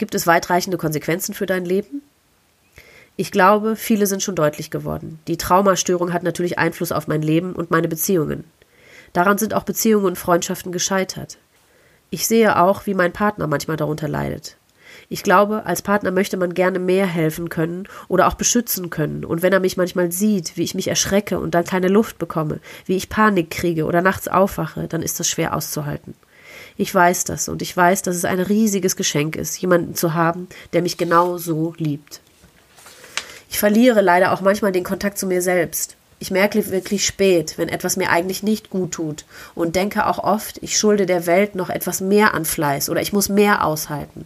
Gibt 0.00 0.14
es 0.14 0.26
weitreichende 0.26 0.78
Konsequenzen 0.78 1.34
für 1.34 1.44
dein 1.44 1.66
Leben? 1.66 2.00
Ich 3.16 3.30
glaube, 3.30 3.76
viele 3.76 4.06
sind 4.06 4.22
schon 4.22 4.34
deutlich 4.34 4.70
geworden. 4.70 5.18
Die 5.28 5.36
Traumastörung 5.36 6.14
hat 6.14 6.22
natürlich 6.22 6.58
Einfluss 6.58 6.90
auf 6.90 7.06
mein 7.06 7.20
Leben 7.20 7.52
und 7.52 7.70
meine 7.70 7.86
Beziehungen. 7.86 8.44
Daran 9.12 9.36
sind 9.36 9.52
auch 9.52 9.64
Beziehungen 9.64 10.06
und 10.06 10.16
Freundschaften 10.16 10.72
gescheitert. 10.72 11.36
Ich 12.08 12.26
sehe 12.26 12.58
auch, 12.58 12.86
wie 12.86 12.94
mein 12.94 13.12
Partner 13.12 13.46
manchmal 13.46 13.76
darunter 13.76 14.08
leidet. 14.08 14.56
Ich 15.10 15.22
glaube, 15.22 15.66
als 15.66 15.82
Partner 15.82 16.12
möchte 16.12 16.38
man 16.38 16.54
gerne 16.54 16.78
mehr 16.78 17.04
helfen 17.04 17.50
können 17.50 17.86
oder 18.08 18.26
auch 18.26 18.34
beschützen 18.34 18.88
können. 18.88 19.26
Und 19.26 19.42
wenn 19.42 19.52
er 19.52 19.60
mich 19.60 19.76
manchmal 19.76 20.10
sieht, 20.10 20.56
wie 20.56 20.62
ich 20.62 20.74
mich 20.74 20.88
erschrecke 20.88 21.38
und 21.38 21.54
dann 21.54 21.66
keine 21.66 21.88
Luft 21.88 22.16
bekomme, 22.16 22.60
wie 22.86 22.96
ich 22.96 23.10
Panik 23.10 23.50
kriege 23.50 23.84
oder 23.84 24.00
nachts 24.00 24.28
aufwache, 24.28 24.88
dann 24.88 25.02
ist 25.02 25.20
das 25.20 25.28
schwer 25.28 25.54
auszuhalten. 25.54 26.14
Ich 26.80 26.94
weiß 26.94 27.24
das 27.24 27.50
und 27.50 27.60
ich 27.60 27.76
weiß, 27.76 28.00
dass 28.00 28.16
es 28.16 28.24
ein 28.24 28.40
riesiges 28.40 28.96
Geschenk 28.96 29.36
ist, 29.36 29.60
jemanden 29.60 29.94
zu 29.94 30.14
haben, 30.14 30.48
der 30.72 30.80
mich 30.80 30.96
genau 30.96 31.36
so 31.36 31.74
liebt. 31.76 32.22
Ich 33.50 33.58
verliere 33.58 34.00
leider 34.00 34.32
auch 34.32 34.40
manchmal 34.40 34.72
den 34.72 34.82
Kontakt 34.82 35.18
zu 35.18 35.26
mir 35.26 35.42
selbst. 35.42 35.96
Ich 36.20 36.30
merke 36.30 36.70
wirklich 36.70 37.04
spät, 37.04 37.58
wenn 37.58 37.68
etwas 37.68 37.98
mir 37.98 38.08
eigentlich 38.08 38.42
nicht 38.42 38.70
gut 38.70 38.92
tut 38.92 39.26
und 39.54 39.76
denke 39.76 40.06
auch 40.06 40.20
oft, 40.20 40.56
ich 40.62 40.78
schulde 40.78 41.04
der 41.04 41.26
Welt 41.26 41.54
noch 41.54 41.68
etwas 41.68 42.00
mehr 42.00 42.32
an 42.32 42.46
Fleiß 42.46 42.88
oder 42.88 43.02
ich 43.02 43.12
muss 43.12 43.28
mehr 43.28 43.62
aushalten. 43.66 44.24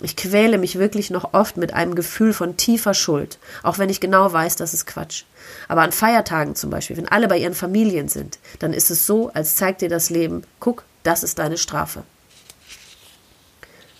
Ich 0.00 0.16
quäle 0.16 0.56
mich 0.56 0.78
wirklich 0.78 1.10
noch 1.10 1.34
oft 1.34 1.58
mit 1.58 1.74
einem 1.74 1.94
Gefühl 1.94 2.32
von 2.32 2.56
tiefer 2.56 2.94
Schuld, 2.94 3.36
auch 3.62 3.76
wenn 3.76 3.90
ich 3.90 4.00
genau 4.00 4.32
weiß, 4.32 4.56
das 4.56 4.72
ist 4.72 4.86
Quatsch. 4.86 5.24
Aber 5.68 5.82
an 5.82 5.92
Feiertagen 5.92 6.54
zum 6.54 6.70
Beispiel, 6.70 6.96
wenn 6.96 7.08
alle 7.08 7.28
bei 7.28 7.36
ihren 7.36 7.52
Familien 7.52 8.08
sind, 8.08 8.38
dann 8.58 8.72
ist 8.72 8.90
es 8.90 9.04
so, 9.04 9.30
als 9.34 9.56
zeigt 9.56 9.82
dir 9.82 9.90
das 9.90 10.08
Leben, 10.08 10.44
guck, 10.60 10.84
das 11.02 11.22
ist 11.22 11.38
deine 11.38 11.58
Strafe. 11.58 12.02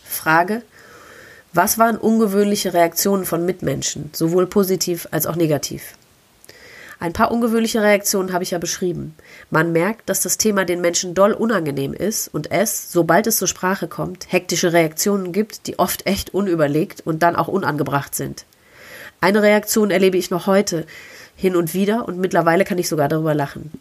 Frage, 0.05 0.63
was 1.53 1.79
waren 1.79 1.97
ungewöhnliche 1.97 2.75
Reaktionen 2.75 3.25
von 3.25 3.45
Mitmenschen, 3.45 4.11
sowohl 4.13 4.47
positiv 4.47 5.09
als 5.11 5.27
auch 5.27 5.37
negativ? 5.37 5.95
Ein 7.01 7.15
paar 7.15 7.31
ungewöhnliche 7.33 7.81
Reaktionen 7.81 8.35
habe 8.35 8.45
ich 8.45 8.51
ja 8.51 8.59
beschrieben. 8.59 9.17
Man 9.49 9.73
merkt, 9.73 10.11
dass 10.11 10.21
das 10.21 10.37
Thema 10.37 10.67
den 10.67 10.83
Menschen 10.83 11.15
doll 11.15 11.33
unangenehm 11.33 11.95
ist 11.95 12.29
und 12.29 12.51
es, 12.51 12.93
sobald 12.93 13.27
es 13.27 13.39
zur 13.39 13.49
Sprache 13.49 13.89
kommt, 13.89 14.31
hektische 14.31 14.75
Reaktionen 14.75 15.33
gibt, 15.33 15.67
die 15.67 15.79
oft 15.79 16.07
echt 16.07 16.35
unüberlegt 16.35 17.01
und 17.07 17.23
dann 17.23 17.37
auch 17.37 17.49
unangebracht 17.49 18.15
sind. 18.15 18.45
Eine 19.23 19.43
Reaktion 19.43 19.91
erlebe 19.91 20.19
ich 20.19 20.31
noch 20.31 20.47
heute 20.47 20.87
hin 21.35 21.57
und 21.57 21.73
wieder 21.73 22.07
und 22.07 22.19
mittlerweile 22.19 22.67
kann 22.67 22.77
ich 22.77 22.91
sogar 22.91 23.09
darüber 23.09 23.35
lachen. 23.35 23.73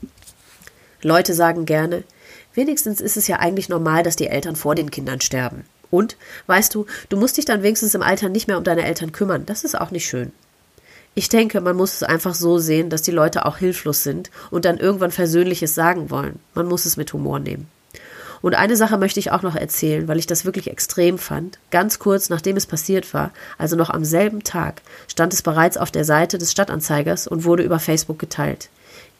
Leute 1.01 1.33
sagen 1.33 1.65
gerne, 1.65 2.03
wenigstens 2.53 3.01
ist 3.01 3.17
es 3.17 3.27
ja 3.27 3.37
eigentlich 3.39 3.69
normal, 3.69 4.03
dass 4.03 4.15
die 4.15 4.27
Eltern 4.27 4.55
vor 4.55 4.75
den 4.75 4.91
Kindern 4.91 5.21
sterben. 5.21 5.65
Und, 5.91 6.17
weißt 6.47 6.73
du, 6.75 6.85
du 7.09 7.17
musst 7.17 7.37
dich 7.37 7.45
dann 7.45 7.63
wenigstens 7.63 7.95
im 7.95 8.03
Alter 8.03 8.29
nicht 8.29 8.47
mehr 8.47 8.57
um 8.57 8.63
deine 8.63 8.85
Eltern 8.85 9.11
kümmern. 9.11 9.45
Das 9.45 9.63
ist 9.63 9.79
auch 9.79 9.91
nicht 9.91 10.07
schön. 10.07 10.31
Ich 11.15 11.29
denke, 11.29 11.59
man 11.61 11.75
muss 11.75 11.95
es 11.95 12.03
einfach 12.03 12.35
so 12.35 12.59
sehen, 12.59 12.89
dass 12.89 13.01
die 13.01 13.11
Leute 13.11 13.45
auch 13.45 13.57
hilflos 13.57 14.03
sind 14.03 14.29
und 14.51 14.65
dann 14.65 14.77
irgendwann 14.77 15.11
Versöhnliches 15.11 15.73
sagen 15.73 16.11
wollen. 16.11 16.39
Man 16.53 16.67
muss 16.67 16.85
es 16.85 16.97
mit 16.97 17.11
Humor 17.13 17.39
nehmen. 17.39 17.67
Und 18.41 18.55
eine 18.55 18.77
Sache 18.77 18.97
möchte 18.97 19.19
ich 19.19 19.31
auch 19.31 19.41
noch 19.41 19.55
erzählen, 19.55 20.07
weil 20.07 20.17
ich 20.17 20.27
das 20.27 20.45
wirklich 20.45 20.69
extrem 20.69 21.17
fand. 21.17 21.59
Ganz 21.71 21.99
kurz 21.99 22.29
nachdem 22.29 22.55
es 22.55 22.67
passiert 22.67 23.13
war, 23.13 23.31
also 23.57 23.75
noch 23.75 23.89
am 23.89 24.05
selben 24.05 24.43
Tag, 24.43 24.81
stand 25.07 25.33
es 25.33 25.41
bereits 25.41 25.77
auf 25.77 25.91
der 25.91 26.05
Seite 26.05 26.37
des 26.37 26.51
Stadtanzeigers 26.51 27.27
und 27.27 27.43
wurde 27.43 27.63
über 27.63 27.79
Facebook 27.79 28.19
geteilt. 28.19 28.69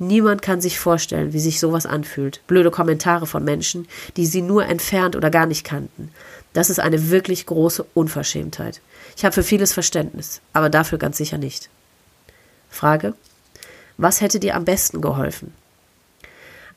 Niemand 0.02 0.42
kann 0.42 0.62
sich 0.62 0.80
vorstellen, 0.80 1.34
wie 1.34 1.40
sich 1.40 1.60
sowas 1.60 1.86
anfühlt. 1.86 2.42
Blöde 2.48 2.72
Kommentare 2.72 3.28
von 3.28 3.44
Menschen, 3.44 3.86
die 4.16 4.26
sie 4.26 4.42
nur 4.42 4.66
entfernt 4.66 5.18
oder 5.18 5.30
gar 5.30 5.46
nicht 5.46 5.66
kannten. 5.66 6.10
Das 6.54 6.70
ist 6.70 6.80
eine 6.80 7.12
wirklich 7.12 7.46
große 7.46 7.86
Unverschämtheit. 7.94 8.80
Ich 9.18 9.26
habe 9.26 9.34
für 9.34 9.44
vieles 9.44 9.74
Verständnis, 9.74 10.40
aber 10.54 10.70
dafür 10.70 10.98
ganz 10.98 11.18
sicher 11.18 11.38
nicht. 11.38 11.70
Frage. 12.70 13.14
Was 13.98 14.22
hätte 14.22 14.40
dir 14.40 14.56
am 14.56 14.64
besten 14.64 15.02
geholfen? 15.02 15.54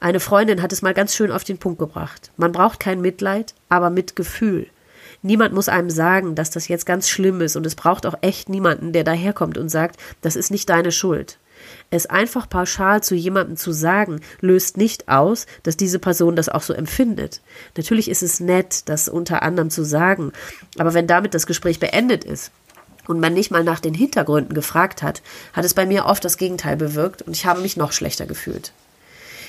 Eine 0.01 0.19
Freundin 0.19 0.61
hat 0.61 0.73
es 0.73 0.83
mal 0.83 0.95
ganz 0.95 1.15
schön 1.15 1.31
auf 1.31 1.45
den 1.45 1.59
Punkt 1.59 1.79
gebracht. 1.79 2.33
Man 2.37 2.51
braucht 2.51 2.81
kein 2.81 3.01
Mitleid, 3.01 3.55
aber 3.69 3.89
Mitgefühl. 3.89 4.67
Niemand 5.23 5.55
muss 5.55 5.69
einem 5.69 5.91
sagen, 5.91 6.35
dass 6.35 6.51
das 6.51 6.67
jetzt 6.67 6.87
ganz 6.87 7.09
schlimm 7.09 7.41
ist 7.41 7.55
und 7.55 7.65
es 7.65 7.77
braucht 7.77 8.05
auch 8.07 8.17
echt 8.21 8.49
niemanden, 8.49 8.93
der 8.93 9.05
daherkommt 9.05 9.57
und 9.57 9.69
sagt, 9.69 10.01
das 10.21 10.35
ist 10.35 10.51
nicht 10.51 10.69
deine 10.69 10.91
Schuld. 10.91 11.39
Es 11.90 12.07
einfach 12.07 12.48
pauschal 12.48 13.03
zu 13.03 13.14
jemandem 13.14 13.57
zu 13.57 13.72
sagen, 13.72 14.20
löst 14.40 14.77
nicht 14.77 15.09
aus, 15.09 15.46
dass 15.62 15.77
diese 15.77 15.98
Person 15.98 16.37
das 16.37 16.48
auch 16.48 16.62
so 16.62 16.72
empfindet. 16.72 17.40
Natürlich 17.77 18.09
ist 18.09 18.22
es 18.22 18.40
nett, 18.40 18.88
das 18.88 19.09
unter 19.09 19.42
anderem 19.42 19.70
zu 19.70 19.85
sagen, 19.85 20.33
aber 20.79 20.94
wenn 20.94 21.07
damit 21.07 21.35
das 21.35 21.46
Gespräch 21.46 21.81
beendet 21.81 22.25
ist, 22.25 22.51
und 23.09 23.20
man 23.20 23.35
nicht 23.35 23.51
mal 23.51 23.64
nach 23.64 23.81
den 23.81 23.94
Hintergründen 23.94 24.55
gefragt 24.55 25.03
hat, 25.03 25.22
hat 25.53 25.64
es 25.64 25.75
bei 25.75 25.87
mir 25.87 26.07
oft 26.07 26.25
das 26.25 26.37
Gegenteil 26.37 26.77
bewirkt 26.77 27.22
und 27.22 27.33
ich 27.33 27.46
habe 27.46 27.61
mich 27.61 27.77
noch 27.77 27.90
schlechter 27.90 28.27
gefühlt. 28.27 28.72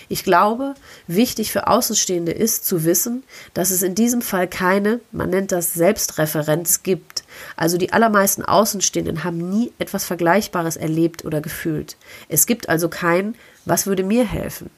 Ich 0.10 0.24
glaube, 0.24 0.76
wichtig 1.08 1.52
für 1.52 1.68
Außenstehende 1.68 2.32
ist 2.32 2.66
zu 2.66 2.86
wissen, 2.86 3.24
dass 3.54 3.72
es 3.72 3.82
in 3.82 3.96
diesem 3.96 4.22
Fall 4.22 4.48
keine, 4.48 5.00
man 5.12 5.30
nennt 5.30 5.52
das 5.52 5.74
Selbstreferenz 5.74 6.84
gibt. 6.84 7.24
Also 7.56 7.78
die 7.78 7.94
allermeisten 7.94 8.44
Außenstehenden 8.44 9.24
haben 9.24 9.50
nie 9.50 9.72
etwas 9.80 10.06
Vergleichbares 10.06 10.78
erlebt 10.78 11.26
oder 11.26 11.42
gefühlt. 11.42 11.98
Es 12.30 12.46
gibt 12.46 12.70
also 12.70 12.90
kein, 12.90 13.36
was 13.66 13.88
würde 13.88 14.04
mir 14.04 14.26
helfen? 14.26 14.70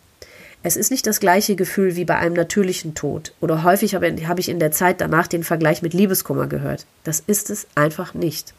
Es 0.64 0.76
ist 0.76 0.90
nicht 0.90 1.06
das 1.06 1.20
gleiche 1.20 1.56
Gefühl 1.56 1.96
wie 1.96 2.06
bei 2.06 2.16
einem 2.16 2.34
natürlichen 2.34 2.96
Tod. 2.96 3.34
Oder 3.40 3.64
häufig 3.64 3.94
habe 3.94 4.40
ich 4.40 4.50
in 4.50 4.60
der 4.60 4.72
Zeit 4.72 5.00
danach 5.00 5.28
den 5.28 5.44
Vergleich 5.44 5.84
mit 5.84 5.94
Liebeskummer 5.94 6.48
gehört. 6.48 6.88
Das 7.04 7.20
ist 7.20 7.52
es 7.52 7.68
einfach 7.76 8.16
nicht. 8.16 8.56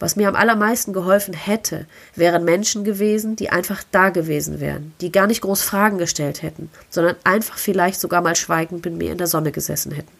Was 0.00 0.16
mir 0.16 0.28
am 0.28 0.34
allermeisten 0.34 0.92
geholfen 0.92 1.34
hätte, 1.34 1.86
wären 2.14 2.44
Menschen 2.44 2.84
gewesen, 2.84 3.36
die 3.36 3.50
einfach 3.50 3.82
da 3.92 4.10
gewesen 4.10 4.60
wären, 4.60 4.92
die 5.00 5.12
gar 5.12 5.26
nicht 5.26 5.40
groß 5.40 5.62
Fragen 5.62 5.98
gestellt 5.98 6.42
hätten, 6.42 6.70
sondern 6.90 7.16
einfach 7.24 7.58
vielleicht 7.58 8.00
sogar 8.00 8.20
mal 8.20 8.36
schweigend 8.36 8.84
mit 8.84 8.94
mir 8.94 9.12
in 9.12 9.18
der 9.18 9.26
Sonne 9.26 9.52
gesessen 9.52 9.92
hätten. 9.92 10.12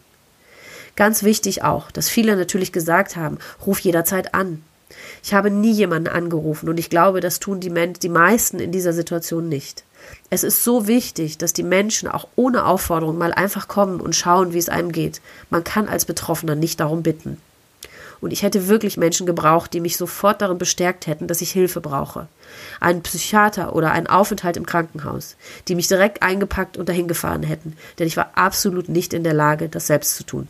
Ganz 0.95 1.23
wichtig 1.23 1.63
auch, 1.63 1.91
dass 1.91 2.07
viele 2.07 2.35
natürlich 2.37 2.71
gesagt 2.71 3.17
haben, 3.17 3.37
ruf 3.65 3.79
jederzeit 3.79 4.33
an. 4.33 4.63
Ich 5.23 5.33
habe 5.33 5.49
nie 5.49 5.73
jemanden 5.73 6.07
angerufen 6.07 6.69
und 6.69 6.79
ich 6.79 6.89
glaube, 6.89 7.19
das 7.19 7.39
tun 7.39 7.59
die, 7.59 7.69
Men 7.69 7.93
die 7.93 8.09
meisten 8.09 8.59
in 8.59 8.71
dieser 8.71 8.93
Situation 8.93 9.49
nicht. 9.49 9.83
Es 10.29 10.43
ist 10.43 10.63
so 10.63 10.87
wichtig, 10.87 11.37
dass 11.37 11.51
die 11.51 11.63
Menschen 11.63 12.07
auch 12.07 12.27
ohne 12.35 12.65
Aufforderung 12.65 13.17
mal 13.17 13.33
einfach 13.33 13.67
kommen 13.67 13.99
und 13.99 14.15
schauen, 14.15 14.53
wie 14.53 14.57
es 14.57 14.69
einem 14.69 14.91
geht. 14.91 15.21
Man 15.49 15.63
kann 15.63 15.89
als 15.89 16.05
Betroffener 16.05 16.55
nicht 16.55 16.79
darum 16.79 17.03
bitten. 17.03 17.41
Und 18.21 18.31
ich 18.31 18.43
hätte 18.43 18.67
wirklich 18.67 18.97
Menschen 18.97 19.25
gebraucht, 19.25 19.73
die 19.73 19.79
mich 19.79 19.97
sofort 19.97 20.41
darin 20.41 20.57
bestärkt 20.57 21.07
hätten, 21.07 21.27
dass 21.27 21.41
ich 21.41 21.51
Hilfe 21.51 21.81
brauche. 21.81 22.27
Einen 22.79 23.03
Psychiater 23.03 23.75
oder 23.75 23.91
einen 23.91 24.07
Aufenthalt 24.07 24.57
im 24.57 24.65
Krankenhaus, 24.65 25.35
die 25.67 25.75
mich 25.75 25.87
direkt 25.87 26.23
eingepackt 26.23 26.77
und 26.77 26.89
dahin 26.89 27.07
gefahren 27.07 27.43
hätten, 27.43 27.77
denn 27.99 28.07
ich 28.07 28.17
war 28.17 28.31
absolut 28.35 28.89
nicht 28.89 29.13
in 29.13 29.23
der 29.23 29.33
Lage, 29.33 29.69
das 29.69 29.87
selbst 29.87 30.15
zu 30.15 30.23
tun. 30.23 30.47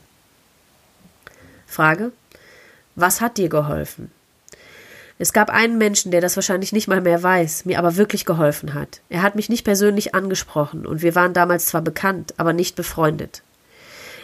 Frage. 1.68 2.12
Was 2.96 3.20
hat 3.20 3.38
dir 3.38 3.50
geholfen? 3.50 4.12
Es 5.18 5.32
gab 5.32 5.50
einen 5.50 5.78
Menschen, 5.78 6.12
der 6.12 6.20
das 6.20 6.36
wahrscheinlich 6.36 6.74
nicht 6.74 6.88
mal 6.88 7.00
mehr 7.00 7.24
weiß, 7.24 7.66
mir 7.66 7.80
aber 7.80 7.96
wirklich 7.96 8.26
geholfen 8.26 8.74
hat. 8.74 9.00
Er 9.10 9.22
hat 9.22 9.36
mich 9.36 9.48
nicht 9.48 9.64
persönlich 9.64 10.14
angesprochen 10.14 10.86
und 10.86 11.02
wir 11.02 11.16
waren 11.16 11.34
damals 11.34 11.68
zwar 11.68 11.82
bekannt, 11.82 12.34
aber 12.38 12.52
nicht 12.52 12.76
befreundet. 12.76 13.42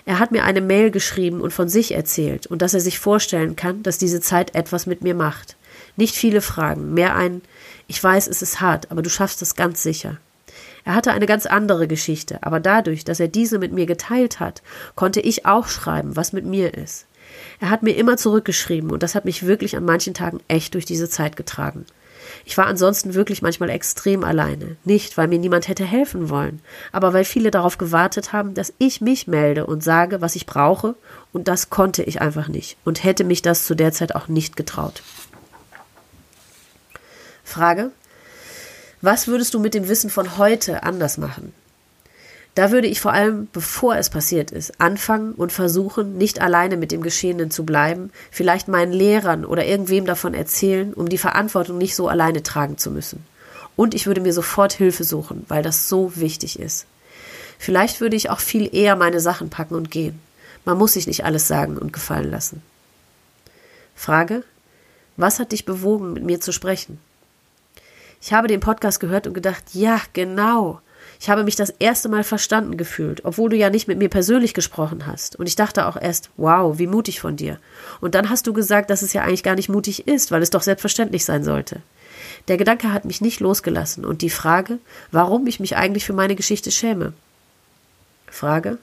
Er 0.05 0.19
hat 0.19 0.31
mir 0.31 0.43
eine 0.43 0.61
Mail 0.61 0.91
geschrieben 0.91 1.41
und 1.41 1.51
von 1.51 1.69
sich 1.69 1.93
erzählt 1.93 2.47
und 2.47 2.61
dass 2.61 2.73
er 2.73 2.79
sich 2.79 2.99
vorstellen 2.99 3.55
kann, 3.55 3.83
dass 3.83 3.97
diese 3.97 4.21
Zeit 4.21 4.55
etwas 4.55 4.85
mit 4.85 5.03
mir 5.03 5.15
macht. 5.15 5.55
Nicht 5.95 6.15
viele 6.15 6.41
Fragen, 6.41 6.93
mehr 6.93 7.15
ein 7.15 7.41
Ich 7.87 8.03
weiß, 8.03 8.27
es 8.27 8.41
ist 8.41 8.61
hart, 8.61 8.89
aber 8.91 9.01
du 9.01 9.09
schaffst 9.09 9.41
es 9.41 9.55
ganz 9.55 9.83
sicher. 9.83 10.17
Er 10.83 10.95
hatte 10.95 11.11
eine 11.11 11.27
ganz 11.27 11.45
andere 11.45 11.87
Geschichte, 11.87 12.39
aber 12.41 12.59
dadurch, 12.59 13.03
dass 13.03 13.19
er 13.19 13.27
diese 13.27 13.59
mit 13.59 13.71
mir 13.71 13.85
geteilt 13.85 14.39
hat, 14.39 14.63
konnte 14.95 15.19
ich 15.21 15.45
auch 15.45 15.67
schreiben, 15.67 16.15
was 16.15 16.33
mit 16.33 16.45
mir 16.45 16.73
ist. 16.73 17.05
Er 17.59 17.69
hat 17.69 17.83
mir 17.83 17.95
immer 17.95 18.17
zurückgeschrieben 18.17 18.89
und 18.89 19.03
das 19.03 19.13
hat 19.15 19.25
mich 19.25 19.45
wirklich 19.45 19.77
an 19.77 19.85
manchen 19.85 20.13
Tagen 20.13 20.39
echt 20.47 20.73
durch 20.73 20.85
diese 20.85 21.09
Zeit 21.09 21.35
getragen. 21.35 21.85
Ich 22.45 22.57
war 22.57 22.65
ansonsten 22.65 23.13
wirklich 23.13 23.41
manchmal 23.41 23.69
extrem 23.69 24.23
alleine. 24.23 24.77
Nicht, 24.83 25.17
weil 25.17 25.27
mir 25.27 25.39
niemand 25.39 25.67
hätte 25.67 25.85
helfen 25.85 26.29
wollen, 26.29 26.61
aber 26.91 27.13
weil 27.13 27.25
viele 27.25 27.51
darauf 27.51 27.77
gewartet 27.77 28.33
haben, 28.33 28.53
dass 28.53 28.73
ich 28.77 29.01
mich 29.01 29.27
melde 29.27 29.65
und 29.65 29.83
sage, 29.83 30.21
was 30.21 30.35
ich 30.35 30.45
brauche, 30.45 30.95
und 31.33 31.47
das 31.47 31.69
konnte 31.69 32.03
ich 32.03 32.21
einfach 32.21 32.47
nicht 32.47 32.77
und 32.83 33.03
hätte 33.03 33.23
mich 33.23 33.41
das 33.41 33.65
zu 33.65 33.75
der 33.75 33.91
Zeit 33.91 34.15
auch 34.15 34.27
nicht 34.27 34.55
getraut. 34.55 35.01
Frage. 37.43 37.91
Was 39.01 39.27
würdest 39.27 39.53
du 39.53 39.59
mit 39.59 39.73
dem 39.73 39.87
Wissen 39.87 40.09
von 40.09 40.37
heute 40.37 40.83
anders 40.83 41.17
machen? 41.17 41.53
Da 42.53 42.71
würde 42.71 42.87
ich 42.87 42.99
vor 42.99 43.13
allem, 43.13 43.47
bevor 43.53 43.95
es 43.95 44.09
passiert 44.09 44.51
ist, 44.51 44.81
anfangen 44.81 45.33
und 45.33 45.53
versuchen, 45.53 46.17
nicht 46.17 46.41
alleine 46.41 46.75
mit 46.75 46.91
dem 46.91 47.01
Geschehenen 47.01 47.49
zu 47.49 47.65
bleiben, 47.65 48.11
vielleicht 48.29 48.67
meinen 48.67 48.91
Lehrern 48.91 49.45
oder 49.45 49.65
irgendwem 49.65 50.05
davon 50.05 50.33
erzählen, 50.33 50.93
um 50.93 51.07
die 51.07 51.17
Verantwortung 51.17 51.77
nicht 51.77 51.95
so 51.95 52.09
alleine 52.09 52.43
tragen 52.43 52.77
zu 52.77 52.91
müssen. 52.91 53.25
Und 53.77 53.93
ich 53.93 54.05
würde 54.05 54.19
mir 54.19 54.33
sofort 54.33 54.73
Hilfe 54.73 55.05
suchen, 55.05 55.45
weil 55.47 55.63
das 55.63 55.87
so 55.87 56.17
wichtig 56.17 56.59
ist. 56.59 56.85
Vielleicht 57.57 58.01
würde 58.01 58.17
ich 58.17 58.29
auch 58.29 58.39
viel 58.39 58.73
eher 58.75 58.97
meine 58.97 59.21
Sachen 59.21 59.49
packen 59.49 59.75
und 59.75 59.89
gehen. 59.89 60.19
Man 60.65 60.77
muss 60.77 60.93
sich 60.93 61.07
nicht 61.07 61.23
alles 61.23 61.47
sagen 61.47 61.77
und 61.77 61.93
gefallen 61.93 62.29
lassen. 62.29 62.61
Frage. 63.95 64.43
Was 65.15 65.39
hat 65.39 65.51
dich 65.51 65.65
bewogen, 65.65 66.13
mit 66.13 66.23
mir 66.23 66.41
zu 66.41 66.51
sprechen? 66.51 66.99
Ich 68.21 68.33
habe 68.33 68.47
den 68.47 68.59
Podcast 68.59 68.99
gehört 68.99 69.27
und 69.27 69.33
gedacht, 69.33 69.63
ja, 69.73 70.01
genau. 70.13 70.81
Ich 71.21 71.29
habe 71.29 71.43
mich 71.43 71.55
das 71.55 71.69
erste 71.77 72.09
Mal 72.09 72.23
verstanden 72.23 72.77
gefühlt, 72.77 73.25
obwohl 73.25 73.51
du 73.51 73.55
ja 73.55 73.69
nicht 73.69 73.87
mit 73.87 73.99
mir 73.99 74.09
persönlich 74.09 74.55
gesprochen 74.55 75.05
hast. 75.05 75.35
Und 75.35 75.45
ich 75.45 75.55
dachte 75.55 75.85
auch 75.85 75.95
erst, 75.95 76.31
wow, 76.35 76.79
wie 76.79 76.87
mutig 76.87 77.19
von 77.19 77.35
dir. 77.35 77.59
Und 77.99 78.15
dann 78.15 78.31
hast 78.31 78.47
du 78.47 78.53
gesagt, 78.53 78.89
dass 78.89 79.03
es 79.03 79.13
ja 79.13 79.21
eigentlich 79.21 79.43
gar 79.43 79.53
nicht 79.53 79.69
mutig 79.69 80.07
ist, 80.07 80.31
weil 80.31 80.41
es 80.41 80.49
doch 80.49 80.63
selbstverständlich 80.63 81.23
sein 81.23 81.43
sollte. 81.43 81.83
Der 82.47 82.57
Gedanke 82.57 82.91
hat 82.91 83.05
mich 83.05 83.21
nicht 83.21 83.39
losgelassen 83.39 84.03
und 84.03 84.23
die 84.23 84.31
Frage, 84.31 84.79
warum 85.11 85.45
ich 85.45 85.59
mich 85.59 85.77
eigentlich 85.77 86.05
für 86.05 86.13
meine 86.13 86.35
Geschichte 86.35 86.71
schäme. 86.71 87.13
Frage, 88.25 88.79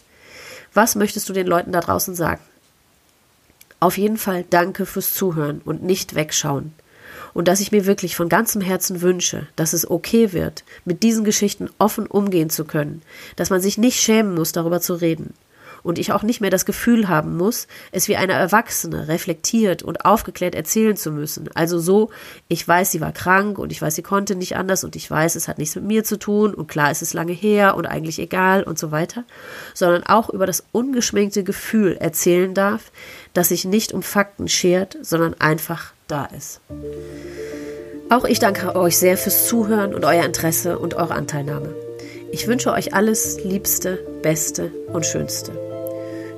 was 0.73 0.95
möchtest 0.95 1.29
du 1.29 1.33
den 1.33 1.49
Leuten 1.49 1.73
da 1.73 1.81
draußen 1.81 2.15
sagen? 2.15 2.41
Auf 3.81 3.99
jeden 3.99 4.17
Fall 4.17 4.45
danke 4.49 4.87
fürs 4.87 5.13
Zuhören 5.13 5.61
und 5.65 5.83
nicht 5.83 6.15
wegschauen 6.15 6.73
und 7.39 7.47
dass 7.47 7.61
ich 7.61 7.71
mir 7.71 7.87
wirklich 7.87 8.17
von 8.17 8.29
ganzem 8.29 8.61
Herzen 8.61 9.01
wünsche, 9.01 9.47
dass 9.55 9.73
es 9.73 9.89
okay 9.89 10.33
wird, 10.33 10.65
mit 10.85 11.05
diesen 11.05 11.23
Geschichten 11.23 11.71
offen 11.79 12.09
umgehen 12.09 12.51
zu 12.51 12.65
können, 12.65 13.01
dass 13.37 13.49
man 13.49 13.61
sich 13.61 13.79
nicht 13.79 14.01
schämen 14.01 14.35
muss, 14.35 14.51
darüber 14.51 14.81
zu 14.81 14.95
reden. 14.95 15.35
Und 15.85 16.01
ich 16.01 16.11
auch 16.11 16.25
nicht 16.25 16.41
mehr 16.41 16.51
das 16.51 16.67
Gefühl 16.67 17.07
haben 17.07 17.37
muss, 17.37 17.69
es 17.93 18.09
wie 18.09 18.17
eine 18.17 18.33
Erwachsene 18.33 19.07
reflektiert 19.07 19.85
und 19.85 20.05
aufgeklärt 20.05 20.57
erzählen 20.57 20.97
zu 20.97 21.13
müssen. 21.13 21.49
Also 21.55 21.79
so, 21.79 22.11
ich 22.49 22.67
weiß, 22.67 22.91
sie 22.91 23.01
war 23.01 23.13
krank 23.13 23.61
und 23.61 23.71
ich 23.71 23.81
weiß, 23.81 23.95
sie 23.95 24.03
konnte 24.03 24.35
nicht 24.35 24.57
anders 24.57 24.83
und 24.83 24.97
ich 24.97 25.09
weiß, 25.09 25.37
es 25.37 25.47
hat 25.47 25.59
nichts 25.59 25.77
mit 25.77 25.85
mir 25.85 26.03
zu 26.03 26.19
tun 26.19 26.55
und 26.55 26.67
klar 26.67 26.91
ist 26.91 27.03
es 27.03 27.15
lange 27.15 27.35
her 27.35 27.77
und 27.77 27.87
eigentlich 27.87 28.19
egal 28.19 28.65
und 28.65 28.81
so 28.81 28.91
weiter, 28.91 29.23
sondern 29.75 30.03
auch 30.03 30.29
über 30.29 30.47
das 30.47 30.65
ungeschminkte 30.73 31.45
Gefühl 31.45 31.99
erzählen 31.99 32.53
darf, 32.53 32.91
das 33.33 33.51
sich 33.51 33.65
nicht 33.65 33.93
um 33.93 34.03
Fakten 34.03 34.49
schert, 34.49 34.99
sondern 35.03 35.35
einfach 35.41 35.93
da 36.09 36.27
ist. 36.27 36.61
Auch 38.11 38.25
ich 38.25 38.39
danke 38.39 38.75
euch 38.75 38.97
sehr 38.97 39.17
fürs 39.17 39.47
Zuhören 39.47 39.95
und 39.95 40.05
euer 40.05 40.25
Interesse 40.25 40.79
und 40.79 40.95
eure 40.95 41.15
Anteilnahme. 41.15 41.75
Ich 42.33 42.47
wünsche 42.47 42.73
euch 42.73 42.95
alles 42.95 43.43
Liebste, 43.45 43.99
Beste 44.23 44.71
und 44.93 45.07
Schönste. 45.07 45.53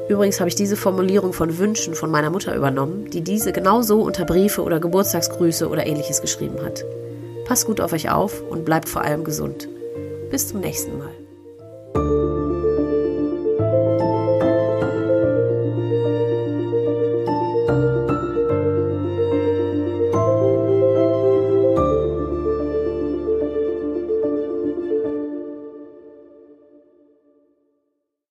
Übrigens 0.09 0.41
habe 0.41 0.49
ich 0.49 0.57
diese 0.57 0.77
Formulierung 0.77 1.33
von 1.33 1.59
Wünschen 1.59 1.95
von 1.95 2.11
meiner 2.11 2.31
Mutter 2.31 2.55
übernommen, 2.57 3.09
die 3.11 3.23
diese 3.23 3.53
genauso 3.53 4.03
unter 4.03 4.25
Briefe 4.25 4.63
oder 4.63 4.81
Geburtstagsgrüße 4.81 5.69
oder 5.69 5.87
ähnliches 5.87 6.21
geschrieben 6.21 6.57
hat. 6.65 6.85
Passt 7.45 7.67
gut 7.67 7.81
auf 7.81 7.93
euch 7.93 8.11
auf 8.11 8.43
und 8.43 8.65
bleibt 8.65 8.89
vor 8.89 9.03
allem 9.03 9.23
gesund. 9.23 9.69
Bis 10.31 10.49
zum 10.49 10.61
nächsten 10.61 10.99
Mal. 10.99 12.40